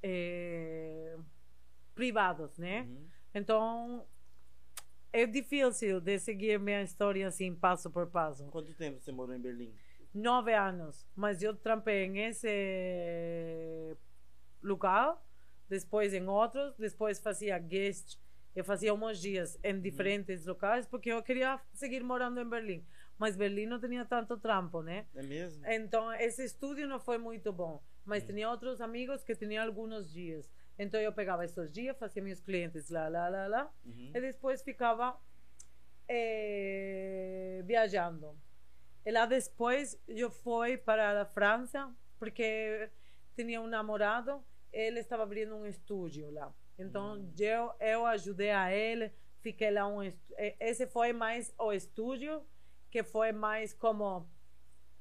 eh, 0.00 1.18
privados, 1.92 2.56
né? 2.56 2.82
Uhum. 2.82 3.08
Então 3.34 4.06
é 5.12 5.26
difícil 5.26 6.00
de 6.00 6.18
seguir 6.20 6.60
minha 6.60 6.82
história 6.82 7.26
assim, 7.26 7.52
passo 7.52 7.90
por 7.90 8.06
passo 8.06 8.44
Quanto 8.46 8.72
tempo 8.74 9.00
você 9.00 9.10
morou 9.10 9.34
em 9.34 9.40
Berlim? 9.40 9.74
Nove 10.14 10.54
anos, 10.54 11.06
mas 11.14 11.42
eu 11.42 11.54
trampei 11.54 12.08
nesse 12.08 13.96
lugar, 14.62 15.16
depois 15.68 16.12
em 16.14 16.26
outros, 16.28 16.74
depois 16.76 17.18
fazia 17.20 17.58
guest, 17.58 18.18
eu 18.56 18.64
fazia 18.64 18.92
uns 18.94 19.20
dias 19.20 19.58
em 19.62 19.80
diferentes 19.80 20.44
locais, 20.46 20.86
porque 20.86 21.10
eu 21.12 21.22
queria 21.22 21.60
seguir 21.72 22.02
morando 22.02 22.40
em 22.40 22.48
Berlim, 22.48 22.84
mas 23.18 23.36
Berlim 23.36 23.66
não 23.66 23.78
tinha 23.80 24.04
tanto 24.04 24.36
trampo, 24.38 24.82
né? 24.82 25.06
É 25.14 25.22
mesmo? 25.22 25.64
Então 25.66 26.12
esse 26.14 26.44
estúdio 26.44 26.88
não 26.88 26.98
foi 26.98 27.18
muito 27.18 27.52
bom, 27.52 27.80
mas 28.04 28.24
tinha 28.24 28.50
outros 28.50 28.80
amigos 28.80 29.22
que 29.22 29.36
tinham 29.36 29.64
alguns 29.64 30.10
dias. 30.10 30.50
Então 30.78 31.00
eu 31.00 31.12
pegava 31.12 31.44
esses 31.44 31.72
dias, 31.72 31.96
fazia 31.98 32.22
meus 32.22 32.40
clientes 32.40 32.88
lá, 32.88 33.08
lá, 33.08 33.28
lá, 33.28 33.46
lá, 33.46 33.72
Uhum. 33.84 34.10
e 34.14 34.20
depois 34.20 34.62
ficava 34.62 35.16
eh, 36.08 37.62
viajando. 37.64 38.36
E 39.08 39.10
lá 39.10 39.24
depois 39.24 39.98
eu 40.06 40.30
fui 40.30 40.76
para 40.76 41.22
a 41.22 41.24
França 41.24 41.90
porque 42.18 42.90
tinha 43.34 43.58
um 43.58 43.66
namorado, 43.66 44.44
ele 44.70 45.00
estava 45.00 45.22
abrindo 45.22 45.54
um 45.54 45.64
estúdio 45.64 46.30
lá. 46.30 46.54
Então 46.78 47.26
eu, 47.38 47.72
eu 47.80 48.04
ajudei 48.04 48.50
a 48.50 48.70
ele, 48.70 49.10
fiquei 49.40 49.70
lá 49.70 49.88
um 49.88 50.02
esse 50.60 50.86
foi 50.86 51.14
mais 51.14 51.54
o 51.58 51.72
estúdio 51.72 52.44
que 52.90 53.02
foi 53.02 53.32
mais 53.32 53.72
como 53.72 54.28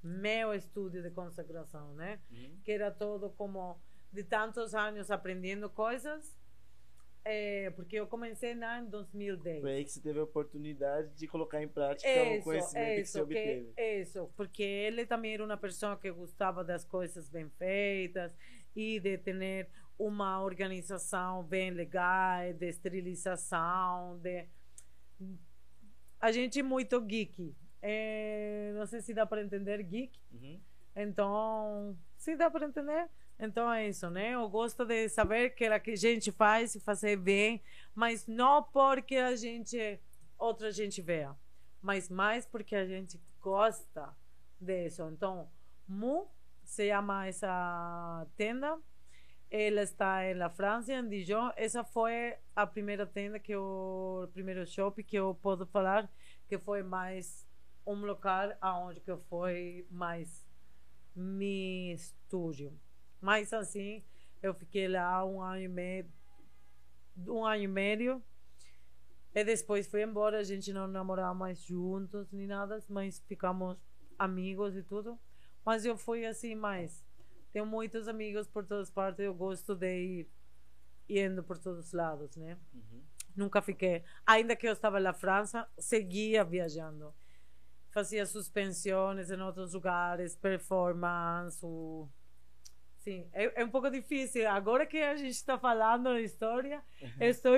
meu 0.01 0.53
estúdio 0.53 1.03
de 1.03 1.11
consagração, 1.11 1.93
né? 1.93 2.21
Uhum. 2.31 2.61
Que 2.63 2.71
era 2.71 2.89
todo 2.89 3.29
como 3.31 3.77
de 4.13 4.23
tantos 4.23 4.73
anos 4.73 5.11
aprendendo 5.11 5.69
coisas. 5.69 6.36
Eh, 7.27 7.71
porque 7.75 7.95
eu 7.97 8.07
comecei 8.07 8.55
lá 8.55 8.79
em 8.79 8.85
2010. 8.85 9.61
Foi 9.61 9.71
aí 9.71 9.83
que 9.83 9.91
você 9.91 10.01
teve 10.01 10.19
a 10.19 10.23
oportunidade 10.23 11.09
de 11.15 11.27
colocar 11.27 11.61
em 11.61 11.67
prática 11.67 12.09
o 12.09 12.35
Isso, 12.35 12.43
conhecimento 12.43 12.87
que 12.87 12.95
você 12.95 13.01
isso, 13.01 13.21
obteve. 13.21 13.73
que, 13.75 13.81
isso, 14.01 14.29
porque 14.35 14.63
ele 14.63 15.05
também 15.05 15.33
era 15.33 15.43
uma 15.43 15.57
pessoa 15.57 15.97
que 15.97 16.11
gostava 16.11 16.63
das 16.63 16.85
coisas 16.85 17.29
bem 17.29 17.49
feitas 17.57 18.35
e 18.75 18.99
de 18.99 19.17
ter 19.17 19.67
uma 19.99 20.41
organização 20.41 21.43
bem 21.43 21.71
legal 21.71 22.53
de 22.53 22.67
esterilização, 22.67 24.17
de 24.19 24.47
a 26.19 26.31
gente 26.31 26.59
é 26.59 26.63
muito 26.63 26.99
geek. 27.01 27.55
É, 27.81 28.71
não 28.75 28.85
sei 28.85 29.01
se 29.01 29.13
dá 29.13 29.25
para 29.25 29.41
entender 29.43 29.81
geek. 29.83 30.19
Uhum. 30.31 30.59
Então, 30.95 31.97
se 32.17 32.35
dá 32.35 32.49
para 32.49 32.65
entender. 32.65 33.07
Então 33.39 33.71
é 33.71 33.87
isso, 33.87 34.09
né? 34.09 34.31
Eu 34.31 34.49
gosto 34.49 34.83
de 34.85 35.07
saber 35.09 35.51
que 35.51 35.65
a 35.65 35.79
gente 35.95 36.31
faz 36.31 36.73
e 36.75 36.79
fazer 36.79 37.17
bem, 37.17 37.61
mas 37.93 38.25
não 38.25 38.63
porque 38.63 39.15
a 39.15 39.35
gente 39.35 39.99
outra 40.37 40.71
gente 40.71 41.01
veja, 41.01 41.35
mas 41.81 42.09
mais 42.09 42.45
porque 42.45 42.75
a 42.75 42.85
gente 42.85 43.19
gosta 43.41 44.15
disso. 44.59 45.03
Então, 45.11 45.49
Mu 45.87 46.27
se 46.63 46.89
chama 46.89 47.27
essa 47.27 48.27
tenda. 48.35 48.77
Ela 49.49 49.81
está 49.81 50.21
na 50.35 50.49
França, 50.49 50.93
em 50.93 51.07
Dijon. 51.07 51.51
Essa 51.55 51.83
foi 51.83 52.35
a 52.53 52.67
primeira 52.67 53.05
tenda 53.05 53.39
que 53.39 53.53
eu, 53.53 54.23
o 54.25 54.27
primeiro 54.33 54.65
shopping 54.67 55.03
que 55.03 55.15
eu 55.15 55.33
posso 55.41 55.65
falar 55.67 56.09
que 56.49 56.57
foi 56.57 56.83
mais 56.83 57.47
um 57.85 58.05
local 58.05 58.53
aonde 58.59 58.99
que 58.99 59.15
foi 59.29 59.87
mais 59.89 60.45
meu 61.15 61.95
estúdio. 61.95 62.77
Mas 63.21 63.53
assim, 63.53 64.03
eu 64.41 64.53
fiquei 64.53 64.87
lá 64.87 65.25
um 65.25 65.41
ano 65.41 65.61
e 65.61 65.67
meio, 65.67 66.05
um 67.27 67.45
ano 67.45 67.63
e 67.63 67.67
meio. 67.67 68.23
E 69.33 69.43
depois 69.43 69.87
fui 69.87 70.01
embora, 70.03 70.39
a 70.39 70.43
gente 70.43 70.73
não 70.73 70.87
namorava 70.87 71.33
mais 71.33 71.59
juntos 71.61 72.31
nem 72.31 72.47
nada, 72.47 72.79
mas 72.89 73.19
ficamos 73.27 73.77
amigos 74.17 74.75
e 74.75 74.81
tudo. 74.83 75.17
Mas 75.63 75.85
eu 75.85 75.97
fui 75.97 76.25
assim 76.25 76.55
mais. 76.55 77.05
Tenho 77.53 77.65
muitos 77.65 78.07
amigos 78.07 78.47
por 78.47 78.65
todas 78.65 78.89
partes, 78.89 79.19
eu 79.23 79.33
gosto 79.33 79.75
de 79.75 80.27
ir 81.07 81.25
indo 81.25 81.43
por 81.43 81.57
todos 81.57 81.87
os 81.87 81.93
lados, 81.93 82.35
né? 82.35 82.57
Uhum. 82.73 83.01
Nunca 83.35 83.61
fiquei. 83.61 84.03
Ainda 84.25 84.55
que 84.55 84.67
eu 84.67 84.73
estava 84.73 84.99
na 84.99 85.13
França, 85.13 85.67
seguia 85.77 86.43
viajando. 86.43 87.13
Fazia 87.91 88.25
suspensões 88.25 89.29
em 89.31 89.41
outros 89.41 89.73
lugares, 89.73 90.35
performance. 90.35 91.59
o- 91.65 92.09
Sim, 93.07 93.25
é, 93.31 93.61
é 93.61 93.63
um 93.63 93.69
pouco 93.69 93.89
difícil. 93.89 94.49
Agora 94.49 94.85
que 94.85 94.97
a 94.97 95.15
gente 95.15 95.29
está 95.29 95.57
falando 95.57 96.03
da 96.03 96.19
história, 96.19 96.83
eu 97.17 97.29
estou 97.29 97.53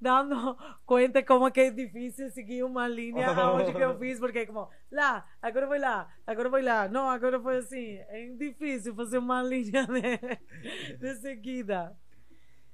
dando 0.00 0.56
conta 0.86 1.24
como 1.24 1.50
que 1.50 1.58
é 1.58 1.70
difícil 1.72 2.30
seguir 2.30 2.62
uma 2.62 2.86
linha 2.86 3.26
aonde 3.34 3.72
que 3.72 3.80
eu 3.80 3.98
fiz, 3.98 4.20
porque 4.20 4.38
é 4.38 4.46
como, 4.46 4.70
lá, 4.92 5.28
agora 5.42 5.66
vou 5.66 5.76
lá, 5.76 6.08
agora 6.24 6.48
vou 6.48 6.62
lá. 6.62 6.86
Não, 6.86 7.10
agora 7.10 7.40
foi 7.40 7.56
assim. 7.56 7.96
É 7.96 8.28
difícil 8.38 8.94
fazer 8.94 9.18
uma 9.18 9.42
linha 9.42 9.84
de, 9.88 10.96
de 10.98 11.14
seguida. 11.16 11.98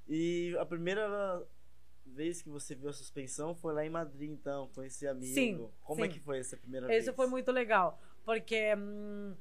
E 0.07 0.55
a 0.59 0.65
primeira 0.67 1.43
vez 2.05 2.43
que 2.43 2.49
você 2.49 2.75
viu 2.75 2.89
a 2.89 2.93
suspensão 2.93 3.55
foi 3.55 3.73
lá 3.73 3.83
em 3.83 3.89
Madrid, 3.89 4.29
então, 4.29 4.67
com 4.75 4.83
esse 4.83 5.07
amigo. 5.07 5.33
Sim, 5.33 5.67
Como 5.81 6.05
é 6.05 6.07
sim. 6.07 6.13
que 6.13 6.19
foi 6.19 6.37
essa 6.37 6.55
primeira 6.55 6.85
vez? 6.85 7.05
Isso 7.05 7.13
foi 7.15 7.25
muito 7.25 7.51
legal, 7.51 7.99
porque 8.23 8.75
hum, 8.75 9.35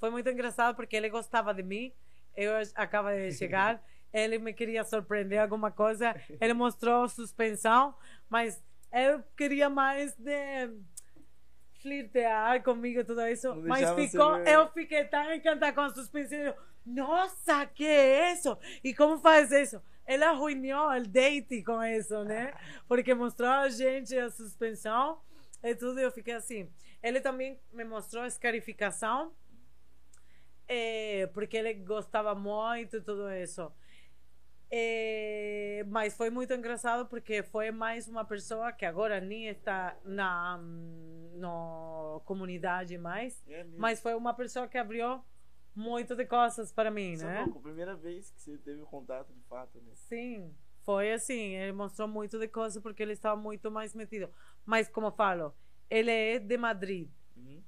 foi 0.00 0.10
muito 0.10 0.28
engraçado 0.28 0.74
porque 0.74 0.96
ele 0.96 1.08
gostava 1.08 1.54
de 1.54 1.62
mim. 1.62 1.92
Eu 2.36 2.52
acaba 2.74 3.14
de 3.14 3.32
chegar, 3.32 3.82
ele 4.12 4.38
me 4.38 4.52
queria 4.52 4.84
surpreender 4.84 5.40
alguma 5.40 5.70
coisa. 5.70 6.14
Ele 6.40 6.54
mostrou 6.54 7.08
suspensão, 7.08 7.94
mas 8.28 8.62
eu 8.92 9.22
queria 9.36 9.70
mais 9.70 10.14
de 10.16 10.70
flirtear 11.80 12.62
comigo 12.62 13.04
tudo 13.04 13.26
isso. 13.26 13.48
Não 13.54 13.62
Mas 13.62 13.90
ficou, 13.92 14.38
eu 14.38 14.68
fiquei 14.70 15.04
tão 15.04 15.32
encantada 15.32 15.72
com 15.72 15.80
a 15.80 15.90
suspensão. 15.90 16.54
Nossa, 16.84 17.66
que 17.66 17.86
é 17.86 18.32
isso? 18.32 18.56
E 18.82 18.94
como 18.94 19.18
faz 19.18 19.50
isso? 19.50 19.82
Ele 20.06 20.24
arruinou 20.24 20.90
o 20.90 21.00
date 21.02 21.62
com 21.62 21.82
isso, 21.82 22.24
né? 22.24 22.52
Porque 22.88 23.14
mostrou 23.14 23.48
a 23.48 23.68
gente 23.68 24.16
a 24.16 24.30
suspensão 24.30 25.20
e 25.62 25.74
tudo. 25.74 26.00
Eu 26.00 26.10
fiquei 26.10 26.34
assim. 26.34 26.68
Ele 27.02 27.20
também 27.20 27.58
me 27.72 27.84
mostrou 27.84 28.24
a 28.24 28.26
escarificação, 28.26 29.32
eh, 30.68 31.26
porque 31.34 31.56
ele 31.56 31.74
gostava 31.74 32.34
muito 32.34 32.96
e 32.96 33.00
tudo 33.00 33.30
isso. 33.32 33.70
Eh, 34.70 35.84
mas 35.88 36.16
foi 36.16 36.30
muito 36.30 36.52
engraçado 36.54 37.06
porque 37.06 37.42
foi 37.42 37.70
mais 37.70 38.08
uma 38.08 38.24
pessoa 38.24 38.72
que 38.72 38.86
agora 38.86 39.20
nem 39.20 39.48
está 39.48 39.94
na 40.04 40.58
no 41.34 42.22
comunidade 42.24 42.96
mais, 42.96 43.42
É 43.48 43.64
mas 43.76 44.00
foi 44.00 44.14
uma 44.14 44.32
pessoa 44.32 44.66
que 44.68 44.78
abriu 44.78 45.22
muito 45.74 46.14
de 46.14 46.24
coisas 46.24 46.72
para 46.72 46.90
mim, 46.90 47.16
Você 47.16 47.24
é 47.24 47.28
né? 47.28 47.40
louco, 47.44 47.58
a 47.58 47.62
primeira 47.62 47.94
vez 47.96 48.30
que 48.30 48.40
você 48.40 48.56
teve 48.58 48.82
contato 48.82 49.32
de 49.32 49.42
fato, 49.42 49.78
né? 49.80 49.90
Sim, 49.94 50.54
foi 50.84 51.12
assim. 51.12 51.54
Ele 51.56 51.72
mostrou 51.72 52.06
muito 52.08 52.38
de 52.38 52.48
coisa 52.48 52.80
porque 52.80 53.02
ele 53.02 53.12
estava 53.12 53.40
muito 53.40 53.70
mais 53.70 53.94
metido. 53.94 54.30
Mas, 54.64 54.88
como 54.88 55.10
falo, 55.10 55.54
ele 55.90 56.10
é 56.10 56.38
de 56.38 56.56
Madrid. 56.56 57.10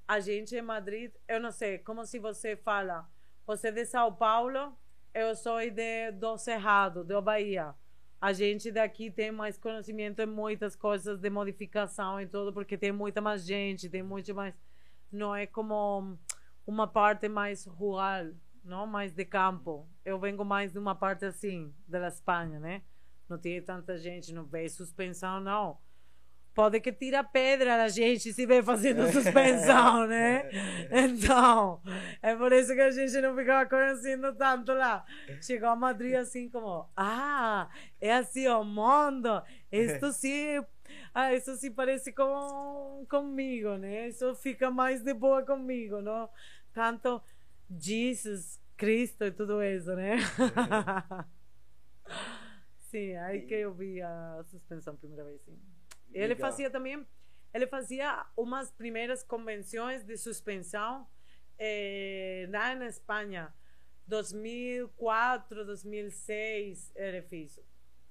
A 0.06 0.20
gente 0.20 0.54
é 0.54 0.60
Madrid, 0.60 1.12
eu 1.26 1.40
não 1.40 1.50
sei, 1.50 1.78
como 1.78 2.04
se 2.04 2.18
você 2.18 2.56
fala, 2.56 3.08
você 3.46 3.68
é 3.68 3.72
de 3.72 3.86
São 3.86 4.14
Paulo, 4.14 4.76
eu 5.14 5.34
sou 5.34 5.58
de, 5.58 6.12
do 6.12 6.36
Cerrado, 6.36 7.02
da 7.02 7.20
Bahia. 7.22 7.74
A 8.20 8.32
gente 8.32 8.70
daqui 8.70 9.10
tem 9.10 9.32
mais 9.32 9.56
conhecimento 9.56 10.20
em 10.20 10.26
muitas 10.26 10.76
coisas 10.76 11.18
de 11.18 11.30
modificação 11.30 12.20
e 12.20 12.26
tudo, 12.26 12.52
porque 12.52 12.76
tem 12.76 12.92
muita 12.92 13.20
mais 13.22 13.46
gente, 13.46 13.88
tem 13.88 14.02
muito 14.02 14.34
mais. 14.34 14.54
Não 15.10 15.34
é 15.34 15.46
como 15.46 16.18
uma 16.66 16.86
parte 16.86 17.28
mais 17.28 17.64
rural, 17.64 18.26
não 18.62 18.86
mais 18.86 19.12
de 19.12 19.24
campo. 19.24 19.88
Eu 20.04 20.18
venho 20.18 20.44
mais 20.44 20.72
de 20.72 20.78
uma 20.78 20.94
parte 20.94 21.24
assim, 21.24 21.72
da 21.86 22.06
Espanha, 22.08 22.58
né? 22.58 22.82
Não 23.28 23.38
tem 23.38 23.60
tanta 23.62 23.96
gente, 23.96 24.34
não 24.34 24.44
vê 24.44 24.68
suspensão, 24.68 25.40
não. 25.40 25.78
Pode 26.54 26.80
que 26.80 26.92
tira 26.92 27.24
pedra 27.24 27.76
da 27.76 27.88
gente 27.88 28.32
se 28.32 28.46
vê 28.46 28.62
fazendo 28.62 29.06
suspensão, 29.10 30.06
né? 30.06 30.48
Então, 30.90 31.82
é 32.22 32.36
por 32.36 32.52
isso 32.52 32.72
que 32.72 32.80
a 32.80 32.90
gente 32.92 33.20
não 33.20 33.34
ficava 33.34 33.68
conhecendo 33.68 34.32
tanto 34.36 34.72
lá. 34.72 35.04
Chegou 35.42 35.68
a 35.68 35.76
Madrid 35.76 36.14
assim 36.14 36.48
como, 36.48 36.88
ah, 36.96 37.68
é 38.00 38.12
assim 38.14 38.46
o 38.46 38.62
mundo. 38.62 39.42
Isto 39.72 40.12
sim, 40.14 40.64
ah, 41.12 41.34
isso 41.34 41.56
se 41.56 41.70
parece 41.70 42.12
com 42.12 43.04
comigo, 43.10 43.76
né? 43.76 44.08
Isso 44.08 44.32
fica 44.36 44.70
mais 44.70 45.02
de 45.02 45.12
boa 45.12 45.42
comigo, 45.42 46.00
não? 46.00 46.28
Tanto 46.72 47.20
Jesus, 47.68 48.60
Cristo 48.76 49.24
e 49.24 49.32
tudo 49.32 49.60
isso, 49.60 49.92
né? 49.96 50.18
sim, 52.78 53.16
aí 53.16 53.42
que 53.42 53.54
eu 53.54 53.74
vi 53.74 54.00
a 54.00 54.44
suspensão 54.46 54.94
a 54.94 54.96
primeira 54.96 55.24
vez, 55.24 55.40
sim. 55.42 55.73
Ele 56.14 56.28
Legal. 56.28 56.50
fazia 56.50 56.70
também, 56.70 57.04
ele 57.52 57.66
fazia 57.66 58.24
umas 58.36 58.70
primeiras 58.70 59.22
convenções 59.22 60.04
de 60.04 60.16
suspensão 60.16 61.06
eh, 61.58 62.46
lá 62.50 62.74
na 62.74 62.86
Espanha, 62.86 63.52
2004, 64.06 65.64
2006, 65.64 66.92
ele 66.94 67.22
fez. 67.22 67.58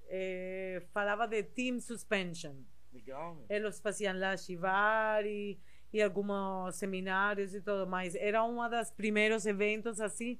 Eh, 0.08 0.82
falava 0.92 1.26
de 1.26 1.42
team 1.42 1.80
suspension. 1.80 2.54
Legal, 2.92 3.34
meu. 3.34 3.46
Eles 3.48 3.80
faziam 3.80 4.16
lá 4.18 4.36
Chivari 4.36 5.58
e 5.92 6.02
alguns 6.02 6.76
seminários 6.76 7.54
e 7.54 7.60
tudo 7.60 7.86
mais. 7.86 8.14
Era 8.14 8.44
um 8.44 8.68
dos 8.68 8.90
primeiros 8.90 9.46
eventos 9.46 10.00
assim 10.00 10.38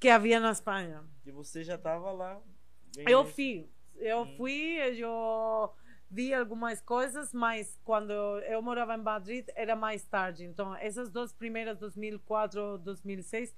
que 0.00 0.08
havia 0.08 0.40
na 0.40 0.50
Espanha. 0.50 1.04
E 1.24 1.30
você 1.30 1.62
já 1.62 1.78
tava 1.78 2.10
lá. 2.10 2.40
Eu 3.06 3.24
fui, 3.24 3.70
eu 3.96 4.22
Hum. 4.22 4.36
fui, 4.36 4.76
eu 5.00 5.72
vi 6.12 6.32
algumas 6.34 6.80
coisas, 6.82 7.32
mas 7.32 7.80
quando 7.84 8.12
eu 8.12 8.60
morava 8.62 8.94
em 8.94 9.02
Madrid 9.02 9.46
era 9.56 9.74
mais 9.74 10.04
tarde. 10.04 10.44
Então, 10.44 10.74
essas 10.76 11.10
duas 11.10 11.32
primeiras, 11.32 11.78
2004, 11.78 12.78
2006, 12.78 13.54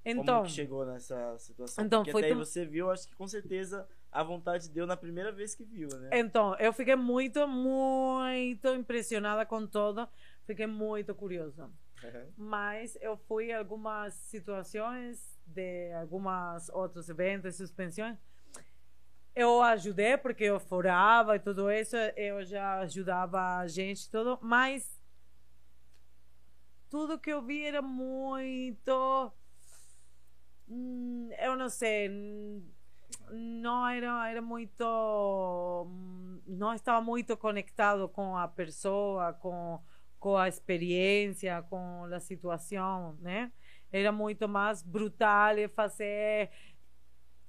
Então, 0.05 0.23
Como 0.25 0.43
que 0.43 0.51
chegou 0.51 0.85
nessa 0.85 1.39
situação? 1.39 1.83
Então, 1.83 2.01
Porque 2.01 2.11
foi 2.11 2.21
até 2.21 2.27
aí 2.27 2.33
tu- 2.35 2.45
você 2.45 2.63
viu, 2.67 2.91
acho 2.91 3.07
que 3.07 3.15
com 3.15 3.27
certeza 3.27 3.89
a 4.15 4.23
vontade 4.23 4.69
deu 4.69 4.87
na 4.87 4.95
primeira 4.95 5.31
vez 5.31 5.53
que 5.53 5.63
viu, 5.63 5.89
né? 5.89 6.09
então, 6.13 6.55
eu 6.55 6.71
fiquei 6.71 6.95
muito, 6.95 7.45
muito 7.47 8.67
impressionada 8.69 9.45
com 9.45 9.67
tudo. 9.67 10.07
Fiquei 10.45 10.65
muito 10.65 11.13
curiosa. 11.13 11.69
Mas 12.37 12.95
eu 13.01 13.17
fui 13.17 13.51
a 13.51 13.59
algumas 13.59 14.13
situações 14.13 15.37
de 15.45 15.91
alguns 15.93 16.69
outros 16.69 17.09
eventos, 17.09 17.55
suspensões. 17.57 18.17
Eu 19.35 19.61
ajudei 19.61 20.15
porque 20.17 20.45
eu 20.45 20.59
forava 20.59 21.35
e 21.35 21.39
tudo 21.39 21.69
isso, 21.69 21.97
eu 22.15 22.45
já 22.45 22.79
ajudava 22.79 23.57
a 23.57 23.67
gente 23.67 24.09
tudo, 24.09 24.39
mas 24.41 24.97
tudo 26.89 27.19
que 27.19 27.31
eu 27.31 27.41
vi 27.41 27.65
era 27.65 27.81
muito. 27.81 29.33
hum, 30.69 31.29
Eu 31.37 31.57
não 31.57 31.67
sei. 31.69 32.09
Não 33.31 33.87
era, 33.87 34.29
era 34.29 34.41
muito. 34.41 34.83
Não 36.47 36.73
estava 36.73 37.01
muito 37.01 37.35
conectado 37.37 38.07
com 38.09 38.37
a 38.37 38.47
pessoa, 38.47 39.33
com, 39.33 39.79
com 40.19 40.37
a 40.37 40.47
experiência, 40.47 41.63
com 41.69 42.05
a 42.05 42.19
situação, 42.19 43.17
né? 43.21 43.51
Era 43.91 44.11
muito 44.11 44.47
mais 44.47 44.81
brutal 44.81 45.55
fazer. 45.75 46.49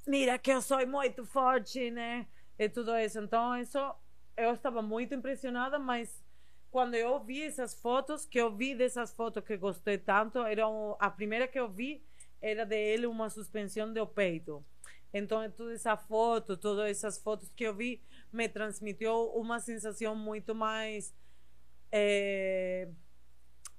Mira 0.07 0.39
que 0.39 0.51
eu 0.51 0.63
sou 0.63 0.87
muito 0.87 1.25
forte, 1.25 1.91
né? 1.91 2.27
E 2.59 2.69
tudo 2.69 2.97
isso. 2.97 3.19
Então, 3.19 3.57
isso 3.57 3.79
eu 4.37 4.55
estava 4.55 4.83
muito 4.83 5.15
impressionada, 5.15 5.79
mas 5.79 6.23
quando 6.71 6.95
eu 6.95 7.19
vi 7.21 7.43
essas 7.43 7.75
fotos, 7.75 8.25
que 8.25 8.39
eu 8.39 8.55
vi 8.55 8.75
dessas 8.75 9.13
fotos 9.13 9.43
que 9.45 9.57
gostei 9.57 9.99
tanto, 9.99 10.39
era 10.41 10.65
a 10.99 11.11
primeira 11.11 11.49
que 11.49 11.59
eu 11.59 11.69
vi 11.69 12.05
era 12.41 12.65
de 12.65 12.77
ele 12.77 13.07
uma 13.07 13.31
suspensão 13.31 13.93
do 13.93 14.07
peito. 14.07 14.65
Então, 15.17 15.51
toda 15.51 15.73
essa 15.73 15.97
foto, 15.97 16.57
todas 16.57 16.91
essas 16.91 17.19
fotos 17.19 17.51
que 17.57 17.65
eu 17.65 17.75
vi, 17.75 18.03
me 18.33 18.49
transmitiu 18.49 19.31
uma 19.35 19.59
sensação 19.61 20.15
muito 20.15 20.55
mais. 20.55 21.15
É, 21.91 22.89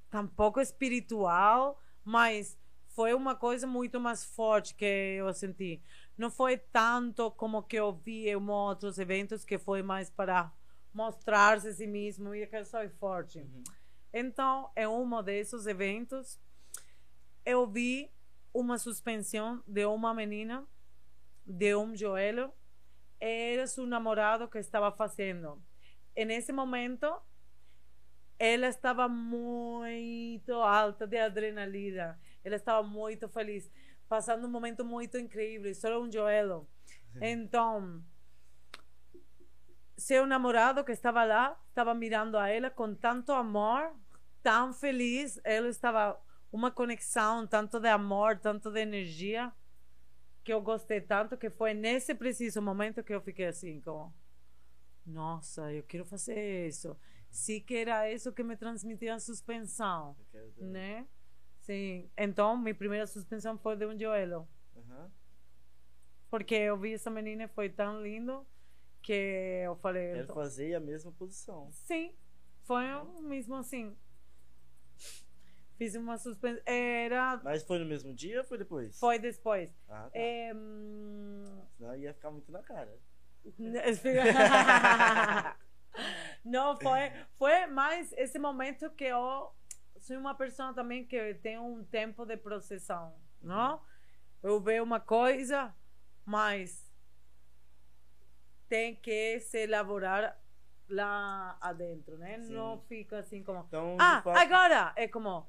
tampouco 0.09 0.59
espiritual, 0.59 1.79
mas 2.03 2.57
foi 2.87 3.13
uma 3.13 3.35
coisa 3.35 3.67
muito 3.67 3.99
mais 3.99 4.25
forte 4.25 4.73
que 4.73 4.85
eu 4.85 5.31
senti. 5.33 5.81
Não 6.17 6.31
foi 6.31 6.57
tanto 6.57 7.29
como 7.31 7.61
que 7.61 7.75
eu 7.75 7.93
vi 7.93 8.27
em 8.27 8.35
outros 8.35 8.97
eventos, 8.97 9.45
que 9.45 9.59
foi 9.59 9.83
mais 9.83 10.09
para 10.09 10.51
mostrar-se 10.91 11.67
a 11.67 11.73
si 11.73 11.85
mesmo 11.85 12.33
e 12.33 12.47
que 12.47 12.55
eu 12.55 12.65
sou 12.65 12.89
forte. 12.91 13.39
Uhum. 13.39 13.63
Então, 14.11 14.71
em 14.75 14.87
um 14.87 15.21
desses 15.21 15.67
eventos, 15.67 16.39
eu 17.45 17.67
vi 17.67 18.09
uma 18.51 18.79
suspensão 18.79 19.61
de 19.67 19.85
uma 19.85 20.11
menina 20.11 20.67
de 21.47 21.75
um 21.75 21.95
joelho. 21.95 22.51
Era 23.19 23.65
seu 23.65 23.85
namorado 23.85 24.47
que 24.47 24.59
estava 24.59 24.91
fazendo. 24.91 25.61
E 26.15 26.25
nesse 26.25 26.51
momento, 26.51 27.07
ela 28.37 28.67
estava 28.67 29.07
muito 29.07 30.53
alta 30.53 31.07
de 31.07 31.17
adrenalina. 31.17 32.19
Ela 32.43 32.55
estava 32.55 32.85
muito 32.87 33.27
feliz, 33.29 33.71
passando 34.07 34.45
um 34.45 34.51
momento 34.51 34.85
muito 34.85 35.17
incrível, 35.17 35.73
só 35.73 35.99
um 35.99 36.11
joelho. 36.11 36.67
Então, 37.19 38.03
seu 39.97 40.27
namorado 40.27 40.83
que 40.83 40.91
estava 40.91 41.23
lá, 41.23 41.59
estava 41.69 41.93
mirando 41.93 42.37
a 42.37 42.47
ela 42.47 42.69
com 42.69 42.93
tanto 42.93 43.31
amor, 43.31 43.95
tão 44.43 44.71
feliz, 44.71 45.39
ela 45.43 45.67
estava 45.67 46.19
uma 46.51 46.69
conexão, 46.71 47.47
tanto 47.47 47.79
de 47.79 47.89
amor, 47.89 48.37
tanto 48.37 48.71
de 48.71 48.79
energia, 48.79 49.51
que 50.47 50.53
eu 50.53 50.61
gostei 50.61 51.01
tanto, 51.01 51.35
que 51.35 51.49
foi 51.49 51.73
nesse 51.73 52.15
preciso 52.15 52.61
momento 52.61 53.03
que 53.03 53.13
eu 53.13 53.19
fiquei 53.19 53.47
assim, 53.47 53.81
como, 53.81 54.13
nossa, 55.05 55.73
eu 55.73 55.83
quero 55.83 56.05
fazer 56.05 56.69
isso. 56.69 56.95
Sim 57.29 57.59
que 57.59 57.75
era 57.75 58.09
isso 58.09 58.31
que 58.31 58.41
me 58.43 58.55
transmitia 58.55 59.15
a 59.15 59.19
suspensão, 59.19 60.15
né? 60.55 61.05
Sim. 61.59 62.09
Então, 62.17 62.57
minha 62.57 62.73
primeira 62.73 63.05
suspensão 63.05 63.57
foi 63.57 63.75
de 63.75 63.85
um 63.87 63.99
joelho. 63.99 64.47
Aham. 64.77 65.11
Porque 66.29 66.55
eu 66.55 66.77
vi 66.77 66.93
essa 66.93 67.09
menina 67.09 67.43
e 67.43 67.49
foi 67.49 67.69
tão 67.69 68.01
lindo 68.01 68.47
que 69.01 69.63
eu 69.65 69.75
falei. 69.75 70.11
Quero 70.11 70.23
então, 70.23 70.35
fazer 70.35 70.75
a 70.75 70.79
mesma 70.79 71.11
posição. 71.11 71.69
Sim, 71.73 72.15
foi 72.63 72.85
o 72.93 73.21
mesmo 73.21 73.55
assim. 73.55 73.97
Fiz 75.77 75.95
uma 75.95 76.17
suspensão. 76.17 76.61
Era. 76.65 77.39
Mas 77.43 77.63
foi 77.63 77.79
no 77.79 77.85
mesmo 77.85 78.13
dia 78.13 78.39
ou 78.39 78.45
foi 78.45 78.57
depois? 78.57 78.99
Foi 78.99 79.19
depois. 79.19 79.69
Ah, 79.87 80.09
tá. 80.11 80.13
É, 80.13 80.51
Senão 81.77 81.95
ia 81.95 82.13
ficar 82.13 82.31
muito 82.31 82.51
na 82.51 82.61
cara. 82.63 82.93
Não, 86.43 86.75
foi, 86.77 87.11
foi 87.37 87.65
mais 87.67 88.11
esse 88.13 88.37
momento 88.37 88.89
que 88.91 89.05
eu 89.05 89.51
sou 89.99 90.17
uma 90.17 90.35
pessoa 90.35 90.73
também 90.73 91.05
que 91.05 91.33
tem 91.35 91.57
um 91.59 91.83
tempo 91.83 92.25
de 92.25 92.37
processão, 92.37 93.13
não? 93.41 93.81
Eu 94.43 94.59
vejo 94.59 94.83
uma 94.83 94.99
coisa, 94.99 95.73
mas 96.25 96.85
tem 98.69 98.95
que 98.95 99.39
se 99.39 99.63
elaborar 99.63 100.37
lá 100.89 101.57
adentro, 101.61 102.17
né? 102.17 102.39
Sim. 102.39 102.53
Não 102.53 102.79
fica 102.87 103.19
assim 103.19 103.43
como, 103.43 103.63
Então, 103.67 103.97
ah, 103.99 104.21
fato- 104.23 104.37
agora! 104.37 104.93
É 104.95 105.07
como, 105.07 105.45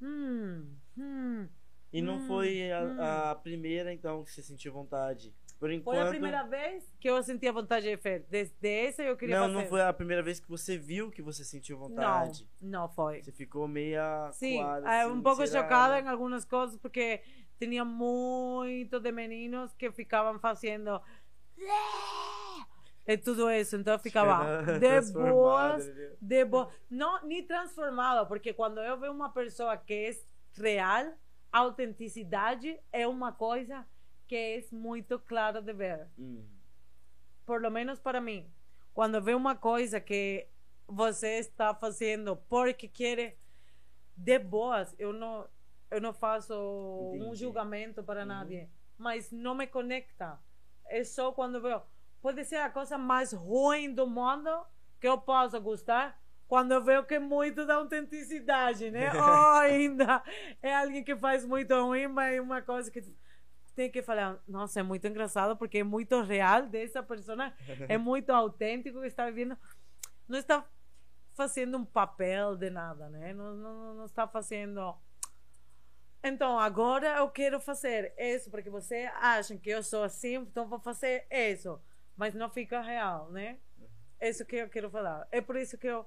hum, 0.00 0.76
hum. 0.96 1.48
E 1.92 2.02
não 2.02 2.16
Hum, 2.16 2.20
foi 2.20 2.70
hum. 2.70 2.94
a, 2.98 3.30
a 3.30 3.34
primeira, 3.34 3.92
então, 3.92 4.22
que 4.22 4.30
você 4.30 4.42
sentiu 4.42 4.72
vontade? 4.72 5.34
Por 5.58 5.72
enquanto. 5.72 5.96
Foi 5.96 6.06
a 6.06 6.10
primeira 6.10 6.42
vez 6.44 6.84
que 7.00 7.08
eu 7.10 7.20
senti 7.22 7.48
a 7.48 7.52
vontade 7.52 7.86
de 7.88 7.96
fazer. 7.96 8.24
Desde 8.30 8.68
essa 8.68 9.02
eu 9.02 9.16
queria 9.16 9.34
Não, 9.36 9.48
fazer. 9.48 9.54
não 9.54 9.66
foi 9.68 9.80
a 9.82 9.92
primeira 9.92 10.22
vez 10.22 10.38
que 10.38 10.48
você 10.48 10.76
viu 10.78 11.10
que 11.10 11.20
você 11.20 11.44
sentiu 11.44 11.76
vontade. 11.78 12.46
Não, 12.60 12.82
não 12.82 12.88
foi. 12.88 13.22
Você 13.22 13.32
ficou 13.32 13.66
meia. 13.66 14.30
Sim, 14.32 14.56
coada, 14.56 14.88
é, 14.88 15.02
assim, 15.02 15.12
um 15.12 15.22
pouco 15.22 15.44
será, 15.46 15.62
chocada 15.62 15.98
em 15.98 16.06
algumas 16.08 16.44
coisas 16.44 16.76
porque 16.76 17.22
tinha 17.58 17.84
muito 17.84 19.00
de 19.00 19.10
meninos 19.10 19.74
que 19.74 19.90
ficavam 19.90 20.38
fazendo 20.38 21.00
e 23.08 23.18
tudo 23.18 23.50
isso, 23.50 23.76
então 23.76 23.98
ficava 23.98 24.44
de 24.78 24.78
Transformada, 24.80 25.32
boas, 25.34 25.86
né? 25.96 26.16
de 26.20 26.44
boas, 26.44 26.68
não 26.90 27.24
nem 27.26 27.44
transformada, 27.46 28.26
porque 28.26 28.52
quando 28.54 28.80
eu 28.80 28.98
vejo 29.00 29.12
uma 29.12 29.30
pessoa 29.32 29.76
que 29.76 29.94
é 29.94 30.60
real, 30.62 31.14
a 31.52 31.58
autenticidade 31.60 32.78
é 32.92 33.06
uma 33.08 33.32
coisa 33.32 33.86
que 34.28 34.36
é 34.36 34.64
muito 34.76 35.18
clara 35.18 35.60
de 35.62 35.72
ver 35.72 36.06
Hum, 36.18 36.44
por 37.46 37.62
lo 37.62 37.70
menos 37.70 37.98
para 38.00 38.20
mim, 38.20 38.52
quando 38.92 39.22
vê 39.22 39.34
uma 39.34 39.56
coisa 39.56 40.00
que 40.00 40.46
você 40.86 41.38
está 41.38 41.74
fazendo 41.74 42.36
porque 42.48 42.88
quer 42.88 43.38
de 44.16 44.38
boas, 44.38 44.94
eu 44.98 45.12
não 45.12 45.48
eu 45.90 46.00
não 46.00 46.12
faço 46.12 46.54
um 46.54 47.32
Entendi. 47.32 47.36
julgamento 47.36 48.02
para 48.04 48.20
Uhum. 48.20 48.26
nadie, 48.26 48.68
mas 48.98 49.30
não 49.32 49.54
me 49.54 49.66
conecta. 49.66 50.38
É 50.86 51.02
só 51.04 51.32
quando 51.32 51.60
vejo. 51.62 51.80
Pode 52.20 52.44
ser 52.44 52.56
a 52.56 52.70
coisa 52.70 52.98
mais 52.98 53.32
ruim 53.32 53.92
do 53.92 54.06
mundo 54.06 54.50
que 55.00 55.06
eu 55.06 55.18
possa 55.18 55.58
gostar, 55.58 56.20
quando 56.48 56.72
eu 56.72 56.82
vejo 56.82 57.04
que 57.04 57.14
é 57.14 57.18
muito 57.18 57.66
da 57.66 57.76
autenticidade, 57.76 58.90
né? 58.90 59.10
Ou 59.14 59.52
ainda 59.60 60.22
é 60.62 60.74
alguém 60.74 61.04
que 61.04 61.14
faz 61.16 61.44
muito 61.44 61.74
ruim, 61.74 62.08
mas 62.08 62.34
é 62.34 62.40
uma 62.40 62.62
coisa 62.62 62.90
que 62.90 63.02
tem 63.76 63.90
que 63.90 64.02
falar, 64.02 64.42
nossa, 64.48 64.80
é 64.80 64.82
muito 64.82 65.06
engraçado 65.06 65.56
porque 65.56 65.78
é 65.78 65.84
muito 65.84 66.20
real 66.22 66.66
dessa 66.66 67.00
pessoa, 67.00 67.52
é 67.88 67.96
muito 67.98 68.30
autêntico 68.30 69.00
que 69.00 69.06
está 69.06 69.26
vivendo, 69.26 69.56
não 70.26 70.38
está 70.38 70.64
fazendo 71.34 71.78
um 71.78 71.84
papel 71.84 72.56
de 72.56 72.70
nada, 72.70 73.08
né? 73.08 73.32
Não, 73.32 73.54
não, 73.54 73.94
não 73.94 74.04
está 74.06 74.26
fazendo. 74.26 74.96
Então, 76.24 76.58
agora 76.58 77.18
eu 77.18 77.28
quero 77.30 77.60
fazer 77.60 78.12
isso, 78.18 78.50
porque 78.50 78.68
você 78.68 79.08
acha 79.20 79.56
que 79.56 79.70
eu 79.70 79.80
sou 79.84 80.02
assim, 80.02 80.34
então 80.34 80.66
vou 80.66 80.80
fazer 80.80 81.24
isso, 81.30 81.80
mas 82.18 82.34
não 82.34 82.50
fica 82.50 82.82
real, 82.82 83.30
né? 83.30 83.60
É 84.18 84.28
Isso 84.28 84.44
que 84.44 84.56
eu 84.56 84.68
quero 84.68 84.90
falar. 84.90 85.26
É 85.30 85.40
por 85.40 85.56
isso 85.56 85.78
que 85.78 85.86
eu 85.86 86.04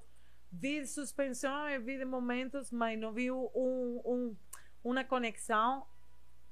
vi 0.52 0.86
suspensão 0.86 1.68
e 1.70 1.78
vi 1.78 2.04
momentos, 2.04 2.70
mas 2.70 3.00
não 3.00 3.12
vi 3.14 3.32
um, 3.32 3.48
um, 4.04 4.36
uma 4.84 5.02
conexão 5.02 5.86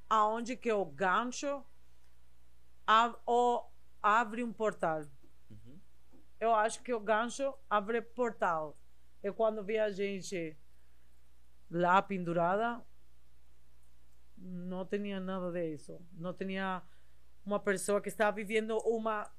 aonde 0.09 0.57
que 0.57 0.73
o 0.73 0.85
gancho 0.87 1.63
ou 3.27 3.71
abre 4.03 4.43
um 4.43 4.53
portal. 4.53 5.03
uhum. 5.51 5.79
Eu 6.41 6.55
acho 6.55 6.83
que 6.83 6.95
o 6.95 6.99
gancho 6.99 7.55
abre 7.69 8.01
portal. 8.01 8.75
E 9.23 9.31
quando 9.31 9.63
vi 9.63 9.79
a 9.79 9.91
gente 9.91 10.57
lá 11.71 12.01
pendurada, 12.01 12.83
não 14.39 14.87
tinha 14.87 15.21
nada 15.21 15.53
disso. 15.53 16.01
Não 16.15 16.33
tinha 16.33 16.83
uma 17.45 17.61
pessoa 17.61 18.01
que 18.01 18.09
estava 18.09 18.35
vivendo 18.35 18.79
uma 18.79 19.31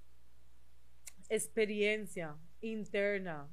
experiência 1.31 2.35
interna 2.61 3.49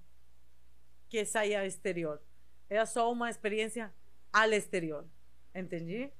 que 1.08 1.24
ao 1.56 1.64
exterior. 1.64 2.20
Era 2.68 2.84
só 2.84 3.10
uma 3.10 3.30
experiência 3.30 3.94
ao 4.32 4.52
exterior. 4.52 5.06
Entendi? 5.54 6.10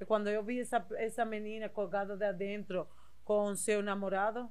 E 0.00 0.04
quando 0.04 0.28
eu 0.28 0.42
vi 0.42 0.60
essa, 0.60 0.84
essa 0.96 1.24
menina 1.24 1.68
colgada 1.68 2.16
de 2.16 2.32
dentro 2.32 2.86
com 3.24 3.54
seu 3.54 3.80
namorado, 3.80 4.50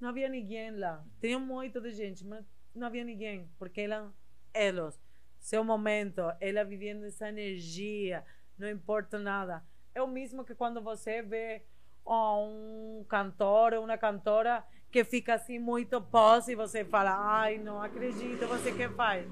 não 0.00 0.08
havia 0.08 0.28
ninguém 0.28 0.70
lá. 0.72 1.04
Tinha 1.20 1.38
muito 1.38 1.80
de 1.80 1.90
gente, 1.90 2.24
mas 2.24 2.44
não 2.74 2.86
havia 2.86 3.04
ninguém, 3.04 3.48
porque 3.58 3.82
ela, 3.82 4.12
eles, 4.54 4.98
seu 5.38 5.62
momento, 5.62 6.22
ela 6.40 6.64
vivendo 6.64 7.04
essa 7.04 7.28
energia, 7.28 8.24
não 8.58 8.68
importa 8.68 9.18
nada. 9.18 9.62
É 9.94 10.00
o 10.00 10.08
mesmo 10.08 10.44
que 10.44 10.54
quando 10.54 10.80
você 10.80 11.20
vê 11.22 11.62
um 12.06 13.04
cantor 13.08 13.74
ou 13.74 13.84
uma 13.84 13.98
cantora 13.98 14.64
que 14.90 15.04
fica 15.04 15.34
assim 15.34 15.58
muito 15.58 16.00
pose 16.00 16.52
e 16.52 16.56
você 16.56 16.84
fala, 16.84 17.14
ai, 17.16 17.58
não 17.58 17.82
acredito, 17.82 18.46
você 18.46 18.72
que 18.72 18.88
faz? 18.88 19.26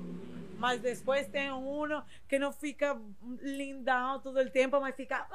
Mas 0.59 0.81
depois 0.81 1.27
tem 1.29 1.53
um 1.53 2.03
que 2.29 2.39
não 2.39 2.53
fica 2.53 3.01
lindão 3.41 4.21
todo 4.21 4.41
o 4.41 4.51
tempo, 4.51 4.81
mas 4.81 4.95
fica. 4.95 5.27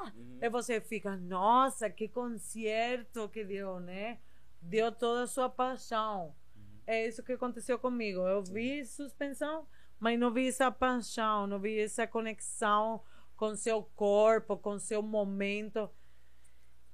Uhum. 0.00 0.38
E 0.40 0.48
você 0.48 0.80
fica, 0.80 1.16
nossa, 1.16 1.90
que 1.90 2.08
concerto 2.08 3.28
que 3.28 3.44
deu, 3.44 3.80
né? 3.80 4.18
Deu 4.62 4.92
toda 4.92 5.24
a 5.24 5.26
sua 5.26 5.48
paixão. 5.48 6.34
Uhum. 6.54 6.62
É 6.86 7.06
isso 7.06 7.22
que 7.22 7.32
aconteceu 7.32 7.78
comigo. 7.78 8.20
Eu 8.20 8.44
vi 8.44 8.84
suspensão, 8.84 9.66
mas 9.98 10.18
não 10.18 10.30
vi 10.32 10.48
essa 10.48 10.70
paixão, 10.70 11.48
não 11.48 11.58
vi 11.58 11.80
essa 11.80 12.06
conexão 12.06 13.02
com 13.36 13.56
seu 13.56 13.82
corpo, 13.96 14.56
com 14.56 14.78
seu 14.78 15.02
momento. 15.02 15.90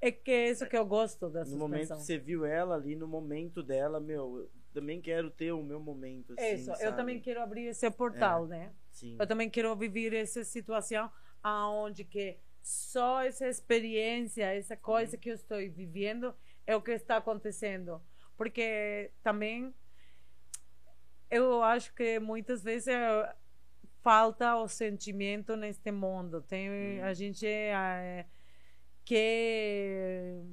É 0.01 0.11
que 0.11 0.30
é 0.30 0.51
isso 0.51 0.66
que 0.66 0.76
eu 0.76 0.86
gosto 0.86 1.28
da 1.28 1.44
suspensão. 1.44 1.59
No 1.59 1.59
momento 1.59 1.88
que 1.88 2.03
você 2.03 2.18
viu 2.18 2.46
ela 2.46 2.74
ali, 2.76 2.96
no 2.96 3.07
momento 3.07 3.62
dela, 3.62 4.01
meu, 4.01 4.51
também 4.72 5.01
quero 5.01 5.30
ter 5.30 5.53
o 5.53 5.62
meu 5.62 5.78
momento. 5.78 6.32
Assim, 6.32 6.55
Isso, 6.55 6.66
sabe? 6.66 6.84
eu 6.84 6.96
também 6.96 7.20
quero 7.20 7.40
abrir 7.40 7.66
esse 7.66 7.90
portal, 7.90 8.46
é, 8.46 8.48
né? 8.48 8.72
Sim. 8.90 9.16
Eu 9.18 9.26
também 9.26 9.51
quero 9.51 9.74
viver 9.76 10.14
essa 10.14 10.42
situação 10.44 11.11
aonde 11.42 12.05
que 12.05 12.38
só 12.62 13.22
essa 13.22 13.46
experiência, 13.46 14.44
essa 14.44 14.76
coisa 14.76 15.16
que 15.16 15.30
eu 15.30 15.34
estou 15.34 15.59
vivendo 15.59 16.34
é 16.66 16.76
o 16.76 16.82
que 16.82 16.92
está 16.92 17.16
acontecendo. 17.16 18.01
Porque 18.36 19.11
também 19.22 19.74
eu 21.30 21.62
acho 21.62 21.94
que 21.94 22.18
muitas 22.18 22.62
vezes 22.62 22.88
é, 22.88 23.34
falta 24.03 24.57
o 24.57 24.68
sentimento 24.68 25.57
neste 25.57 25.90
mundo. 25.90 26.42
Tem, 26.42 26.70
hum. 26.70 27.05
A 27.05 27.12
gente 27.12 27.46
é, 27.46 28.26
quer 29.11 30.44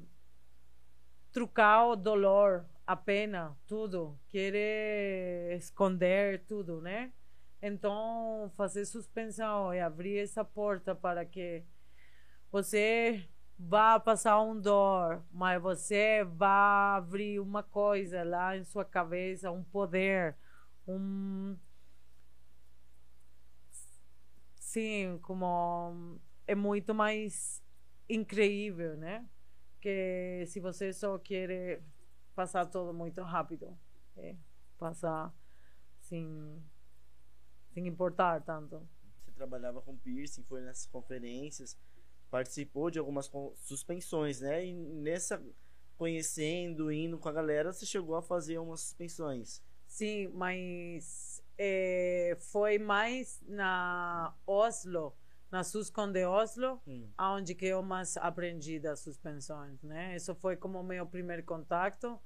trocar 1.31 1.89
o 1.89 1.95
dolor 1.95 2.65
a 2.87 2.95
pena, 2.95 3.55
tudo, 3.67 4.17
querer 4.29 5.55
esconder 5.55 6.43
tudo, 6.47 6.81
né? 6.81 7.13
Então, 7.61 8.51
fazer 8.57 8.83
suspensão 8.85 9.71
e 9.75 9.79
abrir 9.79 10.17
essa 10.17 10.43
porta 10.43 10.95
para 10.95 11.23
que 11.23 11.63
você 12.51 13.29
vá 13.59 13.99
passar 13.99 14.41
um 14.41 14.59
dor, 14.59 15.23
mas 15.31 15.61
você 15.61 16.23
vá 16.23 16.95
abrir 16.95 17.39
uma 17.39 17.61
coisa 17.61 18.23
lá 18.23 18.57
em 18.57 18.63
sua 18.63 18.83
cabeça, 18.83 19.51
um 19.51 19.63
poder, 19.63 20.35
um 20.87 21.55
sim, 24.55 25.19
como 25.21 26.19
é 26.47 26.55
muito 26.55 26.95
mais 26.95 27.61
incrível, 28.09 28.95
né? 28.97 29.27
Que 29.81 30.43
se 30.47 30.59
você 30.59 30.91
só 30.93 31.17
quer 31.17 31.81
passar 32.35 32.65
tudo 32.65 32.93
muito 32.93 33.21
rápido. 33.21 33.77
É, 34.15 34.35
passar 34.77 35.33
sem, 36.01 36.63
sem 37.73 37.87
importar 37.87 38.41
tanto. 38.41 38.87
Você 39.25 39.31
trabalhava 39.31 39.81
com 39.81 39.97
piercing, 39.97 40.43
foi 40.43 40.61
nessas 40.61 40.85
conferências, 40.85 41.77
participou 42.29 42.89
de 42.89 42.99
algumas 42.99 43.29
suspensões, 43.55 44.41
né? 44.41 44.65
E 44.65 44.73
nessa, 44.73 45.43
conhecendo, 45.97 46.91
indo 46.91 47.17
com 47.17 47.29
a 47.29 47.33
galera, 47.33 47.73
você 47.73 47.85
chegou 47.85 48.15
a 48.15 48.21
fazer 48.21 48.57
umas 48.59 48.81
suspensões. 48.81 49.61
Sim, 49.87 50.27
mas 50.29 51.41
é, 51.57 52.37
foi 52.39 52.77
mais 52.77 53.41
na 53.47 54.35
Oslo, 54.45 55.13
na 55.51 55.63
Suscon 55.63 56.11
de 56.11 56.25
Oslo, 56.25 56.81
hum. 56.85 57.09
onde 57.17 57.55
que 57.55 57.65
eu 57.65 57.81
mais 57.81 58.17
aprendi 58.17 58.79
das 58.79 58.99
suspensões, 58.99 59.81
né? 59.81 60.15
Isso 60.15 60.35
foi 60.35 60.57
como 60.57 60.83
meu 60.83 61.05
primeiro 61.05 61.43
contato. 61.43 62.19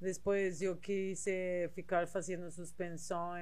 Depois 0.00 0.62
eu 0.62 0.76
quis 0.76 1.26
eh, 1.26 1.68
ficar 1.74 2.06
fazendo 2.06 2.50
suspensão, 2.52 3.34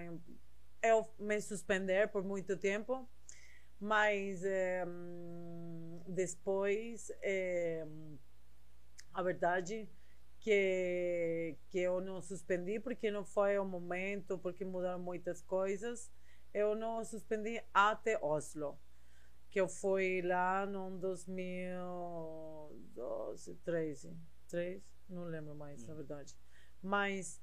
eu 0.82 1.06
me 1.18 1.38
suspender 1.40 2.08
por 2.08 2.24
muito 2.24 2.56
tempo, 2.56 3.06
mas 3.78 4.42
eh, 4.42 4.86
depois 6.08 7.12
eh, 7.22 7.86
a 9.12 9.22
verdade 9.22 9.86
que 10.40 11.56
que 11.68 11.78
eu 11.78 12.00
não 12.00 12.22
suspendi 12.22 12.80
porque 12.80 13.10
não 13.10 13.24
foi 13.24 13.58
o 13.58 13.64
momento, 13.64 14.38
porque 14.38 14.64
mudaram 14.64 14.98
muitas 14.98 15.42
coisas. 15.42 16.10
Eu 16.54 16.74
não 16.74 17.04
suspendi 17.04 17.62
até 17.74 18.18
Oslo 18.22 18.78
que 19.56 19.60
eu 19.60 19.68
fui 19.70 20.20
lá 20.20 20.66
no 20.66 20.98
2012, 20.98 23.54
13, 23.64 24.14
13, 24.48 24.84
não 25.08 25.24
lembro 25.24 25.54
mais, 25.54 25.82
hum. 25.82 25.86
na 25.86 25.94
verdade. 25.94 26.36
Mas 26.82 27.40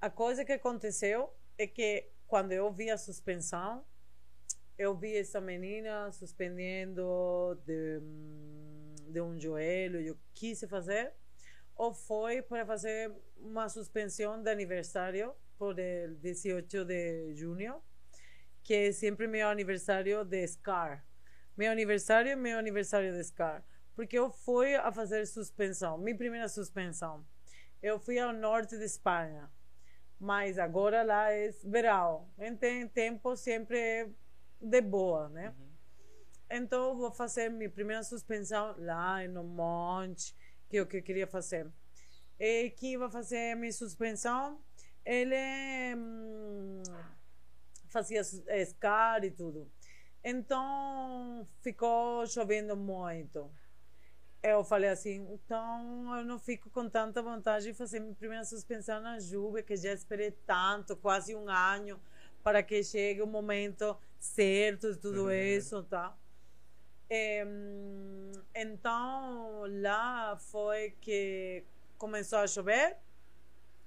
a 0.00 0.08
coisa 0.08 0.44
que 0.44 0.52
aconteceu 0.52 1.28
é 1.58 1.66
que 1.66 2.08
quando 2.28 2.52
eu 2.52 2.72
vi 2.72 2.88
a 2.88 2.96
suspensão, 2.96 3.84
eu 4.78 4.96
vi 4.96 5.16
essa 5.16 5.40
menina 5.40 6.12
suspendendo 6.12 7.60
de, 7.66 8.00
de 9.10 9.20
um 9.20 9.36
joelho, 9.40 10.00
eu 10.00 10.16
quis 10.34 10.60
fazer, 10.70 11.12
ou 11.74 11.92
foi 11.92 12.42
para 12.42 12.64
fazer 12.64 13.12
uma 13.38 13.68
suspensão 13.68 14.40
de 14.40 14.48
aniversário 14.48 15.34
por 15.58 15.74
o 15.74 16.14
18 16.20 16.84
de 16.84 17.34
junho, 17.34 17.82
que 18.66 18.74
é 18.74 18.92
sempre 18.92 19.28
meu 19.28 19.48
aniversário 19.48 20.24
de 20.24 20.44
SCAR. 20.48 21.04
Meu 21.56 21.70
aniversário 21.70 22.32
é 22.32 22.34
meu 22.34 22.58
aniversário 22.58 23.12
de 23.12 23.22
SCAR. 23.22 23.64
Porque 23.94 24.18
eu 24.18 24.28
fui 24.28 24.74
a 24.74 24.90
fazer 24.90 25.24
suspensão, 25.26 25.96
minha 25.96 26.16
primeira 26.16 26.48
suspensão 26.48 27.24
eu 27.86 28.00
fui 28.00 28.18
ao 28.18 28.32
norte 28.32 28.76
de 28.76 28.84
Espanha, 28.84 29.48
mas 30.18 30.58
agora 30.58 31.04
lá 31.04 31.30
é 31.30 31.50
verão, 31.64 32.28
então 32.36 32.88
tempo 32.88 33.36
sempre 33.36 34.10
de 34.60 34.80
boa, 34.80 35.28
né? 35.28 35.54
Uhum. 35.56 35.66
Então 36.50 36.96
vou 36.96 37.12
fazer 37.12 37.48
minha 37.48 37.70
primeira 37.70 38.02
suspensão 38.02 38.74
lá 38.78 39.22
no 39.28 39.44
monte, 39.44 40.34
que 40.68 40.78
é 40.78 40.82
o 40.82 40.86
que 40.86 40.96
eu 40.96 41.02
queria 41.02 41.28
fazer. 41.28 41.70
E 42.40 42.70
quem 42.70 42.98
vai 42.98 43.10
fazer 43.10 43.54
minha 43.54 43.72
suspensão, 43.72 44.60
ele 45.04 45.94
hum, 45.96 46.82
fazia 47.88 48.20
escar 48.20 49.24
e 49.24 49.30
tudo. 49.30 49.70
Então 50.24 51.46
ficou 51.62 52.26
chovendo 52.26 52.76
muito 52.76 53.50
eu 54.46 54.62
falei 54.62 54.90
assim, 54.90 55.26
então 55.32 56.16
eu 56.16 56.24
não 56.24 56.38
fico 56.38 56.70
com 56.70 56.88
tanta 56.88 57.20
vontade 57.20 57.64
de 57.64 57.74
fazer 57.74 57.98
minha 57.98 58.14
primeira 58.14 58.44
suspensão 58.44 59.00
na 59.00 59.18
Juba, 59.18 59.60
que 59.60 59.76
já 59.76 59.92
esperei 59.92 60.30
tanto, 60.46 60.96
quase 60.96 61.34
um 61.34 61.48
ano, 61.48 62.00
para 62.44 62.62
que 62.62 62.82
chegue 62.84 63.20
o 63.22 63.26
momento 63.26 63.98
certo 64.20 64.92
de 64.92 64.98
tudo 64.98 65.24
uhum. 65.24 65.32
isso, 65.32 65.82
tá? 65.84 66.16
E, 67.10 67.44
então, 68.54 69.64
lá 69.80 70.36
foi 70.36 70.94
que 71.00 71.64
começou 71.98 72.38
a 72.38 72.46
chover. 72.46 72.96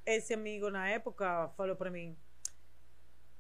Esse 0.06 0.34
amigo, 0.34 0.70
na 0.70 0.90
época, 0.90 1.50
falou 1.56 1.76
para 1.76 1.90
mim, 1.90 2.18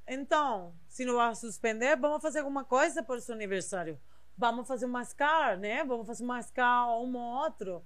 então, 0.10 0.74
se 0.88 1.06
não 1.06 1.16
vai 1.16 1.36
suspender, 1.36 1.96
vamos 1.96 2.22
fazer 2.22 2.40
alguma 2.40 2.64
coisa 2.66 3.02
para 3.04 3.16
o 3.16 3.22
seu 3.22 3.36
aniversário 3.36 4.00
vamos 4.40 4.66
fazer 4.66 4.86
um 4.86 4.90
mascar, 4.90 5.58
né? 5.58 5.84
Vamos 5.84 6.08
fazer 6.08 6.24
um 6.24 6.28
mascar 6.28 6.88
um 6.98 7.16
ou 7.18 7.44
outro, 7.44 7.84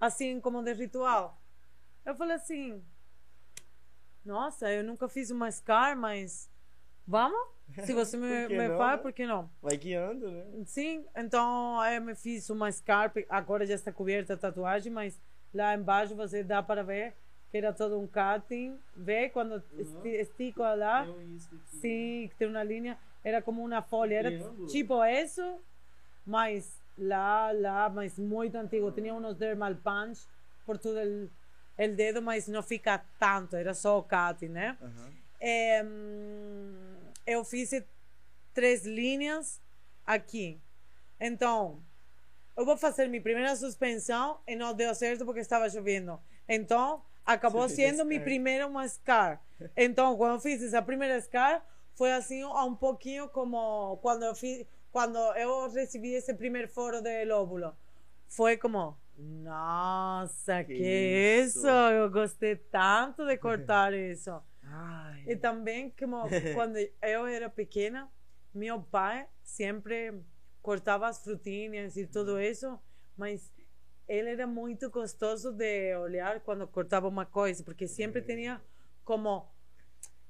assim 0.00 0.40
como 0.40 0.62
de 0.62 0.72
ritual. 0.72 1.42
Eu 2.04 2.14
falei 2.14 2.36
assim, 2.36 2.80
nossa, 4.24 4.72
eu 4.72 4.84
nunca 4.84 5.08
fiz 5.08 5.32
um 5.32 5.36
mascar, 5.36 5.96
mas 5.96 6.48
vamos? 7.04 7.48
Se 7.84 7.92
você 7.92 8.16
me, 8.16 8.46
me 8.46 8.68
não, 8.68 8.78
faz, 8.78 8.98
né? 8.98 9.02
por 9.02 9.12
que 9.12 9.26
não? 9.26 9.50
Vai 9.60 9.76
guiando, 9.76 10.30
né? 10.30 10.44
Sim, 10.64 11.04
então 11.16 11.84
eu 11.84 12.00
me 12.00 12.14
fiz 12.14 12.48
uma 12.48 12.66
mascar, 12.66 13.12
agora 13.28 13.66
já 13.66 13.74
está 13.74 13.92
coberta 13.92 14.34
a 14.34 14.36
tatuagem, 14.36 14.92
mas 14.92 15.20
lá 15.52 15.74
embaixo 15.74 16.14
você 16.14 16.44
dá 16.44 16.62
para 16.62 16.84
ver 16.84 17.16
que 17.50 17.56
era 17.56 17.72
todo 17.72 17.98
um 17.98 18.06
cutting. 18.06 18.78
Vê 18.94 19.28
quando 19.28 19.62
uhum. 19.72 20.06
estico 20.06 20.62
lá? 20.62 21.06
Sim, 21.80 22.30
tem 22.38 22.48
uma 22.48 22.62
linha, 22.62 22.98
era 23.24 23.42
como 23.42 23.64
uma 23.64 23.82
folha, 23.82 24.14
era 24.14 24.30
tipo 24.68 25.04
isso, 25.04 25.60
mas 26.24 26.80
lá, 26.98 27.50
lá, 27.52 27.88
mas 27.88 28.18
muito 28.18 28.56
antigo. 28.56 28.90
Tinha 28.92 29.14
uns 29.14 29.36
dermal 29.36 29.74
punch 29.76 30.26
por 30.64 30.78
todo 30.78 30.98
el, 30.98 31.28
el 31.78 31.94
dedo, 31.94 32.22
mas 32.22 32.48
não 32.48 32.62
fica 32.62 33.04
tanto, 33.18 33.56
era 33.56 33.74
só 33.74 33.98
o 33.98 34.02
cutting, 34.02 34.48
né? 34.48 34.76
Uhum. 34.80 35.12
É, 35.40 35.84
eu 37.26 37.44
fiz 37.44 37.70
três 38.54 38.86
linhas 38.86 39.60
aqui. 40.06 40.60
Então, 41.20 41.82
eu 42.56 42.64
vou 42.64 42.76
fazer 42.76 43.06
minha 43.08 43.22
primeira 43.22 43.54
suspensão 43.54 44.38
e 44.46 44.56
não 44.56 44.74
deu 44.74 44.94
certo 44.94 45.24
porque 45.24 45.40
estava 45.40 45.68
chovendo. 45.68 46.18
Então, 46.48 47.02
acabou 47.26 47.68
fez 47.68 47.74
sendo 47.74 48.04
minha 48.04 48.20
primeira 48.20 48.66
uma 48.66 48.86
scar. 48.88 49.42
Então, 49.76 50.16
quando 50.16 50.34
eu 50.34 50.40
fiz 50.40 50.62
essa 50.62 50.80
primeira 50.80 51.20
scar, 51.20 51.66
foi 51.94 52.12
assim 52.12 52.44
um 52.44 52.74
pouquinho 52.74 53.28
como 53.28 53.96
quando 53.98 54.24
eu 54.24 54.34
fiz, 54.34 54.66
quando 54.92 55.18
eu 55.36 55.68
recebi 55.70 56.14
esse 56.14 56.32
primeiro 56.32 56.68
foro 56.68 57.02
de 57.02 57.24
lóbulo. 57.24 57.74
Foi 58.28 58.56
como, 58.56 58.96
nossa, 59.18 60.62
que, 60.64 60.74
Que 60.74 61.42
isso. 61.42 61.58
isso. 61.58 61.68
Eu 61.68 62.10
gostei 62.10 62.56
tanto 62.56 63.26
de 63.26 63.36
cortar 63.38 63.92
isso. 63.94 64.30
Ai. 64.62 65.24
E 65.26 65.36
também, 65.36 65.90
como 65.98 66.22
quando 66.54 66.76
eu 67.02 67.26
era 67.26 67.48
pequena, 67.48 68.08
meu 68.54 68.80
pai 68.80 69.26
sempre 69.42 70.14
cortava 70.62 71.06
as 71.06 71.22
frutinhas 71.22 71.96
e 71.96 72.06
tudo 72.06 72.40
isso, 72.40 72.78
mas 73.16 73.52
ele 74.08 74.30
era 74.30 74.46
muito 74.46 74.88
gostoso 74.90 75.52
de 75.52 75.96
olhar 75.96 76.40
quando 76.40 76.66
cortava 76.66 77.08
uma 77.08 77.26
coisa, 77.26 77.64
porque 77.64 77.88
sempre 77.88 78.22
tinha 78.22 78.62
como. 79.04 79.46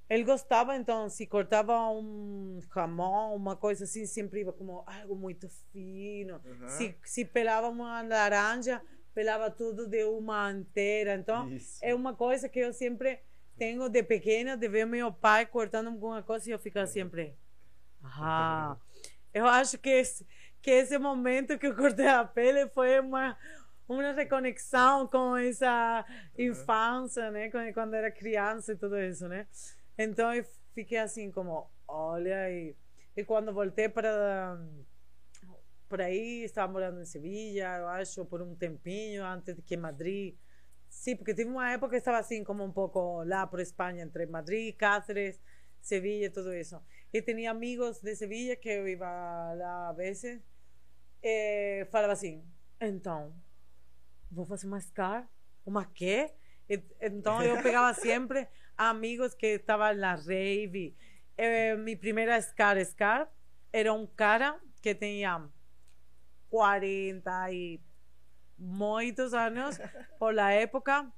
Ele 0.08 0.22
gostava, 0.22 0.76
então, 0.76 1.08
se 1.08 1.26
cortava 1.26 1.90
um 1.90 2.60
jamão, 2.72 3.34
uma 3.34 3.56
coisa 3.56 3.84
assim, 3.84 4.06
sempre 4.06 4.42
iba 4.42 4.52
como 4.52 4.84
algo 4.86 5.16
muito 5.16 5.48
fino. 5.72 6.36
Aham. 6.36 6.68
Se, 6.68 6.96
se 7.04 7.24
pelava 7.24 7.68
uma 7.68 8.00
laranja, 8.02 8.80
pelava 9.12 9.50
tudo 9.50 9.88
de 9.88 10.04
uma 10.04 10.52
inteira. 10.52 11.14
Então, 11.14 11.50
Isso. 11.50 11.78
é 11.82 11.92
uma 11.92 12.14
coisa 12.14 12.48
que 12.48 12.60
eu 12.60 12.72
sempre 12.72 13.18
tenho 13.58 13.88
de 13.88 14.02
pequena, 14.02 14.56
de 14.56 14.68
ver 14.68 14.86
meu 14.86 15.12
pai 15.12 15.44
cortando 15.44 15.88
alguma 15.88 16.22
coisa 16.22 16.48
e 16.48 16.52
eu 16.52 16.58
ficar 16.58 16.86
sempre. 16.86 17.34
Ah, 18.04 18.76
eu 19.34 19.46
acho 19.46 19.76
que 19.76 19.88
esse, 19.88 20.26
que 20.62 20.70
esse 20.70 20.98
momento 20.98 21.58
que 21.58 21.66
eu 21.66 21.74
cortei 21.74 22.06
a 22.06 22.24
pele 22.24 22.68
foi 22.68 23.00
uma 23.00 23.36
uma 23.88 24.12
reconexão 24.12 25.06
com 25.06 25.36
essa 25.36 26.04
infância, 26.38 27.30
né, 27.30 27.50
quando, 27.50 27.94
era 27.94 28.10
criança 28.10 28.72
e 28.72 28.76
tudo 28.76 28.98
isso, 28.98 29.28
né? 29.28 29.46
Então 29.98 30.34
eu 30.34 30.44
fiquei 30.74 30.98
assim 30.98 31.30
como, 31.30 31.70
olha 31.88 32.50
e 32.50 32.76
e 33.16 33.24
quando 33.24 33.52
voltei 33.52 33.88
para 33.88 34.58
por 35.88 36.00
aí, 36.00 36.42
estava 36.44 36.70
morando 36.70 37.00
em 37.00 37.04
Sevilha, 37.06 37.78
eu 37.78 37.88
acho, 37.88 38.24
por 38.26 38.42
um 38.42 38.54
tempinho, 38.54 39.24
antes 39.24 39.54
de 39.54 39.62
que 39.62 39.76
Madrid. 39.76 40.36
Sim, 40.88 41.16
porque 41.16 41.34
tive 41.34 41.48
uma 41.50 41.70
época 41.70 41.90
que 41.92 41.96
estava 41.96 42.18
assim, 42.18 42.44
como 42.44 42.64
um 42.64 42.72
pouco 42.72 43.22
lá 43.24 43.46
por 43.46 43.60
Espanha, 43.60 44.02
entre 44.04 44.26
Madrid, 44.26 44.74
Cáceres, 44.76 45.40
Sevilha, 45.80 46.30
tudo 46.30 46.52
isso. 46.54 46.82
E 47.12 47.22
tinha 47.22 47.50
amigos 47.50 48.00
de 48.00 48.14
Sevilha 48.16 48.56
que 48.56 48.68
eu 48.68 48.86
ia 48.88 48.98
lá 48.98 49.88
a 49.90 49.92
vezes. 49.92 50.40
E 51.22 51.86
falava 51.90 52.12
assim: 52.12 52.44
então, 52.80 53.32
vou 54.30 54.44
fazer 54.44 54.66
uma 54.66 54.80
SCAR? 54.80 55.28
Uma 55.64 55.84
quê? 55.84 56.30
Então 57.00 57.42
eu 57.42 57.62
pegava 57.62 57.92
sempre 57.94 58.48
amigos 58.76 59.34
que 59.34 59.46
estavam 59.46 59.94
na 59.94 60.14
rave. 60.14 60.96
Eh, 61.36 61.76
minha 61.76 61.96
primeira 61.96 62.40
SCAR, 62.40 62.84
SCAR, 62.84 63.28
era 63.72 63.92
um 63.92 64.06
cara 64.06 64.58
que 64.82 64.94
tinha 64.94 65.48
40 66.50 67.52
e 67.52 67.80
muitos 68.58 69.34
anos 69.34 69.78
por 70.18 70.34
la 70.34 70.52
época 70.52 71.12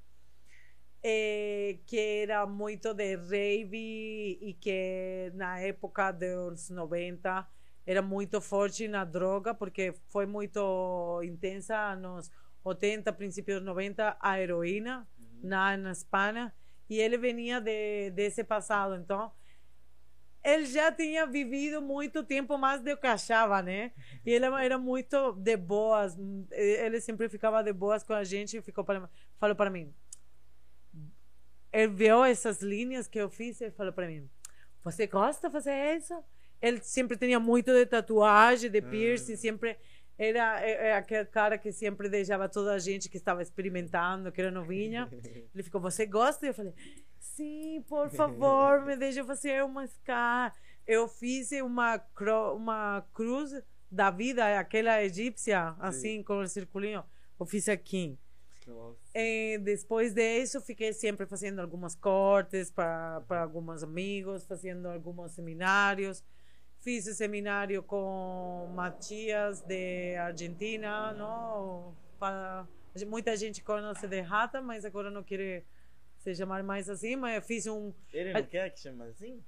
eh, 1.03 1.79
que 1.87 2.23
era 2.23 2.47
muito 2.47 2.93
de 2.95 3.17
rave 3.17 4.39
e 4.41 4.57
que 4.61 5.31
na 5.35 5.61
época 5.61 6.11
dos 6.11 6.71
90 6.71 7.47
era 7.87 8.03
muito 8.03 8.41
forte 8.41 8.89
na 8.89 9.05
droga 9.05 9.55
porque 9.55 9.95
foi 10.09 10.27
muito 10.27 11.23
intensa 11.23 11.95
nos 11.97 12.31
80, 12.65 13.13
princípios 13.13 13.63
90 13.63 14.17
a 14.21 14.41
heroína 14.41 15.07
na, 15.43 15.77
na 15.77 15.93
Espanha 15.93 16.53
e 16.89 16.99
ele 16.99 17.19
venia 17.19 17.61
de, 17.61 18.11
desse 18.11 18.43
passado 18.43 18.95
então 18.97 19.33
ele 20.43 20.67
já 20.67 20.91
tinha 20.91 21.27
vivido 21.27 21.83
muito 21.83 22.23
tempo 22.23 22.57
mais 22.57 22.81
do 22.81 22.97
que 22.97 23.07
achava, 23.07 23.61
né? 23.61 23.93
E 24.25 24.31
ele 24.31 24.47
era 24.47 24.79
muito 24.79 25.33
de 25.33 25.57
boas. 25.57 26.17
Ele 26.51 27.01
sempre 27.01 27.29
ficava 27.29 27.63
de 27.63 27.73
boas 27.73 28.03
com 28.03 28.13
a 28.13 28.25
gente 28.25 28.57
e 28.57 28.63
ficou 28.63 28.85
para, 28.85 29.11
falou 29.39 29.57
para 29.57 29.69
mim. 29.69 29.93
Ele 31.73 31.89
viu 31.89 32.25
essas 32.25 32.63
linhas 32.63 33.07
que 33.07 33.19
eu 33.19 33.29
fiz 33.29 33.61
e 33.61 33.71
falou 33.71 33.93
para 33.93 34.07
mim: 34.07 34.29
Você 34.85 35.07
gosta 35.07 35.49
de 35.49 35.53
fazer 35.53 35.97
isso? 35.97 36.15
Ele 36.63 36.81
sempre 36.83 37.17
tinha 37.17 37.39
muito 37.39 37.73
de 37.73 37.87
tatuagem, 37.87 38.71
de 38.71 38.81
piercing, 38.81 39.37
sempre 39.37 39.77
era 40.19 40.61
é, 40.61 40.89
é 40.89 40.95
aquele 40.97 41.25
cara 41.27 41.57
que 41.57 41.71
sempre 41.71 42.09
deixava 42.09 42.49
toda 42.49 42.73
a 42.73 42.79
gente 42.79 43.09
que 43.09 43.17
estava 43.17 43.41
experimentando, 43.41 44.33
que 44.33 44.41
era 44.41 44.51
novinha. 44.51 45.09
Ele 45.55 45.63
ficou: 45.63 45.81
Você 45.81 46.05
gosta? 46.05 46.45
E 46.45 46.49
eu 46.49 46.55
falei: 46.55 46.75
Sim, 47.21 47.85
por 47.89 48.11
favor, 48.11 48.85
me 48.85 48.97
deixa 48.97 49.25
fazer 49.25 49.63
uma 49.65 49.87
scar. 49.87 50.53
Eu 50.85 51.07
fiz 51.07 51.53
uma, 51.53 52.03
uma 52.55 53.07
cruz 53.15 53.53
da 53.91 54.11
vida, 54.11 54.59
aquela 54.59 55.03
egípcia, 55.03 55.75
assim, 55.79 56.23
com 56.23 56.41
o 56.41 56.49
circulinho. 56.49 57.05
Eu 57.39 57.47
fiz 57.47 57.69
aqui. 57.69 58.19
E 59.15 59.59
depois 59.59 60.13
disso, 60.13 60.61
fiquei 60.61 60.93
sempre 60.93 61.27
fazendo 61.27 61.61
alguns 61.61 61.95
cortes 61.95 62.71
para 62.71 63.23
para 63.27 63.43
alguns 63.43 63.83
amigos, 63.83 64.45
fazendo 64.45 64.87
alguns 64.87 65.33
seminários. 65.33 66.25
Fiz 66.81 67.07
o 67.07 67.15
seminário 67.15 67.83
com 67.83 68.71
Matias 68.75 69.61
de 69.61 70.17
Argentina, 70.17 71.13
não? 71.13 71.97
Para, 72.19 72.67
muita 73.07 73.37
gente 73.37 73.63
conhece 73.63 74.07
de 74.07 74.21
Rata, 74.21 74.63
mas 74.63 74.85
agora 74.85 75.11
não 75.11 75.23
quer 75.23 75.65
se 76.19 76.35
chamar 76.35 76.63
mais 76.63 76.89
assim. 76.89 77.17
Mas 77.17 77.35
eu 77.35 77.43
fiz 77.43 77.67
um. 77.67 77.93
Ele 78.13 78.33
não 78.33 78.43
quer 78.45 78.71
que 78.71 78.81
chama 78.81 79.07
assim? 79.07 79.43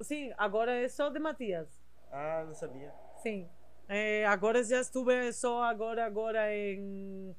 Sim, 0.00 0.32
agora 0.36 0.72
é 0.72 0.88
só 0.88 1.08
de 1.08 1.18
Matias. 1.18 1.68
Ah, 2.10 2.44
não 2.46 2.54
sabia. 2.54 2.92
Sim. 3.22 3.48
É, 3.88 4.24
agora 4.26 4.62
já 4.62 4.80
estive 4.80 5.32
só 5.32 5.62
agora, 5.62 6.04
agora 6.04 6.54
em 6.54 7.34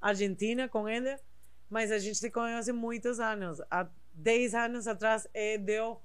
Argentina 0.00 0.68
com 0.68 0.88
ele, 0.88 1.16
mas 1.68 1.90
a 1.90 1.98
gente 1.98 2.16
se 2.18 2.30
conhece 2.30 2.72
muitos 2.72 3.18
anos. 3.18 3.60
Há 3.70 3.88
10 4.14 4.54
anos 4.54 4.86
atrás 4.86 5.28
ele 5.34 5.58
deu 5.58 6.00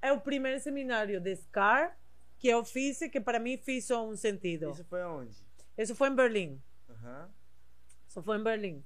é 0.00 0.12
o 0.12 0.20
primeiro 0.20 0.60
seminário 0.60 1.20
de 1.20 1.36
SCAR 1.36 1.96
que 2.38 2.48
eu 2.48 2.64
fiz 2.64 3.00
e 3.00 3.08
que 3.08 3.20
para 3.20 3.38
mim 3.38 3.56
fez 3.56 3.90
um 3.90 4.14
sentido. 4.16 4.70
Isso 4.70 4.84
foi 4.84 5.02
aonde? 5.02 5.36
Isso 5.76 5.94
foi 5.94 6.08
em 6.08 6.14
Berlim. 6.14 6.62
Aham. 6.88 7.30
Isso 8.08 8.22
foi 8.22 8.38
em 8.38 8.42
Berlim. 8.42 8.84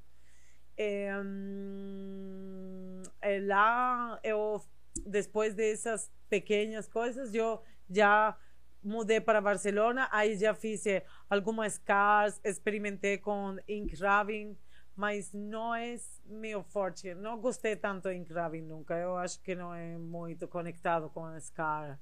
É, 0.76 1.12
hum, 1.22 3.02
é 3.20 3.40
lá 3.40 4.18
eu 4.22 4.62
depois 5.04 5.54
dessas 5.54 6.10
pequenas 6.28 6.88
coisas 6.88 7.34
eu 7.34 7.62
já 7.88 8.36
mudei 8.82 9.20
para 9.20 9.42
Barcelona 9.42 10.08
aí 10.10 10.38
já 10.38 10.54
fiz 10.54 10.84
algumas 11.28 11.74
scars 11.74 12.40
experimentei 12.42 13.18
com 13.18 13.56
ink 13.68 13.94
rubbing 13.96 14.56
mas 15.00 15.32
não 15.32 15.74
é 15.74 15.96
meu 16.26 16.62
forte 16.62 17.14
não 17.14 17.40
gostei 17.40 17.74
tanto 17.74 18.12
ink 18.12 18.30
rubbing 18.30 18.60
nunca 18.60 18.94
eu 18.94 19.16
acho 19.16 19.40
que 19.40 19.54
não 19.54 19.72
é 19.72 19.96
muito 19.96 20.46
conectado 20.46 21.08
com 21.08 21.24
a 21.24 21.40
scar 21.40 21.98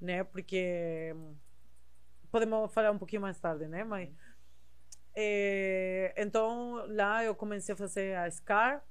né 0.00 0.24
porque 0.24 1.12
hum, 1.14 1.36
podemos 2.32 2.72
falar 2.74 2.90
um 2.90 2.98
pouquinho 2.98 3.22
mais 3.22 3.38
tarde 3.38 3.68
né 3.68 3.84
mas 3.84 4.08
eh, 5.14 6.12
então 6.16 6.84
lá 6.88 7.22
eu 7.24 7.34
comecei 7.34 7.74
a 7.74 7.76
fazer 7.76 8.16
a 8.16 8.30
SCAR. 8.30 8.82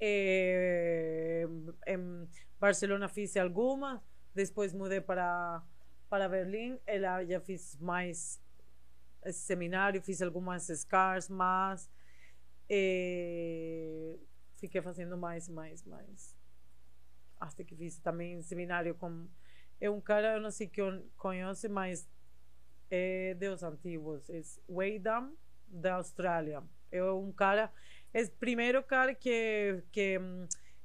Eh, 0.00 1.46
em 1.86 2.28
Barcelona 2.58 3.08
fiz 3.08 3.36
algumas, 3.36 4.00
depois 4.34 4.72
mudei 4.72 5.00
para, 5.00 5.62
para 6.08 6.28
Berlim. 6.28 6.78
E 6.86 6.98
lá 6.98 7.24
já 7.24 7.40
fiz 7.40 7.76
mais 7.80 8.40
esse 9.24 9.40
seminário, 9.40 10.00
fiz 10.02 10.22
algumas 10.22 10.68
SCARs, 10.68 11.28
mas 11.28 11.90
eh, 12.68 14.18
fiquei 14.56 14.80
fazendo 14.82 15.16
mais, 15.16 15.48
mais, 15.48 15.84
mais. 15.84 16.36
Até 17.38 17.64
que 17.64 17.76
fiz 17.76 17.98
também 17.98 18.40
seminário 18.42 18.94
com. 18.94 19.26
É 19.80 19.90
um 19.90 20.00
cara, 20.00 20.34
eu 20.34 20.40
não 20.40 20.50
sei 20.50 20.66
que 20.66 20.80
conhece, 21.16 21.68
mas 21.68 22.08
é 22.90 23.34
dos 23.34 23.62
antigos, 23.62 24.28
é 24.30 24.40
Weidam, 24.68 25.36
da 25.68 25.96
Austrália. 25.96 26.62
É 26.90 27.02
um 27.02 27.32
cara, 27.32 27.72
é 28.14 28.22
o 28.22 28.30
primeiro 28.30 28.82
cara 28.82 29.14
que, 29.14 29.82
que, 29.92 30.18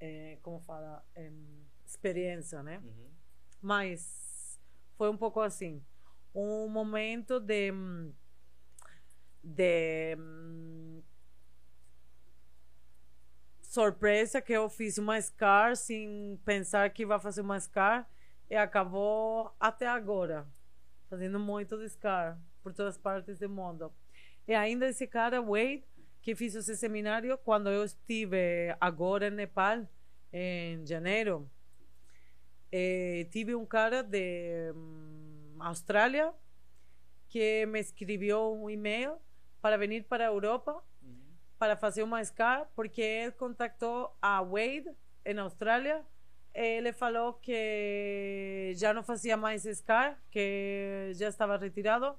eh, 0.00 0.38
como 0.42 0.60
fala, 0.60 1.04
experiência, 1.84 2.62
né? 2.62 2.78
Uhum. 2.78 3.10
Mas 3.60 4.58
foi 4.96 5.10
um 5.10 5.16
pouco 5.16 5.40
assim 5.40 5.84
um 6.34 6.68
momento 6.68 7.38
de 7.40 7.72
de 9.44 10.16
surpresa 13.60 14.40
que 14.40 14.52
eu 14.52 14.68
fiz 14.68 14.98
uma 14.98 15.20
SCAR 15.20 15.76
sem 15.76 16.38
pensar 16.44 16.88
que 16.90 17.02
ia 17.02 17.18
fazer 17.18 17.40
uma 17.40 17.58
SCAR 17.58 18.08
e 18.48 18.54
acabou 18.54 19.52
até 19.58 19.86
agora 19.86 20.46
fazendo 21.10 21.38
muito 21.38 21.76
de 21.76 21.88
SCAR 21.88 22.38
por 22.62 22.72
todas 22.72 22.96
partes 22.96 23.38
do 23.38 23.48
mundo. 23.48 23.92
E 24.46 24.54
ainda 24.54 24.88
esse 24.88 25.06
cara, 25.06 25.40
Wade, 25.40 25.84
que 26.22 26.36
fiz 26.36 26.54
esse 26.54 26.76
seminário 26.76 27.36
quando 27.38 27.68
eu 27.68 27.84
estive 27.84 28.74
agora 28.80 29.26
em 29.26 29.32
Nepal, 29.32 29.86
em 30.32 30.86
janeiro, 30.86 31.50
eh, 32.70 33.26
tive 33.30 33.54
um 33.56 33.66
cara 33.66 34.02
de 34.02 34.72
Austrália, 35.58 36.32
que 37.28 37.66
me 37.66 37.80
escreveu 37.80 38.54
um 38.54 38.70
e-mail 38.70 39.16
para 39.60 39.76
vir 39.76 40.04
para 40.04 40.24
a 40.24 40.28
Europa 40.28 40.82
uhum. 41.02 41.34
para 41.58 41.76
fazer 41.76 42.04
uma 42.04 42.24
SCAR, 42.24 42.70
porque 42.76 43.02
ele 43.02 43.32
contactou 43.32 44.16
a 44.22 44.40
Wade 44.42 44.90
em 45.24 45.38
Austrália. 45.38 46.04
Ele 46.54 46.92
falou 46.92 47.34
que 47.34 48.72
já 48.76 48.92
não 48.92 49.02
fazia 49.02 49.36
mais 49.36 49.62
SCAR, 49.62 50.18
que 50.30 51.10
já 51.14 51.28
estava 51.28 51.56
retirado, 51.56 52.14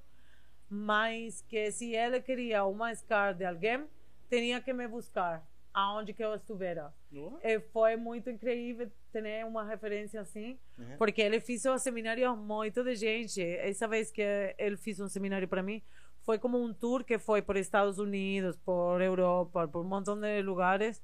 mas 0.68 1.42
que 1.42 1.70
se 1.70 1.94
ele 1.94 2.20
queria 2.20 2.64
uma 2.64 2.94
SCAR 2.94 3.34
de 3.34 3.44
alguém, 3.44 3.84
tinha 4.28 4.60
que 4.60 4.72
me 4.72 4.88
buscar 4.88 5.46
aonde 5.72 6.12
que 6.12 6.24
eu 6.24 6.34
estivesse. 6.34 6.80
Uhum. 7.12 7.38
E 7.42 7.60
foi 7.60 7.96
muito 7.96 8.30
incrível 8.30 8.90
ter 9.12 9.44
uma 9.44 9.64
referência 9.64 10.20
assim, 10.20 10.58
uhum. 10.78 10.96
porque 10.96 11.20
ele 11.20 11.40
fez 11.40 11.66
um 11.66 11.76
seminário 11.78 12.36
muito 12.36 12.82
de 12.84 12.94
gente. 12.94 13.42
Essa 13.42 13.88
vez 13.88 14.10
que 14.10 14.22
ele 14.56 14.76
fez 14.76 15.00
um 15.00 15.08
seminário 15.08 15.48
para 15.48 15.62
mim, 15.62 15.82
foi 16.22 16.38
como 16.38 16.62
um 16.62 16.72
tour 16.72 17.04
que 17.04 17.18
foi 17.18 17.42
por 17.42 17.56
Estados 17.56 17.98
Unidos, 17.98 18.56
por 18.56 19.00
Europa, 19.00 19.68
por 19.68 19.84
um 19.84 19.88
montão 19.88 20.18
de 20.18 20.40
lugares 20.42 21.02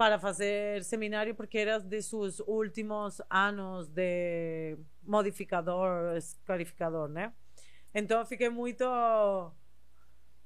para 0.00 0.18
fazer 0.18 0.82
seminário 0.82 1.34
porque 1.34 1.58
era 1.58 1.78
de 1.78 2.00
seus 2.00 2.40
últimos 2.46 3.20
anos 3.28 3.86
de 3.86 4.78
modificador, 5.02 6.16
escarificador, 6.16 7.06
né? 7.06 7.34
Então 7.94 8.24
fiquei 8.24 8.48
muito 8.48 8.84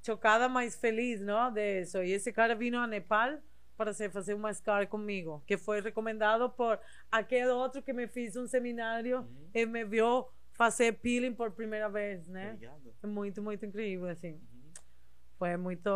chocada, 0.05 0.47
mas 0.47 0.75
feliz, 0.75 1.21
não, 1.21 1.51
de 1.51 1.81
isso. 1.81 2.01
E 2.03 2.11
esse 2.11 2.31
cara 2.31 2.55
vino 2.55 2.77
a 2.77 2.87
Nepal 2.87 3.39
para 3.75 3.93
se 3.93 4.09
fazer 4.09 4.33
uma 4.33 4.53
SCAR 4.53 4.87
comigo, 4.87 5.43
que 5.45 5.57
foi 5.57 5.81
recomendado 5.81 6.49
por 6.49 6.79
aquele 7.11 7.49
outro 7.49 7.81
que 7.81 7.91
me 7.91 8.07
fez 8.07 8.35
um 8.35 8.47
seminário 8.47 9.19
uhum. 9.19 9.49
e 9.53 9.65
me 9.65 9.83
viu 9.83 10.25
fazer 10.53 10.93
peeling 10.93 11.33
por 11.33 11.51
primeira 11.51 11.89
vez, 11.89 12.25
né? 12.27 12.53
Obrigado. 12.53 12.93
Muito, 13.03 13.41
muito 13.41 13.65
incrível, 13.65 14.07
assim. 14.07 14.33
Uhum. 14.33 14.73
Foi 15.37 15.57
muito 15.57 15.89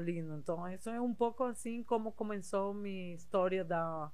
lindo. 0.00 0.36
Então, 0.36 0.68
isso 0.68 0.90
é 0.90 1.00
um 1.00 1.14
pouco 1.14 1.44
assim 1.44 1.84
como 1.84 2.10
começou 2.10 2.74
minha 2.74 3.14
história 3.14 3.64
da, 3.64 4.10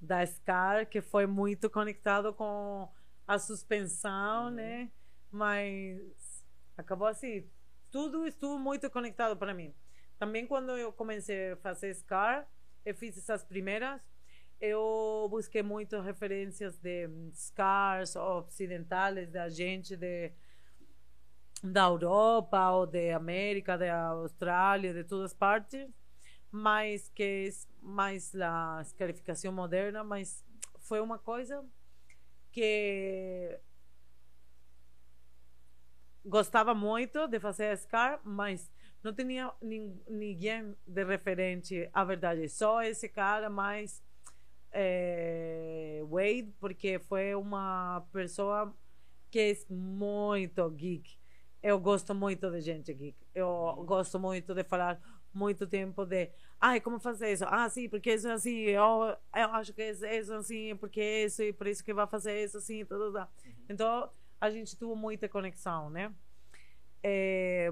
da 0.00 0.24
SCAR, 0.26 0.86
que 0.86 1.00
foi 1.00 1.26
muito 1.26 1.70
conectado 1.70 2.34
com 2.34 2.86
a 3.26 3.38
suspensão, 3.38 4.46
uhum. 4.46 4.50
né? 4.50 4.90
Mas 5.30 6.44
acabou 6.76 7.06
assim, 7.06 7.48
tudo 7.90 8.26
estuvo 8.26 8.58
muito 8.58 8.90
conectado 8.90 9.36
para 9.36 9.54
mim. 9.54 9.74
Também 10.18 10.46
quando 10.46 10.76
eu 10.76 10.92
comecei 10.92 11.52
a 11.52 11.56
fazer 11.56 11.94
SCAR, 11.94 12.46
eu 12.84 12.94
fiz 12.94 13.16
essas 13.16 13.44
primeiras, 13.44 14.00
eu 14.60 15.26
busquei 15.30 15.62
muitas 15.62 16.04
referências 16.04 16.76
de 16.76 17.08
SCARs 17.32 18.16
ocidentais, 18.16 19.30
da 19.30 19.48
gente 19.48 19.96
de, 19.96 20.32
da 21.62 21.84
Europa 21.84 22.70
ou 22.72 22.86
da 22.86 23.16
América, 23.16 23.78
da 23.78 24.08
Austrália, 24.08 24.92
de 24.92 25.04
todas 25.04 25.32
as 25.32 25.34
partes, 25.34 25.88
mas 26.50 27.08
que 27.08 27.48
mais 27.80 28.34
a 28.34 28.80
escarificação 28.82 29.52
moderna, 29.52 30.04
mas 30.04 30.44
foi 30.80 31.00
uma 31.00 31.18
coisa 31.18 31.64
que 32.52 33.58
gostava 36.30 36.72
muito 36.74 37.26
de 37.26 37.40
fazer 37.40 37.76
SCAR, 37.76 38.20
mas 38.24 38.70
não 39.02 39.12
tinha 39.12 39.52
ninguém 40.08 40.76
de 40.86 41.04
referente 41.04 41.90
à 41.92 42.04
verdade. 42.04 42.48
Só 42.48 42.82
esse 42.82 43.08
cara 43.08 43.50
mais 43.50 44.00
é, 44.72 46.00
Wade, 46.08 46.54
porque 46.60 47.00
foi 47.00 47.34
uma 47.34 48.06
pessoa 48.12 48.72
que 49.30 49.40
é 49.40 49.72
muito 49.72 50.70
geek. 50.70 51.18
Eu 51.62 51.78
gosto 51.80 52.14
muito 52.14 52.48
de 52.50 52.60
gente 52.60 52.94
geek. 52.94 53.16
Eu 53.34 53.48
uhum. 53.48 53.84
gosto 53.84 54.18
muito 54.18 54.54
de 54.54 54.62
falar 54.62 55.00
muito 55.32 55.66
tempo 55.66 56.04
de 56.04 56.30
ai, 56.60 56.80
como 56.80 57.00
fazer 57.00 57.32
isso? 57.32 57.44
Ah, 57.46 57.68
sim, 57.68 57.88
porque 57.88 58.14
isso 58.14 58.28
é 58.28 58.32
assim, 58.32 58.58
eu, 58.60 59.16
eu 59.34 59.54
acho 59.54 59.72
que 59.72 59.82
isso, 59.82 60.06
isso 60.06 60.34
assim, 60.34 60.76
porque 60.76 61.24
isso 61.24 61.42
e 61.42 61.52
por 61.52 61.66
isso 61.66 61.84
que 61.84 61.94
vai 61.94 62.06
fazer 62.06 62.42
isso 62.44 62.58
assim, 62.58 62.84
tudo, 62.84 63.06
tudo. 63.06 63.18
Uhum. 63.18 63.52
Então, 63.68 64.10
a 64.40 64.50
gente 64.50 64.76
teve 64.76 64.94
muita 64.94 65.28
conexão, 65.28 65.90
né? 65.90 66.12
É... 67.02 67.70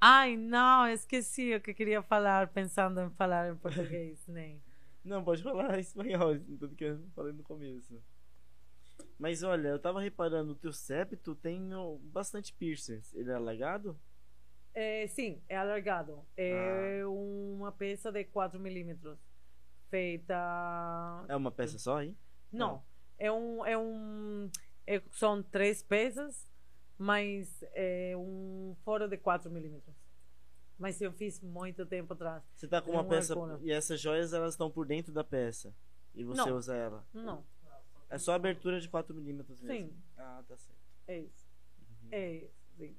Ai, 0.00 0.36
não, 0.36 0.86
esqueci 0.86 1.54
o 1.54 1.60
que 1.60 1.72
queria 1.72 2.02
falar, 2.02 2.48
pensando 2.48 3.00
em 3.00 3.10
falar 3.10 3.50
em 3.50 3.56
português, 3.56 4.24
nem. 4.28 4.62
Não, 5.04 5.24
pode 5.24 5.42
falar 5.42 5.78
espanhol, 5.78 6.38
tudo 6.58 6.76
que 6.76 6.84
eu 6.84 6.98
falei 7.14 7.32
no 7.32 7.42
começo. 7.42 8.02
Mas 9.18 9.42
olha, 9.42 9.68
eu 9.68 9.78
tava 9.78 10.00
reparando, 10.00 10.52
o 10.52 10.56
teu 10.56 10.72
septo 10.72 11.34
tem 11.34 11.70
bastante 12.02 12.52
piercings. 12.52 13.14
Ele 13.14 13.30
é 13.30 13.34
alargado? 13.34 13.98
É, 14.74 15.06
sim, 15.06 15.42
é 15.48 15.56
alargado. 15.56 16.24
É 16.36 17.00
ah. 17.02 17.08
uma 17.08 17.70
peça 17.70 18.10
de 18.10 18.24
4 18.24 18.58
milímetros. 18.58 19.18
Feita. 19.88 20.34
É 21.28 21.36
uma 21.36 21.52
peça 21.52 21.78
só 21.78 21.98
aí? 21.98 22.16
Não. 22.52 22.68
Não. 22.68 22.93
É 23.18 23.30
um. 23.30 23.64
É 23.64 23.76
um 23.78 24.50
é, 24.86 25.00
são 25.12 25.42
três 25.42 25.82
peças, 25.82 26.46
mas 26.98 27.62
é 27.72 28.14
um 28.16 28.76
foro 28.84 29.08
de 29.08 29.16
4 29.16 29.50
milímetros. 29.50 29.94
Mas 30.78 31.00
eu 31.00 31.12
fiz 31.12 31.40
muito 31.40 31.86
tempo 31.86 32.12
atrás. 32.12 32.42
Você 32.54 32.66
tá 32.66 32.82
com 32.82 32.90
uma 32.90 33.04
peça. 33.04 33.34
E 33.62 33.70
essas 33.70 34.00
joias 34.00 34.32
elas 34.32 34.54
estão 34.54 34.70
por 34.70 34.86
dentro 34.86 35.12
da 35.12 35.22
peça. 35.22 35.74
E 36.14 36.24
você 36.24 36.48
Não. 36.48 36.56
usa 36.56 36.74
ela? 36.74 37.06
Não. 37.12 37.44
É 38.10 38.18
só 38.18 38.32
abertura 38.32 38.80
de 38.80 38.88
4 38.88 39.14
milímetros 39.14 39.60
mesmo? 39.60 39.88
Sim. 39.88 40.02
Ah, 40.16 40.42
tá 40.46 40.56
certo. 40.56 40.78
É 41.06 41.18
isso. 41.18 41.48
Uhum. 41.78 42.08
É 42.10 42.32
isso, 42.32 42.64
sim. 42.76 42.96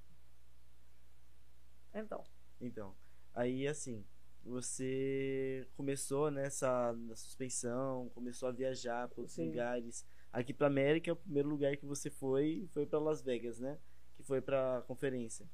Então. 1.94 2.24
Então. 2.60 2.96
Aí 3.34 3.68
assim, 3.68 4.06
você 4.46 5.68
começou 5.76 6.30
nessa 6.30 6.94
na 6.94 7.16
suspensão, 7.16 8.10
começou 8.14 8.48
a 8.48 8.52
viajar 8.52 9.08
para 9.10 9.22
outros 9.22 9.36
Sim. 9.36 9.48
lugares. 9.48 10.06
Aqui 10.32 10.54
para 10.54 10.68
América, 10.68 11.14
o 11.14 11.16
primeiro 11.16 11.50
lugar 11.50 11.76
que 11.78 11.86
você 11.86 12.10
foi 12.10 12.68
foi 12.72 12.86
para 12.86 13.00
Las 13.00 13.22
Vegas, 13.22 13.60
né? 13.60 13.80
Que 14.16 14.24
foi 14.24 14.42
para 14.42 14.84
conferência. 14.88 15.50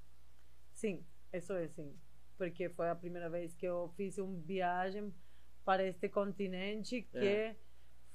Sim, 0.74 1.06
isso 1.32 1.54
é 1.54 1.68
sim, 1.68 1.96
porque 2.38 2.70
foi 2.70 2.89
a 2.89 2.96
primeira 2.96 3.30
vez 3.30 3.54
que 3.54 3.66
eu 3.66 3.92
fiz 3.96 4.18
uma 4.18 4.38
viagem 4.39 5.14
para 5.64 5.86
este 5.86 6.10
continente 6.10 7.04
que 7.04 7.18
é. 7.18 7.56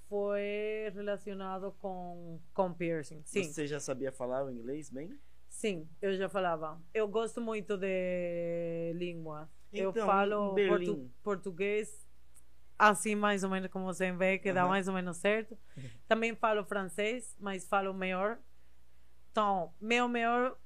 foi 0.08 0.90
relacionado 0.92 1.72
com, 1.78 2.40
com 2.52 2.74
piercing. 2.74 3.22
Sim. 3.24 3.44
Você 3.44 3.66
já 3.66 3.80
sabia 3.80 4.12
falar 4.12 4.44
o 4.44 4.50
inglês 4.50 4.90
bem? 4.90 5.18
Sim, 5.48 5.88
eu 6.02 6.14
já 6.14 6.28
falava. 6.28 6.78
Eu 6.92 7.08
gosto 7.08 7.40
muito 7.40 7.78
de 7.78 8.92
língua. 8.94 9.48
Eu 9.72 9.90
Então, 9.90 10.06
falo 10.06 10.52
em 10.52 10.54
Berlim. 10.54 10.86
portu- 10.86 11.10
português 11.22 12.06
assim 12.78 13.14
mais 13.14 13.42
ou 13.42 13.48
menos 13.50 13.70
como 13.70 13.86
você 13.86 14.12
vê, 14.12 14.38
que 14.38 14.52
dá 14.52 14.66
mais 14.66 14.86
ou 14.88 14.94
menos 14.94 15.16
certo. 15.16 15.56
Também 16.08 16.34
falo 16.36 16.64
francês, 16.64 17.34
mas 17.40 17.66
falo 17.66 17.92
melhor. 17.94 18.38
Então, 19.32 19.72
meu 19.80 20.08
melhor 20.08 20.56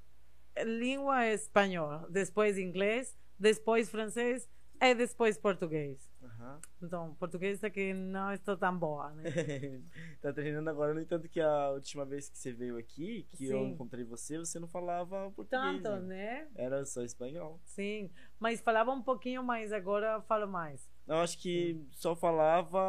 língua 0.65 1.25
é 1.25 1.35
espanhol, 1.35 2.07
depois 2.11 2.59
inglês, 2.59 3.17
depois 3.39 3.89
francês 3.89 4.49
e 4.81 4.95
depois 4.95 5.39
português. 5.39 6.10
Aham. 6.41 6.61
Então, 6.83 7.15
português 7.17 7.63
é 7.63 7.69
que 7.69 7.93
não 7.93 8.33
estou 8.33 8.57
tão 8.57 8.77
boa, 8.77 9.11
né? 9.11 9.23
tá 10.23 10.33
treinando 10.33 10.71
agora, 10.71 10.95
no 10.95 11.01
entanto 11.01 11.29
que 11.29 11.39
a 11.41 11.71
última 11.73 12.07
vez 12.07 12.31
que 12.31 12.39
você 12.39 12.51
veio 12.51 12.79
aqui, 12.79 13.27
que 13.37 13.45
eu 13.45 13.59
Sim. 13.59 13.71
encontrei 13.73 14.05
você, 14.05 14.39
você 14.39 14.59
não 14.59 14.67
falava 14.67 15.31
português. 15.33 15.83
Tanto, 15.83 16.01
né? 16.03 16.45
né? 16.45 16.49
Era 16.55 16.85
só 16.87 17.03
espanhol. 17.03 17.61
Sim, 17.65 18.11
mas 18.39 18.61
falava 18.61 18.91
um 18.91 19.03
pouquinho 19.03 19.43
mais, 19.43 19.73
agora 19.73 20.23
falo 20.23 20.49
mais. 20.49 20.91
Eu 21.07 21.17
acho 21.17 21.39
que 21.39 21.77
só 21.91 22.15
falava 22.17 22.81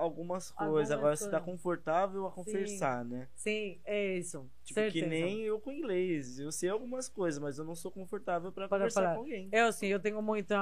algumas 0.00 0.50
coisas. 0.50 0.90
Algumas 0.90 0.92
Agora 0.92 1.16
você 1.16 1.30
tá 1.30 1.40
coisas. 1.40 1.44
confortável 1.44 2.26
a 2.26 2.32
conversar, 2.32 3.04
né? 3.04 3.28
Sim, 3.34 3.80
é 3.84 4.16
isso. 4.18 4.50
Tipo, 4.64 4.80
certeza. 4.80 5.04
que 5.04 5.08
nem 5.08 5.42
eu 5.42 5.60
com 5.60 5.70
inglês. 5.70 6.38
Eu 6.40 6.50
sei 6.50 6.68
algumas 6.68 7.08
coisas, 7.08 7.40
mas 7.40 7.56
eu 7.58 7.64
não 7.64 7.76
sou 7.76 7.90
confortável 7.90 8.50
pra 8.52 8.68
Para 8.68 8.78
conversar 8.78 9.02
falar. 9.02 9.14
com 9.14 9.20
alguém. 9.20 9.48
Eu 9.52 9.72
sim, 9.72 9.86
eu 9.86 10.00
tenho 10.00 10.20
muita. 10.20 10.56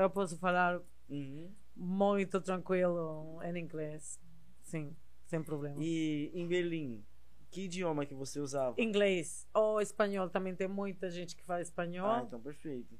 Eu 0.00 0.08
posso 0.10 0.38
falar 0.38 0.80
Uhum. 1.08 1.52
Muito 1.76 2.40
tranquilo 2.40 3.40
em 3.42 3.58
inglês. 3.58 4.18
Sim, 4.62 4.96
sem 5.26 5.42
problema. 5.42 5.76
E 5.82 6.30
em 6.34 6.46
Berlim, 6.46 7.04
que 7.50 7.62
idioma 7.62 8.06
que 8.06 8.14
você 8.14 8.40
usava? 8.40 8.80
Inglês 8.80 9.46
ou 9.54 9.80
espanhol 9.80 10.28
também 10.30 10.54
tem 10.54 10.68
muita 10.68 11.10
gente 11.10 11.36
que 11.36 11.44
fala 11.44 11.60
espanhol. 11.62 12.10
Ah, 12.10 12.22
então 12.26 12.40
perfeito. 12.40 12.98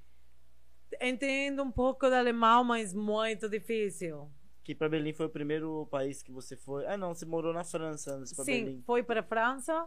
Entendo 1.01 1.63
um 1.63 1.73
pouco 1.73 2.09
de 2.09 2.15
alemão, 2.15 2.63
mas 2.63 2.95
muito 2.95 3.49
difícil. 3.49 4.31
Que 4.63 4.75
pra 4.75 4.89
Berlim 4.89 5.13
foi 5.13 5.27
o 5.27 5.31
primeiro 5.31 5.87
país 5.91 6.23
que 6.23 6.31
você 6.33 6.57
foi. 6.57 6.87
Ah, 6.87 6.97
não, 6.97 7.15
você 7.15 7.27
morou 7.27 7.53
na 7.53 7.65
França 7.65 8.15
antes 8.15 8.33
Sim, 8.33 8.45
Berlim. 8.65 8.83
foi 8.87 9.03
para 9.03 9.21
a 9.21 9.25
França, 9.25 9.87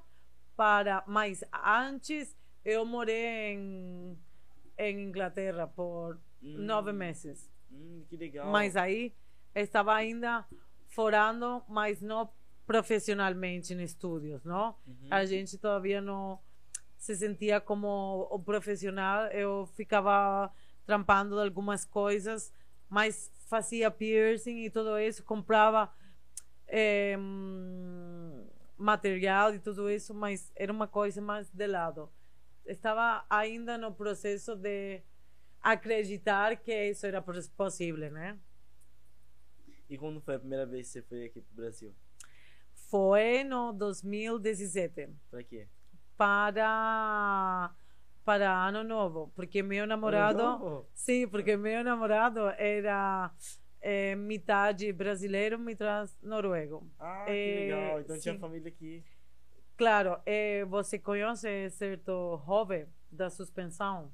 para, 0.56 1.04
mas 1.08 1.44
antes 1.66 2.36
eu 2.64 2.86
morei 2.86 3.54
em, 3.54 4.18
em 4.78 5.04
Inglaterra 5.08 5.68
por 5.68 6.20
Hum, 6.44 6.66
nove 6.66 6.92
meses. 6.94 7.50
Hum, 7.72 8.04
que 8.10 8.18
legal. 8.18 8.52
Mas 8.52 8.76
aí 8.76 9.14
estava 9.56 9.94
ainda 9.94 10.46
forando, 10.88 11.64
mas 11.68 12.02
não 12.02 12.30
profissionalmente 12.66 13.74
em 13.74 13.82
estúdios, 13.82 14.44
não? 14.44 14.76
Uhum. 14.86 15.08
A 15.10 15.26
gente 15.26 15.58
todavía 15.58 16.02
não 16.02 16.40
se 16.98 17.16
sentia 17.16 17.62
como 17.62 18.28
o 18.30 18.40
profissional. 18.40 19.28
Eu 19.28 19.66
ficava 19.76 20.52
trampando 20.86 21.40
algumas 21.40 21.86
coisas, 21.86 22.52
mas 22.90 23.32
fazia 23.48 23.90
piercing 23.90 24.66
e 24.66 24.70
tudo 24.70 25.00
isso, 25.00 25.24
comprava 25.24 25.90
eh, 26.68 27.18
material 28.78 29.54
e 29.56 29.60
tudo 29.60 29.90
isso, 29.90 30.14
mas 30.14 30.52
era 30.56 30.72
uma 30.72 30.88
coisa 30.88 31.22
mais 31.22 31.50
de 31.50 31.68
lado. 31.68 32.10
Estava 32.66 33.26
ainda 33.30 33.78
no 33.78 33.94
processo 33.94 34.56
de 34.56 35.02
acreditar 35.62 36.56
que 36.58 36.74
isso 36.90 37.06
era 37.06 37.22
pos- 37.22 37.50
possível, 37.50 38.12
né? 38.12 38.38
E 39.90 39.98
quando 39.98 40.22
foi 40.22 40.36
a 40.36 40.40
primeira 40.40 40.66
vez 40.66 40.88
que 40.88 40.94
você 40.94 41.02
foi 41.02 41.26
aqui 41.26 41.42
pro 41.42 41.56
Brasil? 41.56 41.94
Foi 42.90 43.44
no 43.44 43.74
2017. 43.74 45.10
Pra 45.30 45.44
quê? 45.44 45.68
para 46.18 47.72
para 48.26 48.52
ano 48.68 48.84
novo, 48.84 49.32
porque 49.36 49.64
meu 49.64 49.88
namorado, 49.88 50.86
sim, 50.94 51.28
porque 51.30 51.56
meu 51.56 51.82
namorado 51.84 52.42
era 52.58 53.32
eh, 53.80 54.16
metade 54.16 54.92
brasileiro, 54.92 55.58
metade 55.58 56.12
noruego. 56.22 56.86
Ah, 57.00 57.24
que 57.26 57.32
É, 57.32 57.56
legal. 57.56 58.02
Então 58.02 58.20
tinha 58.20 58.34
sim. 58.34 58.40
família 58.40 58.68
aqui. 58.68 59.02
Claro, 59.78 60.20
eh, 60.26 60.66
você 60.66 61.00
conhece 61.00 61.70
certo 61.70 62.36
Rove 62.36 62.88
da 63.12 63.30
suspensão? 63.30 64.12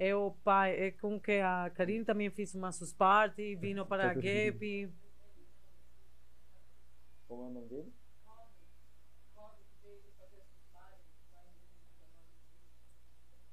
É 0.00 0.14
o 0.16 0.30
pai, 0.30 0.74
é 0.80 0.90
com 0.92 1.20
que 1.20 1.32
a 1.40 1.70
Karine 1.74 2.06
também 2.06 2.30
fez 2.30 2.54
uma 2.54 2.72
susparte, 2.72 3.54
vindo 3.56 3.84
para 3.84 4.10
a 4.10 4.14
Gap. 4.14 4.90
Como 7.28 7.42
é 7.44 7.46
o 7.46 7.50
nome 7.50 7.68
dele? 7.68 7.92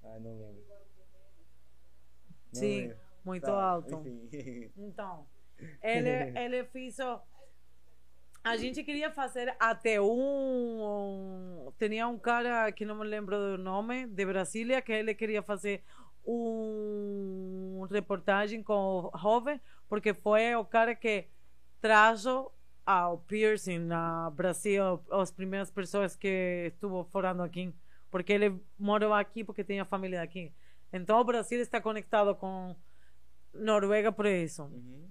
Ah, 0.04 0.20
não 0.20 0.40
lembro. 0.40 0.64
Não 2.54 2.60
Sim, 2.60 2.82
lembro. 2.88 2.98
muito 3.26 3.46
Tá, 3.46 3.62
alto. 3.72 3.96
Enfim. 4.08 4.30
Então, 4.78 5.28
ele, 5.84 6.40
ele 6.40 6.64
fez. 6.66 6.98
o- 7.00 7.20
A 8.44 8.56
gente 8.56 8.82
queria 8.86 9.12
fazer 9.12 9.54
até 9.60 10.00
um. 10.02 11.70
Tinha 11.78 12.08
um 12.08 12.18
cara 12.18 12.72
que 12.72 12.86
não 12.86 12.96
me 12.96 13.06
lembro 13.06 13.36
do 13.38 13.58
nome, 13.58 14.08
de 14.08 14.26
Brasília, 14.26 14.82
que 14.82 14.94
ele 14.94 15.14
queria 15.14 15.44
fazer 15.44 15.84
um 16.28 17.88
reportagem 17.90 18.62
com 18.62 18.74
o 18.74 19.08
Rove, 19.10 19.62
porque 19.88 20.14
foi 20.14 20.54
o 20.56 20.66
cara 20.66 20.94
que 20.94 21.28
trajo 21.80 22.52
ao 22.86 23.18
piercing 23.20 23.80
na 23.80 24.30
Brasil 24.30 25.02
as 25.10 25.32
primeiras 25.32 25.72
pessoas 25.72 26.16
que 26.16 26.72
estuvo 26.74 27.06
forando 27.06 27.44
aqui, 27.44 27.74
porque 28.12 28.34
ele 28.34 28.60
morou 28.78 29.14
aqui 29.14 29.44
porque 29.44 29.64
tinha 29.64 29.86
família 29.86 30.22
aqui. 30.22 30.54
Então 30.92 31.20
o 31.20 31.24
Brasil 31.24 31.60
está 31.62 31.80
conectado 31.82 32.36
com 32.36 32.76
Noruega 33.54 34.12
por 34.12 34.26
isso. 34.26 34.64
Uhum. 34.64 35.10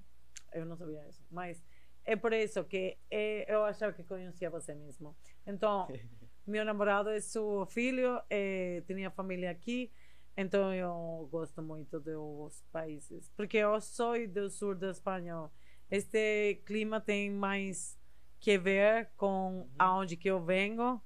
Eu 0.52 0.66
não 0.66 0.76
sabia 0.76 1.06
isso, 1.08 1.22
mas 1.30 1.62
é 2.04 2.14
por 2.14 2.32
isso 2.32 2.62
que 2.64 2.96
eh, 3.10 3.44
eu 3.48 3.64
achava 3.64 3.92
que 3.92 4.04
conhecia 4.04 4.48
você 4.48 4.74
mesmo. 4.74 5.14
Então, 5.46 5.86
meu 6.46 6.64
namorado 6.64 7.10
é 7.10 7.20
seu 7.20 7.66
filho, 7.66 8.20
eh, 8.30 8.82
tinha 8.86 9.10
família 9.10 9.50
aqui, 9.50 9.90
então 10.36 10.74
eu 10.74 11.28
gosto 11.30 11.62
muito 11.62 11.98
dos 11.98 12.62
países, 12.70 13.30
porque 13.36 13.56
eu 13.56 13.80
sou 13.80 14.14
do 14.28 14.50
sul 14.50 14.74
da 14.74 14.90
Espanha. 14.90 15.50
Este 15.90 16.60
clima 16.66 17.00
tem 17.00 17.30
mais 17.30 17.98
que 18.38 18.58
ver 18.58 19.10
com 19.16 19.68
aonde 19.78 20.16
que 20.16 20.28
eu 20.28 20.42
venho, 20.44 21.00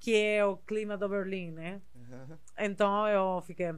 que 0.00 0.16
é 0.16 0.44
o 0.44 0.56
clima 0.56 0.96
do 0.96 1.08
Berlim, 1.08 1.50
né? 1.50 1.82
Uhum. 1.94 2.38
Então 2.58 3.06
eu 3.08 3.40
fiquei. 3.42 3.74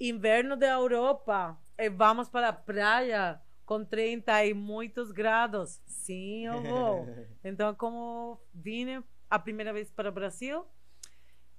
Inverno 0.00 0.56
da 0.56 0.66
Europa. 0.66 1.56
E 1.78 1.88
vamos 1.88 2.28
para 2.28 2.48
a 2.48 2.52
praia 2.52 3.40
com 3.64 3.84
30 3.84 4.44
e 4.46 4.54
muitos 4.54 5.12
graus. 5.12 5.80
Sim, 5.86 6.46
eu 6.46 6.62
vou. 6.62 7.06
Então, 7.44 7.74
como 7.74 8.40
vim 8.52 9.02
a 9.28 9.38
primeira 9.38 9.72
vez 9.72 9.90
para 9.90 10.08
o 10.08 10.12
Brasil, 10.12 10.64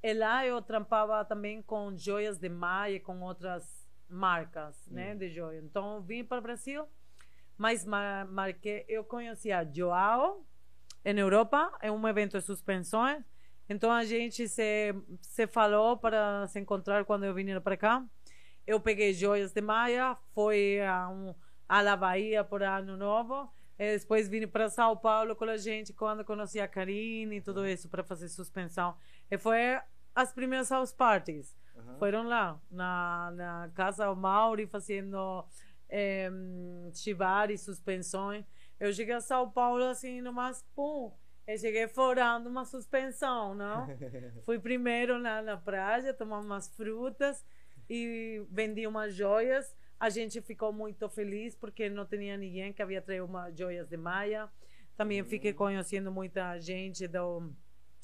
e 0.04 0.14
lá 0.14 0.46
eu 0.46 0.62
trampava 0.62 1.24
também 1.24 1.62
com 1.62 1.98
joias 1.98 2.38
de 2.38 2.50
Maia, 2.50 3.00
com 3.00 3.22
outras 3.22 3.88
marcas 4.10 4.86
né, 4.88 5.14
Hum. 5.14 5.18
de 5.18 5.30
joia. 5.30 5.60
Então, 5.60 6.02
vim 6.02 6.26
para 6.26 6.40
o 6.40 6.42
Brasil, 6.42 6.86
mas 7.58 7.86
mar 7.86 8.26
marquei, 8.26 8.84
eu 8.90 9.04
conhecia 9.06 9.64
Joao 9.74 10.46
em 11.06 11.18
Europa, 11.18 11.72
em 11.82 11.90
um 11.90 12.08
evento 12.08 12.38
de 12.38 12.44
suspensões. 12.46 13.24
Então, 13.70 13.90
a 13.92 14.04
gente 14.04 14.48
se, 14.50 14.94
se 15.22 15.48
falou 15.48 15.98
para 15.98 16.48
se 16.48 16.60
encontrar 16.60 17.06
quando 17.06 17.24
eu 17.24 17.34
vim 17.34 17.58
para 17.62 17.78
cá. 17.78 18.06
Eu 18.68 18.80
peguei 18.80 19.14
joias 19.14 19.54
de 19.54 19.62
Maia, 19.62 20.18
fui 20.34 20.82
a, 20.82 21.08
um, 21.10 21.34
a 21.68 21.82
La 21.82 21.96
Bahia 21.96 22.44
por 22.44 22.62
ano 22.62 22.98
novo. 22.98 23.50
E 23.80 23.98
depois 23.98 24.30
vim 24.30 24.48
para 24.48 24.70
São 24.70 24.96
Paulo 24.96 25.36
com 25.36 25.46
a 25.46 25.58
gente 25.58 25.94
quando 25.94 26.24
conheci 26.24 26.60
a 26.60 26.68
Karine 26.68 27.38
e 27.38 27.42
tudo 27.42 27.66
isso 27.66 27.90
para 27.90 28.04
fazer 28.04 28.30
suspensão. 28.30 28.96
E 29.32 29.38
foi 29.38 29.80
as 30.15 30.31
primeiras 30.34 30.69
house 30.69 30.91
parties. 30.91 31.56
Uhum. 31.76 31.98
Foram 31.98 32.23
lá, 32.23 32.60
na, 32.69 33.31
na 33.31 33.72
casa 33.73 34.07
do 34.07 34.15
Mauri, 34.15 34.68
fazendo 34.68 35.45
eh, 35.90 36.30
chivari, 36.94 37.57
suspensões. 37.57 38.45
Eu 38.80 38.91
cheguei 38.94 39.14
a 39.14 39.22
São 39.22 39.49
Paulo 39.49 39.84
assim, 39.85 40.22
nomás, 40.22 40.64
pum. 40.76 41.11
Eu 41.45 41.57
cheguei 41.57 41.88
forando 41.88 42.49
uma 42.49 42.64
suspensão, 42.65 43.53
não? 43.53 43.88
Fui 44.45 44.60
primeiro 44.60 45.18
lá 45.18 45.41
na 45.41 45.57
praia, 45.57 46.14
tomar 46.14 46.40
umas 46.40 46.69
frutas 46.69 47.45
e 47.90 48.41
vendi 48.49 48.88
umas 48.88 49.14
joias. 49.14 49.76
A 49.99 50.10
gente 50.10 50.41
ficou 50.41 50.72
muito 50.72 51.07
feliz 51.10 51.56
porque 51.56 51.90
não 51.90 52.06
tinha 52.06 52.38
ninguém 52.38 52.73
que 52.73 52.81
havia 52.81 53.02
traído 53.02 53.26
umas 53.26 53.57
joias 53.57 53.88
de 53.88 53.98
Maia. 53.98 54.49
Também 54.95 55.23
fiquei 55.23 55.53
conhecendo 55.53 56.11
muita 56.11 56.60
gente 56.60 57.07
do, 57.07 57.52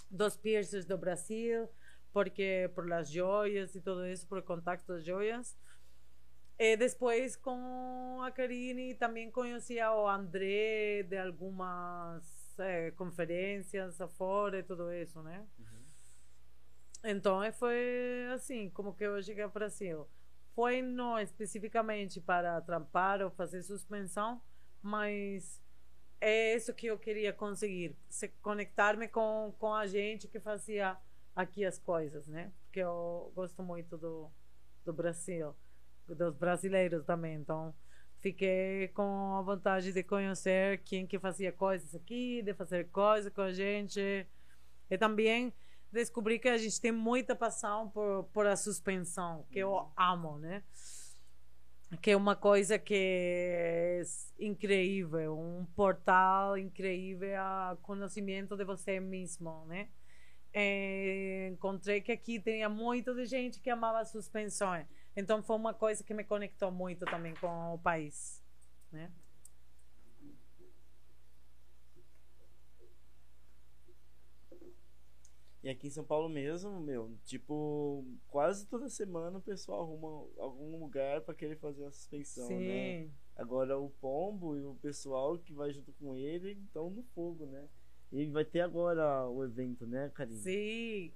dos 0.10 0.36
piercers 0.36 0.86
do 0.86 0.98
Brasil, 0.98 1.70
porque 2.12 2.70
por 2.74 2.88
las 2.88 3.10
joias 3.10 3.76
e 3.76 3.82
tudo 3.82 4.06
isso, 4.06 4.28
por 4.28 4.42
contato 4.44 4.86
das 4.88 5.04
joias. 5.04 5.58
E 6.58 6.76
depois 6.76 7.36
com 7.38 8.22
a 8.22 8.32
Karine 8.32 8.94
também 8.96 9.32
conhecia 9.32 9.92
o 9.94 10.08
André 10.08 11.04
de 11.04 11.18
algumas 11.18 12.60
é, 12.60 12.92
conferências 12.92 14.02
afora 14.02 14.60
e 14.60 14.64
tudo 14.64 14.92
isso, 14.92 15.22
né? 15.22 15.46
Uhum. 15.58 15.80
Então 17.06 17.42
eh, 17.42 17.52
foi 17.52 18.28
assim, 18.34 18.70
como 18.72 18.94
que 18.94 19.06
eu 19.06 19.22
cheguei 19.24 19.44
ao 19.44 19.50
Brasil. 19.50 20.06
Foi 20.54 20.82
não 20.82 21.18
especificamente 21.18 22.20
para 22.20 22.60
trampar 22.62 23.22
ou 23.22 23.32
fazer 23.32 23.64
suspensão, 23.64 24.42
mas 24.82 25.62
é 26.20 26.56
isso 26.56 26.74
que 26.74 26.88
eu 26.88 27.00
queria 27.00 27.32
conseguir, 27.32 27.96
se 28.10 28.28
conectar-me 28.42 29.08
com, 29.08 29.54
com 29.58 29.74
a 29.74 29.88
gente 29.88 30.28
que 30.28 30.40
fazia 30.40 30.98
aqui 31.36 31.66
as 31.66 31.78
coisas, 31.80 32.28
né? 32.28 32.52
Porque 32.64 32.80
eu 32.80 33.32
gosto 33.36 33.62
muito 33.64 33.98
do, 33.98 34.30
do 34.86 34.94
Brasil, 34.94 35.56
dos 36.08 36.36
brasileiros 36.36 37.06
também, 37.06 37.36
então 37.36 37.74
fiquei 38.20 38.90
com 38.90 39.36
a 39.36 39.42
vontade 39.42 39.94
de 39.94 40.04
conhecer 40.04 40.82
quem 40.84 41.08
que 41.08 41.20
fazia 41.20 41.52
coisas 41.52 41.96
aqui, 41.96 42.42
de 42.42 42.54
fazer 42.54 42.90
coisas 42.90 43.32
com 43.34 43.42
a 43.42 43.54
gente 43.54 44.28
e 44.90 44.98
também 44.98 45.54
descobri 45.92 46.40
que 46.40 46.50
a 46.50 46.58
gente 46.58 46.80
tem 46.80 46.92
muita 46.92 47.36
paixão 47.36 47.90
por, 47.90 48.26
por 48.34 48.46
a 48.46 48.56
suspensão, 48.56 49.46
que 49.52 49.60
eu 49.60 49.92
amo, 49.98 50.38
né? 50.38 50.64
Que 52.02 52.12
é 52.12 52.16
uma 52.16 52.36
coisa 52.36 52.78
que 52.78 52.94
é 52.96 54.02
incrível, 54.40 55.40
um 55.40 55.66
portal 55.76 56.58
incrível 56.58 57.42
a 57.42 57.78
conhecimento 57.82 58.56
de 58.56 58.64
você 58.64 59.00
mesmo, 59.00 59.66
né? 59.66 59.90
É, 60.54 61.50
encontrei 61.52 62.02
que 62.02 62.12
aqui 62.12 62.40
tinha 62.40 62.68
muito 62.68 63.14
de 63.14 63.26
gente 63.26 63.60
que 63.60 63.70
amava 63.70 64.04
suspensões. 64.06 64.88
Então 65.16 65.44
foi 65.44 65.56
uma 65.56 65.74
coisa 65.74 66.04
que 66.04 66.14
me 66.14 66.24
conectou 66.24 66.72
muito 66.72 67.06
também 67.06 67.34
com 67.36 67.74
o 67.74 67.78
país, 67.78 68.44
né? 68.92 69.12
E 75.62 75.68
aqui 75.68 75.88
em 75.88 75.92
São 75.92 76.06
Paulo 76.06 76.30
mesmo, 76.30 76.80
meu, 76.80 77.14
tipo, 77.26 78.06
quase 78.30 78.66
toda 78.66 78.88
semana 78.88 79.40
o 79.40 79.42
pessoal 79.42 79.82
arruma 79.82 80.26
algum 80.38 80.80
lugar 80.80 81.20
para 81.22 81.34
querer 81.34 81.58
fazer 81.58 81.86
a 81.86 81.92
suspensão, 81.92 82.48
Sim. 82.48 82.68
né? 82.68 83.10
Agora 83.36 83.78
o 83.78 83.90
Pombo 83.90 84.56
e 84.56 84.64
o 84.64 84.76
pessoal 84.76 85.38
que 85.38 85.54
vai 85.54 85.72
junto 85.74 85.92
com 85.94 86.16
ele 86.16 86.52
estão 86.52 86.90
no 86.90 87.04
fogo, 87.04 87.46
né? 87.46 87.68
E 88.12 88.26
vai 88.28 88.44
ter 88.46 88.62
agora 88.62 89.28
o 89.28 89.44
evento, 89.44 89.86
né, 89.86 90.12
Karine? 90.14 90.40
Sim. 90.40 91.14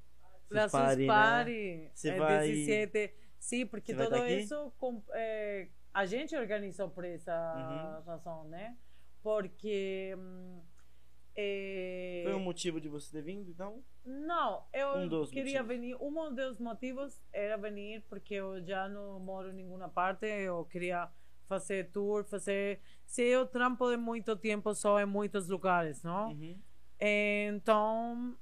La 0.49 0.63
Suspari, 0.63 0.97
Suspari, 1.01 1.77
né? 1.77 1.91
Você 1.93 2.09
é 2.09 2.17
vai- 2.19 2.47
17. 2.47 3.13
Sim, 3.39 3.65
porque 3.65 3.93
Você 3.93 4.03
tudo 4.03 4.15
tá 4.17 4.29
isso 4.29 4.71
com- 4.77 5.03
é, 5.13 5.67
a 5.93 6.05
gente 6.05 6.35
organizou 6.35 6.89
por 6.89 7.03
essa 7.03 7.33
Uhum. 8.01 8.05
razão, 8.05 8.43
né? 8.45 8.77
Porque 9.23 10.13
hum, 10.17 10.61
é, 11.35 12.21
Foi 12.25 12.35
um 12.35 12.39
motivo 12.39 12.79
de 12.79 12.87
você 12.87 13.11
ter 13.11 13.21
vindo, 13.23 13.49
então? 13.49 13.83
não, 14.05 14.63
eu 14.71 14.89
Um 14.97 15.25
queria 15.25 15.63
motivos. 15.63 15.67
venir. 15.67 15.95
Um 15.99 16.35
dos 16.35 16.59
motivos 16.59 17.19
era 17.33 17.57
venir 17.57 18.01
porque 18.07 18.35
eu 18.35 18.63
já 18.63 18.87
não 18.87 19.19
moro 19.19 19.49
em 19.49 19.53
nenhuma 19.53 19.89
parte. 19.89 20.25
Eu 20.27 20.65
queria 20.65 21.09
fazer 21.47 21.89
tour, 21.91 22.23
fazer. 22.25 22.79
Se 23.05 23.23
eu 23.23 23.45
trampo 23.47 23.89
de 23.89 23.97
muito 23.97 24.35
tempo 24.35 24.73
só 24.75 24.99
em 25.01 25.05
muitos 25.05 25.49
lugares, 25.49 26.03
não? 26.03 26.31
Uhum. 26.31 26.57
Então, 27.05 28.37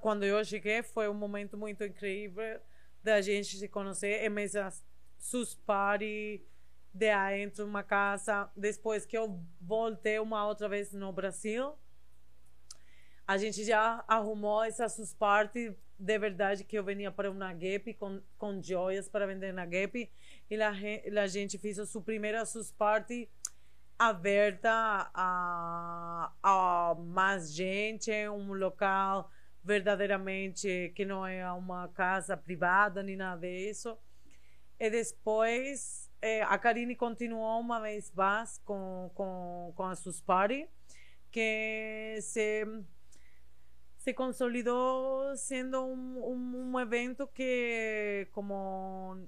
quando 0.00 0.24
eu 0.24 0.42
cheguei, 0.42 0.82
foi 0.82 1.06
um 1.06 1.12
momento 1.12 1.54
muito 1.58 1.84
incrível 1.84 2.58
da 3.02 3.20
gente 3.20 3.58
se 3.58 3.68
conhecer. 3.68 4.24
E 4.24 4.28
mesmo 4.30 4.62
sus 5.18 5.54
party 5.54 6.42
de 6.94 7.10
dentro 7.28 7.64
de 7.64 7.70
uma 7.70 7.82
casa. 7.82 8.48
Depois 8.56 9.04
que 9.04 9.18
eu 9.18 9.38
voltei 9.60 10.18
uma 10.18 10.46
outra 10.46 10.66
vez 10.66 10.92
no 10.92 11.12
Brasil, 11.12 11.74
a 13.26 13.36
gente 13.36 13.62
já 13.64 14.02
arrumou 14.08 14.64
essa 14.64 14.88
sus 14.88 15.12
party 15.12 15.76
de 15.98 16.18
verdade 16.18 16.64
que 16.64 16.78
eu 16.78 16.84
vinha 16.84 17.12
para 17.12 17.30
uma 17.30 17.52
Gap 17.52 17.92
com, 17.94 18.20
com 18.38 18.62
joias 18.62 19.10
para 19.10 19.26
vender 19.26 19.52
na 19.52 19.66
Gap. 19.66 20.10
E 20.50 20.62
a, 20.62 20.72
a 21.22 21.26
gente 21.26 21.58
fez 21.58 21.78
a 21.78 21.84
sua 21.84 22.00
primeira 22.00 22.46
sus 22.46 22.72
party 22.72 23.28
aberta 23.98 25.10
a, 25.14 26.32
a 26.42 26.94
mais 26.98 27.52
gente, 27.52 28.10
um 28.28 28.52
local 28.52 29.30
verdadeiramente 29.62 30.92
que 30.94 31.04
não 31.04 31.26
é 31.26 31.50
uma 31.52 31.88
casa 31.88 32.36
privada 32.36 33.02
nem 33.02 33.16
nada 33.16 33.40
disso. 33.40 33.96
E 34.78 34.90
depois 34.90 36.10
eh, 36.20 36.42
a 36.42 36.58
Karine 36.58 36.94
continuou 36.96 37.60
uma 37.60 37.80
vez 37.80 38.12
mais 38.12 38.58
com, 38.64 39.10
com, 39.14 39.72
com 39.74 39.82
a 39.84 39.94
Suspari, 39.94 40.68
que 41.30 42.18
se, 42.20 42.66
se 43.96 44.12
consolidou 44.12 45.36
sendo 45.36 45.82
um, 45.84 46.32
um, 46.32 46.72
um 46.72 46.80
evento 46.80 47.26
que, 47.26 48.28
como 48.32 49.18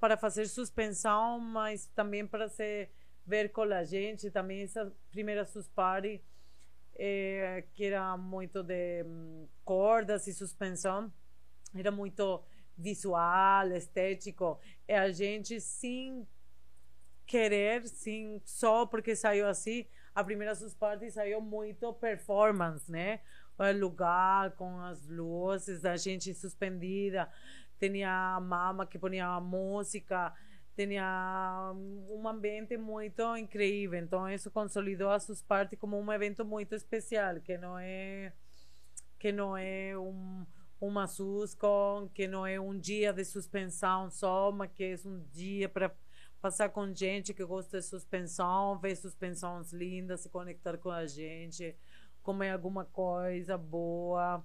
para 0.00 0.16
fazer 0.16 0.46
suspensão, 0.46 1.40
mas 1.40 1.86
também 1.94 2.26
para 2.26 2.48
se 2.48 2.88
ver 3.26 3.50
com 3.50 3.62
a 3.62 3.84
gente. 3.84 4.30
Também 4.30 4.62
essa 4.62 4.92
primeira 5.10 5.44
Suspari, 5.44 6.22
eh, 6.94 7.64
que 7.74 7.84
era 7.84 8.16
muito 8.16 8.62
de 8.62 9.02
hum, 9.04 9.46
cordas 9.64 10.26
e 10.26 10.34
suspensão, 10.34 11.12
era 11.74 11.90
muito 11.90 12.42
visual, 12.76 13.70
estético. 13.72 14.60
E 14.88 14.92
a 14.92 15.10
gente, 15.10 15.60
sem 15.60 16.26
querer, 17.26 17.86
sim, 17.88 18.40
só 18.44 18.86
porque 18.86 19.16
saiu 19.16 19.48
assim, 19.48 19.84
a 20.14 20.22
primeira 20.22 20.54
Suspari 20.54 21.10
saiu 21.10 21.40
muito 21.40 21.92
performance, 21.94 22.90
né? 22.90 23.20
O 23.58 23.72
lugar 23.72 24.52
com 24.52 24.78
as 24.80 25.06
luzes, 25.08 25.84
a 25.84 25.96
gente 25.96 26.32
suspendida, 26.34 27.28
tinha 27.80 28.36
a 28.36 28.40
mama 28.40 28.86
que 28.86 28.98
punha 28.98 29.26
a 29.26 29.40
música, 29.40 30.32
tinha 30.76 31.72
um 32.10 32.28
ambiente 32.28 32.76
muito 32.76 33.36
incrível. 33.36 33.98
Então 33.98 34.28
isso 34.28 34.50
consolidou 34.50 35.10
a 35.10 35.18
Susparte 35.18 35.76
como 35.76 35.98
um 35.98 36.12
evento 36.12 36.44
muito 36.44 36.74
especial, 36.74 37.40
que 37.40 37.56
não 37.56 37.78
é 37.78 38.32
que 39.18 39.32
não 39.32 39.56
é 39.56 39.96
um 39.98 40.46
uma 40.78 41.06
SUSCON, 41.06 42.08
que 42.12 42.28
não 42.28 42.46
é 42.46 42.60
um 42.60 42.78
dia 42.78 43.12
de 43.12 43.24
suspensão 43.24 44.10
só, 44.10 44.52
mas 44.52 44.70
que 44.72 44.84
é 44.84 44.96
um 45.08 45.20
dia 45.32 45.68
para 45.70 45.90
passar 46.40 46.68
com 46.68 46.94
gente 46.94 47.32
que 47.32 47.44
gosta 47.44 47.78
de 47.78 47.84
suspensão, 47.84 48.78
ver 48.78 48.94
suspensões 48.94 49.72
lindas, 49.72 50.20
se 50.20 50.28
conectar 50.28 50.76
com 50.76 50.90
a 50.90 51.06
gente, 51.06 51.74
comer 52.22 52.50
alguma 52.50 52.84
coisa 52.84 53.56
boa, 53.56 54.44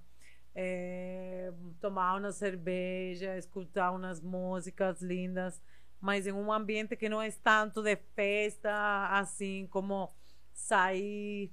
eh, 0.56 1.52
tomar 1.80 2.18
uma 2.18 2.32
cerveja, 2.32 3.38
escutar 3.38 3.92
umas 3.92 4.22
músicas 4.22 5.02
lindas, 5.02 5.62
mas 6.02 6.26
em 6.26 6.32
um 6.34 6.52
ambiente 6.52 6.98
que 6.98 7.08
não 7.08 7.22
é 7.22 7.32
tanto 7.32 7.84
de 7.84 7.96
festa, 7.96 9.08
assim 9.12 9.68
como 9.68 10.12
sair, 10.52 11.52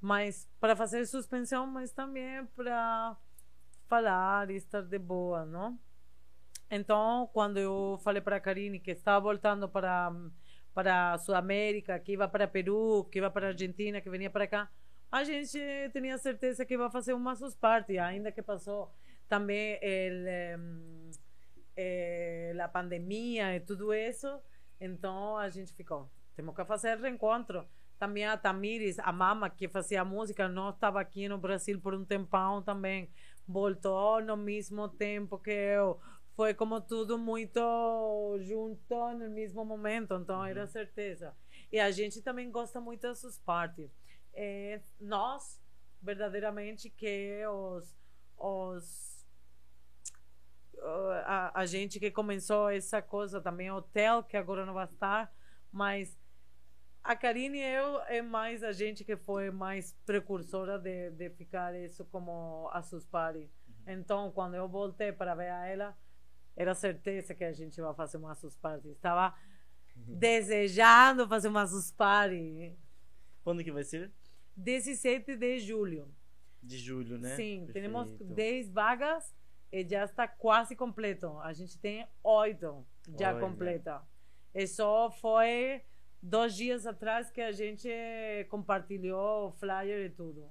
mas 0.00 0.48
para 0.60 0.76
fazer 0.76 1.04
suspensão, 1.06 1.66
mas 1.66 1.90
também 1.90 2.46
para 2.56 3.16
falar 3.88 4.50
e 4.50 4.56
estar 4.56 4.82
de 4.82 4.98
boa, 4.98 5.44
não? 5.44 5.78
Então, 6.70 7.28
quando 7.32 7.58
eu 7.58 8.00
falei 8.02 8.22
para 8.22 8.36
a 8.36 8.40
Karine 8.40 8.80
que 8.80 8.92
estava 8.92 9.20
voltando 9.20 9.68
para 9.68 10.12
para 10.72 11.16
Sudamérica, 11.18 12.00
que 12.00 12.12
ia 12.12 12.28
para 12.28 12.48
Peru, 12.48 13.04
que 13.04 13.20
ia 13.20 13.30
para 13.30 13.48
Argentina, 13.48 14.00
que 14.00 14.10
vinha 14.10 14.28
para 14.28 14.48
cá, 14.48 14.68
a 15.10 15.22
gente 15.22 15.56
tinha 15.92 16.18
certeza 16.18 16.64
que 16.64 16.74
ia 16.74 16.90
fazer 16.90 17.12
uma 17.12 17.36
party, 17.60 17.96
ainda 17.98 18.32
que 18.32 18.42
passou 18.42 18.92
também 19.28 19.78
el, 19.80 20.58
em, 21.76 22.56
eh, 22.56 22.62
a 22.62 22.68
pandemia 22.68 23.56
e 23.56 23.60
tudo 23.60 23.92
isso. 23.92 24.40
Então, 24.80 25.36
a 25.36 25.48
gente 25.48 25.72
ficou, 25.72 26.10
temos 26.36 26.54
que 26.54 26.64
fazer 26.64 26.98
reencontro. 26.98 27.66
Também 27.98 28.26
a 28.26 28.36
Tamires, 28.36 28.98
a 28.98 29.12
mama 29.12 29.48
que 29.48 29.68
fazia 29.68 30.04
música, 30.04 30.48
não 30.48 30.70
estava 30.70 31.00
aqui 31.00 31.28
no 31.28 31.38
Brasil 31.38 31.80
por 31.80 31.94
um 31.94 32.04
tempão 32.04 32.62
também. 32.62 33.08
Voltou 33.46 34.20
no 34.20 34.36
mesmo 34.36 34.88
tempo 34.88 35.38
que 35.38 35.50
eu. 35.50 36.00
Foi 36.34 36.52
como 36.52 36.80
tudo 36.80 37.16
muito 37.16 37.60
junto 38.40 39.12
no 39.12 39.30
mesmo 39.30 39.64
momento, 39.64 40.14
então 40.14 40.44
era 40.44 40.66
certeza. 40.66 41.32
E 41.70 41.78
a 41.78 41.90
gente 41.92 42.20
também 42.20 42.50
gosta 42.50 42.80
muito 42.80 43.02
dessas 43.02 43.38
partes. 43.38 43.88
É, 44.32 44.80
nós, 45.00 45.60
verdadeiramente, 46.02 46.90
que 46.90 47.40
os, 47.46 47.96
os 48.36 49.13
a, 51.24 51.60
a 51.60 51.66
gente 51.66 51.98
que 51.98 52.10
começou 52.10 52.68
essa 52.68 53.00
coisa 53.00 53.40
também, 53.40 53.70
hotel, 53.70 54.22
que 54.22 54.36
agora 54.36 54.64
não 54.66 54.74
vai 54.74 54.86
estar, 54.86 55.32
mas 55.72 56.18
a 57.02 57.14
Karine 57.14 57.58
e 57.58 57.62
eu 57.62 58.00
é 58.02 58.22
mais 58.22 58.62
a 58.62 58.72
gente 58.72 59.04
que 59.04 59.16
foi 59.16 59.50
mais 59.50 59.92
precursora 60.06 60.78
de, 60.78 61.10
de 61.10 61.30
ficar 61.30 61.74
isso 61.74 62.04
como 62.06 62.68
a 62.72 62.82
Suspari. 62.82 63.50
Então, 63.86 64.30
quando 64.32 64.54
eu 64.54 64.66
voltei 64.68 65.12
para 65.12 65.34
ver 65.34 65.50
a 65.50 65.66
ela, 65.66 65.96
Era 66.56 66.74
certeza 66.74 67.34
que 67.34 67.44
a 67.44 67.52
gente 67.52 67.78
ia 67.78 67.94
fazer 67.94 68.16
uma 68.16 68.34
sus 68.34 68.56
party. 68.56 68.88
Estava 68.90 69.34
desejando 69.96 71.28
fazer 71.28 71.48
uma 71.48 71.66
sus 71.66 71.90
party. 71.90 72.76
Quando 73.42 73.64
que 73.64 73.72
vai 73.72 73.84
ser? 73.84 74.12
17 74.56 75.36
de 75.36 75.58
julho. 75.58 76.08
De 76.62 76.78
julho, 76.78 77.18
né? 77.18 77.34
Sim, 77.34 77.68
temos 77.72 78.08
Perfeito. 78.08 78.34
10 78.34 78.70
vagas 78.70 79.34
e 79.74 79.84
já 79.88 80.04
está 80.04 80.28
quase 80.28 80.76
completo. 80.76 81.36
A 81.40 81.52
gente 81.52 81.76
tem 81.76 82.06
8 82.22 82.86
já 83.18 83.30
Olha. 83.32 83.40
completa. 83.40 84.02
E 84.54 84.68
só 84.68 85.10
foi 85.10 85.82
dois 86.22 86.54
dias 86.54 86.86
atrás 86.86 87.28
que 87.28 87.40
a 87.40 87.50
gente 87.50 87.88
compartilhou 88.48 89.48
o 89.48 89.50
flyer 89.50 90.06
e 90.06 90.10
tudo. 90.10 90.48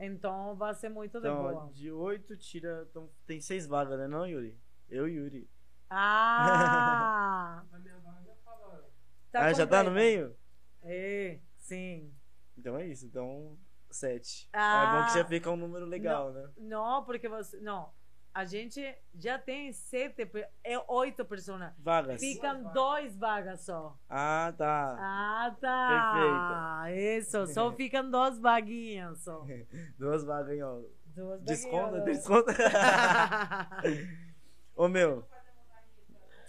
Então 0.00 0.56
vai 0.56 0.72
ser 0.72 0.88
muito 0.88 1.20
de 1.20 1.28
Então, 1.28 1.44
ó, 1.44 1.52
boa. 1.52 1.70
de 1.70 1.92
8 1.92 2.34
tira. 2.38 2.86
Então, 2.90 3.10
tem 3.26 3.42
6 3.42 3.66
vagas, 3.66 3.98
né, 3.98 4.08
não, 4.08 4.26
Yuri? 4.26 4.58
Eu 4.88 5.06
e 5.06 5.16
Yuri. 5.16 5.50
Ah! 5.90 7.62
Na 7.70 7.78
minha 7.78 7.98
vaga 7.98 8.34
falaram. 8.42 8.84
tá 9.30 9.44
ah, 9.44 9.52
já 9.52 9.66
tá 9.66 9.82
no 9.82 9.90
meio? 9.90 10.34
É, 10.82 11.40
sim. 11.58 12.10
Então 12.56 12.74
é 12.78 12.86
isso. 12.86 13.04
Então, 13.04 13.58
7. 13.90 14.48
Ah. 14.50 14.82
é 14.82 14.98
bom 14.98 15.06
que 15.08 15.18
já 15.18 15.24
fica 15.26 15.50
um 15.50 15.56
número 15.56 15.84
legal, 15.84 16.32
né? 16.32 16.48
Não, 16.56 17.04
porque 17.04 17.28
você. 17.28 17.60
Não. 17.60 17.92
A 18.36 18.44
gente 18.44 18.84
já 19.14 19.38
tem 19.38 19.72
sete, 19.72 20.30
é 20.62 20.78
oito 20.88 21.24
pessoas. 21.24 21.72
Vagas. 21.78 22.20
Ficam 22.20 22.70
dois 22.74 23.16
vagas 23.16 23.62
só. 23.62 23.98
Ah, 24.10 24.52
tá. 24.58 24.96
Ah, 25.00 25.56
tá. 25.58 26.84
Isso, 26.92 27.46
só 27.46 27.72
ficam 27.80 28.10
duas 28.10 28.38
vaguinhas 28.38 29.20
só. 29.20 29.42
Duas 29.98 30.22
vagas, 30.22 30.60
ó. 30.60 30.82
Duas 31.14 31.40
Desconta, 31.44 31.98
vaguinhas. 31.98 32.18
desconta. 32.18 32.52
Ô, 34.76 34.86
meu. 34.86 35.26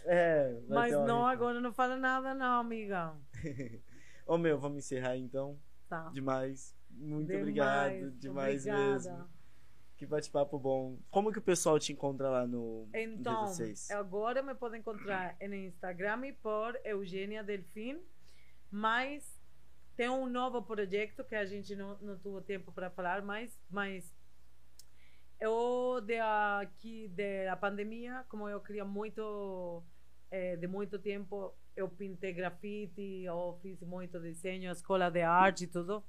É, 0.03 0.59
Mas 0.68 0.91
não, 0.91 1.26
agora 1.26 1.61
não 1.61 1.72
fala 1.72 1.95
nada, 1.95 2.34
não, 2.34 2.59
amiga. 2.59 3.14
Ô, 4.26 4.38
meu, 4.38 4.59
vamos 4.59 4.80
encerrar 4.80 5.15
então. 5.15 5.57
Tá. 5.88 6.09
Demais. 6.09 6.76
Muito 6.91 7.27
Demais, 7.27 7.41
obrigado. 7.43 8.11
Demais 8.19 8.68
obrigada. 8.68 8.91
mesmo. 8.91 9.36
Que 9.98 10.06
bate-papo 10.06 10.60
bom. 10.60 10.99
Como 11.10 11.32
que 11.32 11.40
o 11.40 11.41
pessoal 11.41 11.80
te 11.80 11.91
encontra 11.91 12.30
lá 12.30 12.45
no 12.45 12.88
Então, 12.94 13.52
agora 13.90 14.44
me 14.44 14.53
podem 14.53 14.80
encontrar 14.80 15.36
no 15.41 15.56
Instagram 15.56 16.34
por 16.41 16.80
Eugênia 16.86 17.44
Delfim, 17.44 17.99
mas 18.69 19.38
tem 19.95 20.07
um 20.07 20.30
novo 20.30 20.61
projeto 20.61 21.24
que 21.24 21.34
a 21.34 21.45
gente 21.45 21.76
não, 21.76 21.98
não 21.99 22.15
teve 22.15 22.41
tempo 22.41 22.72
para 22.72 22.91
falar, 22.91 23.24
mas, 23.24 23.60
mas 23.72 24.15
eu 25.40 25.99
de 26.06 26.19
aqui 26.19 27.11
da 27.45 27.56
pandemia, 27.56 28.24
como 28.30 28.48
eu 28.48 28.60
queria 28.61 28.86
muito 28.86 29.84
eh, 30.30 30.56
de 30.57 30.68
muito 30.68 30.99
tempo, 30.99 31.56
eu 31.76 31.90
pintei 31.90 32.34
grafite, 32.34 33.24
eu 33.24 33.57
fiz 33.64 33.82
muito 33.82 34.19
desenho, 34.19 34.72
escola 34.72 35.10
de 35.10 35.24
arte 35.24 35.64
e 35.64 35.68
tudo. 35.68 36.03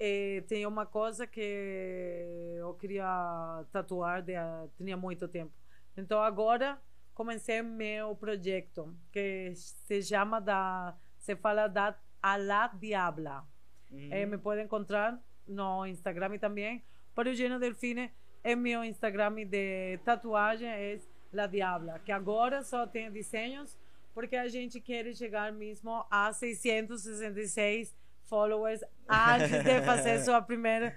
E 0.00 0.42
tem 0.48 0.64
uma 0.64 0.86
coisa 0.86 1.26
que 1.26 2.56
eu 2.58 2.72
queria 2.74 3.64
tatuar, 3.70 4.22
de, 4.22 4.32
tinha 4.78 4.96
muito 4.96 5.28
tempo. 5.28 5.52
Então 5.94 6.22
agora 6.22 6.80
comecei 7.14 7.60
meu 7.60 8.16
projeto 8.16 8.96
que 9.12 9.52
se 9.54 10.02
chama 10.02 10.40
da 10.40 10.96
se 11.18 11.36
fala 11.36 11.68
da 11.68 11.94
a 12.22 12.36
la 12.36 12.68
diabla. 12.68 13.46
Uhum. 13.90 14.08
Eh, 14.10 14.24
me 14.24 14.38
podem 14.38 14.64
encontrar 14.64 15.20
no 15.46 15.86
Instagram 15.86 16.38
também. 16.38 16.82
Por 17.14 17.26
Eugênio 17.26 17.58
Delfine, 17.58 18.10
é 18.42 18.56
meu 18.56 18.82
Instagram 18.82 19.44
de 19.44 19.98
tatuagem 20.04 20.68
é 20.68 20.98
La 21.32 21.46
Diabla, 21.46 21.98
que 22.00 22.10
agora 22.10 22.62
só 22.62 22.86
tem 22.86 23.10
desenhos 23.10 23.78
porque 24.12 24.36
a 24.36 24.48
gente 24.48 24.80
quer 24.80 25.14
chegar 25.14 25.52
mesmo 25.52 26.04
a 26.10 26.32
666 26.32 27.94
followers 28.30 28.80
antes 29.08 29.64
de 29.64 29.82
fazer 29.82 30.20
sua 30.20 30.40
primeira 30.40 30.96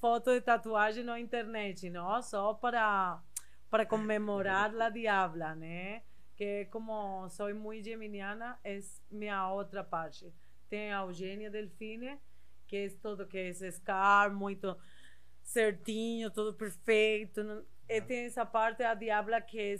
foto 0.00 0.32
de 0.32 0.40
tatuagem 0.40 1.02
na 1.02 1.18
internet, 1.18 1.90
não? 1.90 2.22
Só 2.22 2.54
para 2.54 3.20
para 3.68 3.86
comemorar 3.86 4.72
La 4.72 4.90
Diabla, 4.90 5.54
né? 5.54 6.02
Que 6.36 6.66
como 6.66 7.28
sou 7.30 7.54
muito 7.54 7.84
geminiana, 7.84 8.58
é 8.62 8.78
minha 9.10 9.50
outra 9.50 9.82
parte. 9.82 10.32
Tem 10.68 10.92
a 10.92 11.00
Eugênia 11.00 11.50
Delfine, 11.50 12.18
que 12.66 12.76
é 12.76 12.88
tudo 13.02 13.26
que 13.26 13.38
é 13.38 13.70
scar, 13.70 14.32
muito 14.32 14.76
certinho, 15.42 16.30
tudo 16.30 16.54
perfeito. 16.54 17.40
E 17.88 18.00
tem 18.02 18.26
essa 18.26 18.44
parte, 18.44 18.82
a 18.82 18.94
Diabla, 18.94 19.40
que 19.40 19.58
é 19.58 19.76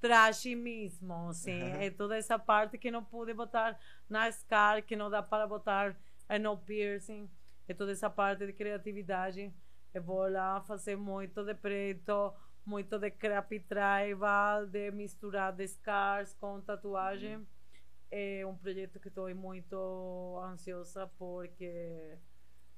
trash 0.00 0.46
mesmo, 0.54 1.28
assim. 1.28 1.60
É 1.60 1.90
toda 1.90 2.16
essa 2.16 2.38
parte 2.38 2.78
que 2.78 2.90
não 2.90 3.04
pude 3.04 3.34
botar 3.34 3.78
na 4.08 4.30
scar, 4.30 4.82
que 4.82 4.96
não 4.96 5.10
dá 5.10 5.22
para 5.22 5.46
botar 5.46 5.96
eh, 6.28 6.38
no 6.38 6.56
piercing. 6.56 7.28
É 7.66 7.74
toda 7.74 7.92
essa 7.92 8.08
parte 8.08 8.46
de 8.46 8.52
criatividade. 8.52 9.52
Eu 9.92 10.02
vou 10.02 10.28
lá 10.28 10.60
fazer 10.62 10.96
muito 10.96 11.44
de 11.44 11.54
preto, 11.54 12.32
muito 12.64 12.98
de 12.98 13.10
crepe 13.10 13.60
traiva, 13.60 14.66
de 14.70 14.90
misturar 14.90 15.52
de 15.52 15.66
scars 15.66 16.34
com 16.34 16.60
tatuagem. 16.60 17.46
É 18.10 18.44
um 18.46 18.56
projeto 18.56 18.98
que 18.98 19.08
estou 19.08 19.34
muito 19.34 20.40
ansiosa 20.42 21.06
porque 21.18 22.16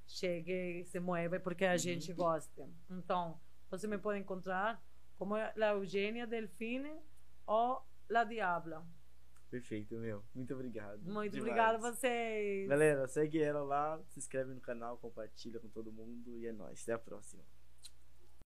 chegue 0.06 0.80
e 0.80 0.84
se 0.84 0.98
move 0.98 1.38
porque 1.38 1.64
a 1.64 1.76
gente 1.76 2.12
gosta. 2.12 2.68
Então, 2.90 3.38
você 3.70 3.86
me 3.86 3.98
pode 3.98 4.18
encontrar 4.18 4.82
como 5.16 5.36
La 5.55 5.70
Eugênia 5.72 6.26
Delfine 6.26 6.92
ou 7.46 7.82
La 8.08 8.24
Diabla. 8.24 8.86
Perfeito, 9.50 9.96
meu. 9.96 10.22
Muito 10.32 10.54
obrigado. 10.54 11.00
Muito 11.02 11.32
Demais. 11.32 11.34
obrigada 11.36 11.78
a 11.78 11.90
vocês. 11.90 12.68
Galera, 12.68 13.08
segue 13.08 13.42
ela 13.42 13.62
lá, 13.62 14.00
se 14.06 14.20
inscreve 14.20 14.54
no 14.54 14.60
canal, 14.60 14.96
compartilha 14.98 15.58
com 15.58 15.68
todo 15.68 15.92
mundo 15.92 16.38
e 16.38 16.46
é 16.46 16.52
nóis. 16.52 16.82
Até 16.82 16.92
a 16.92 16.98
próxima. 16.98 17.42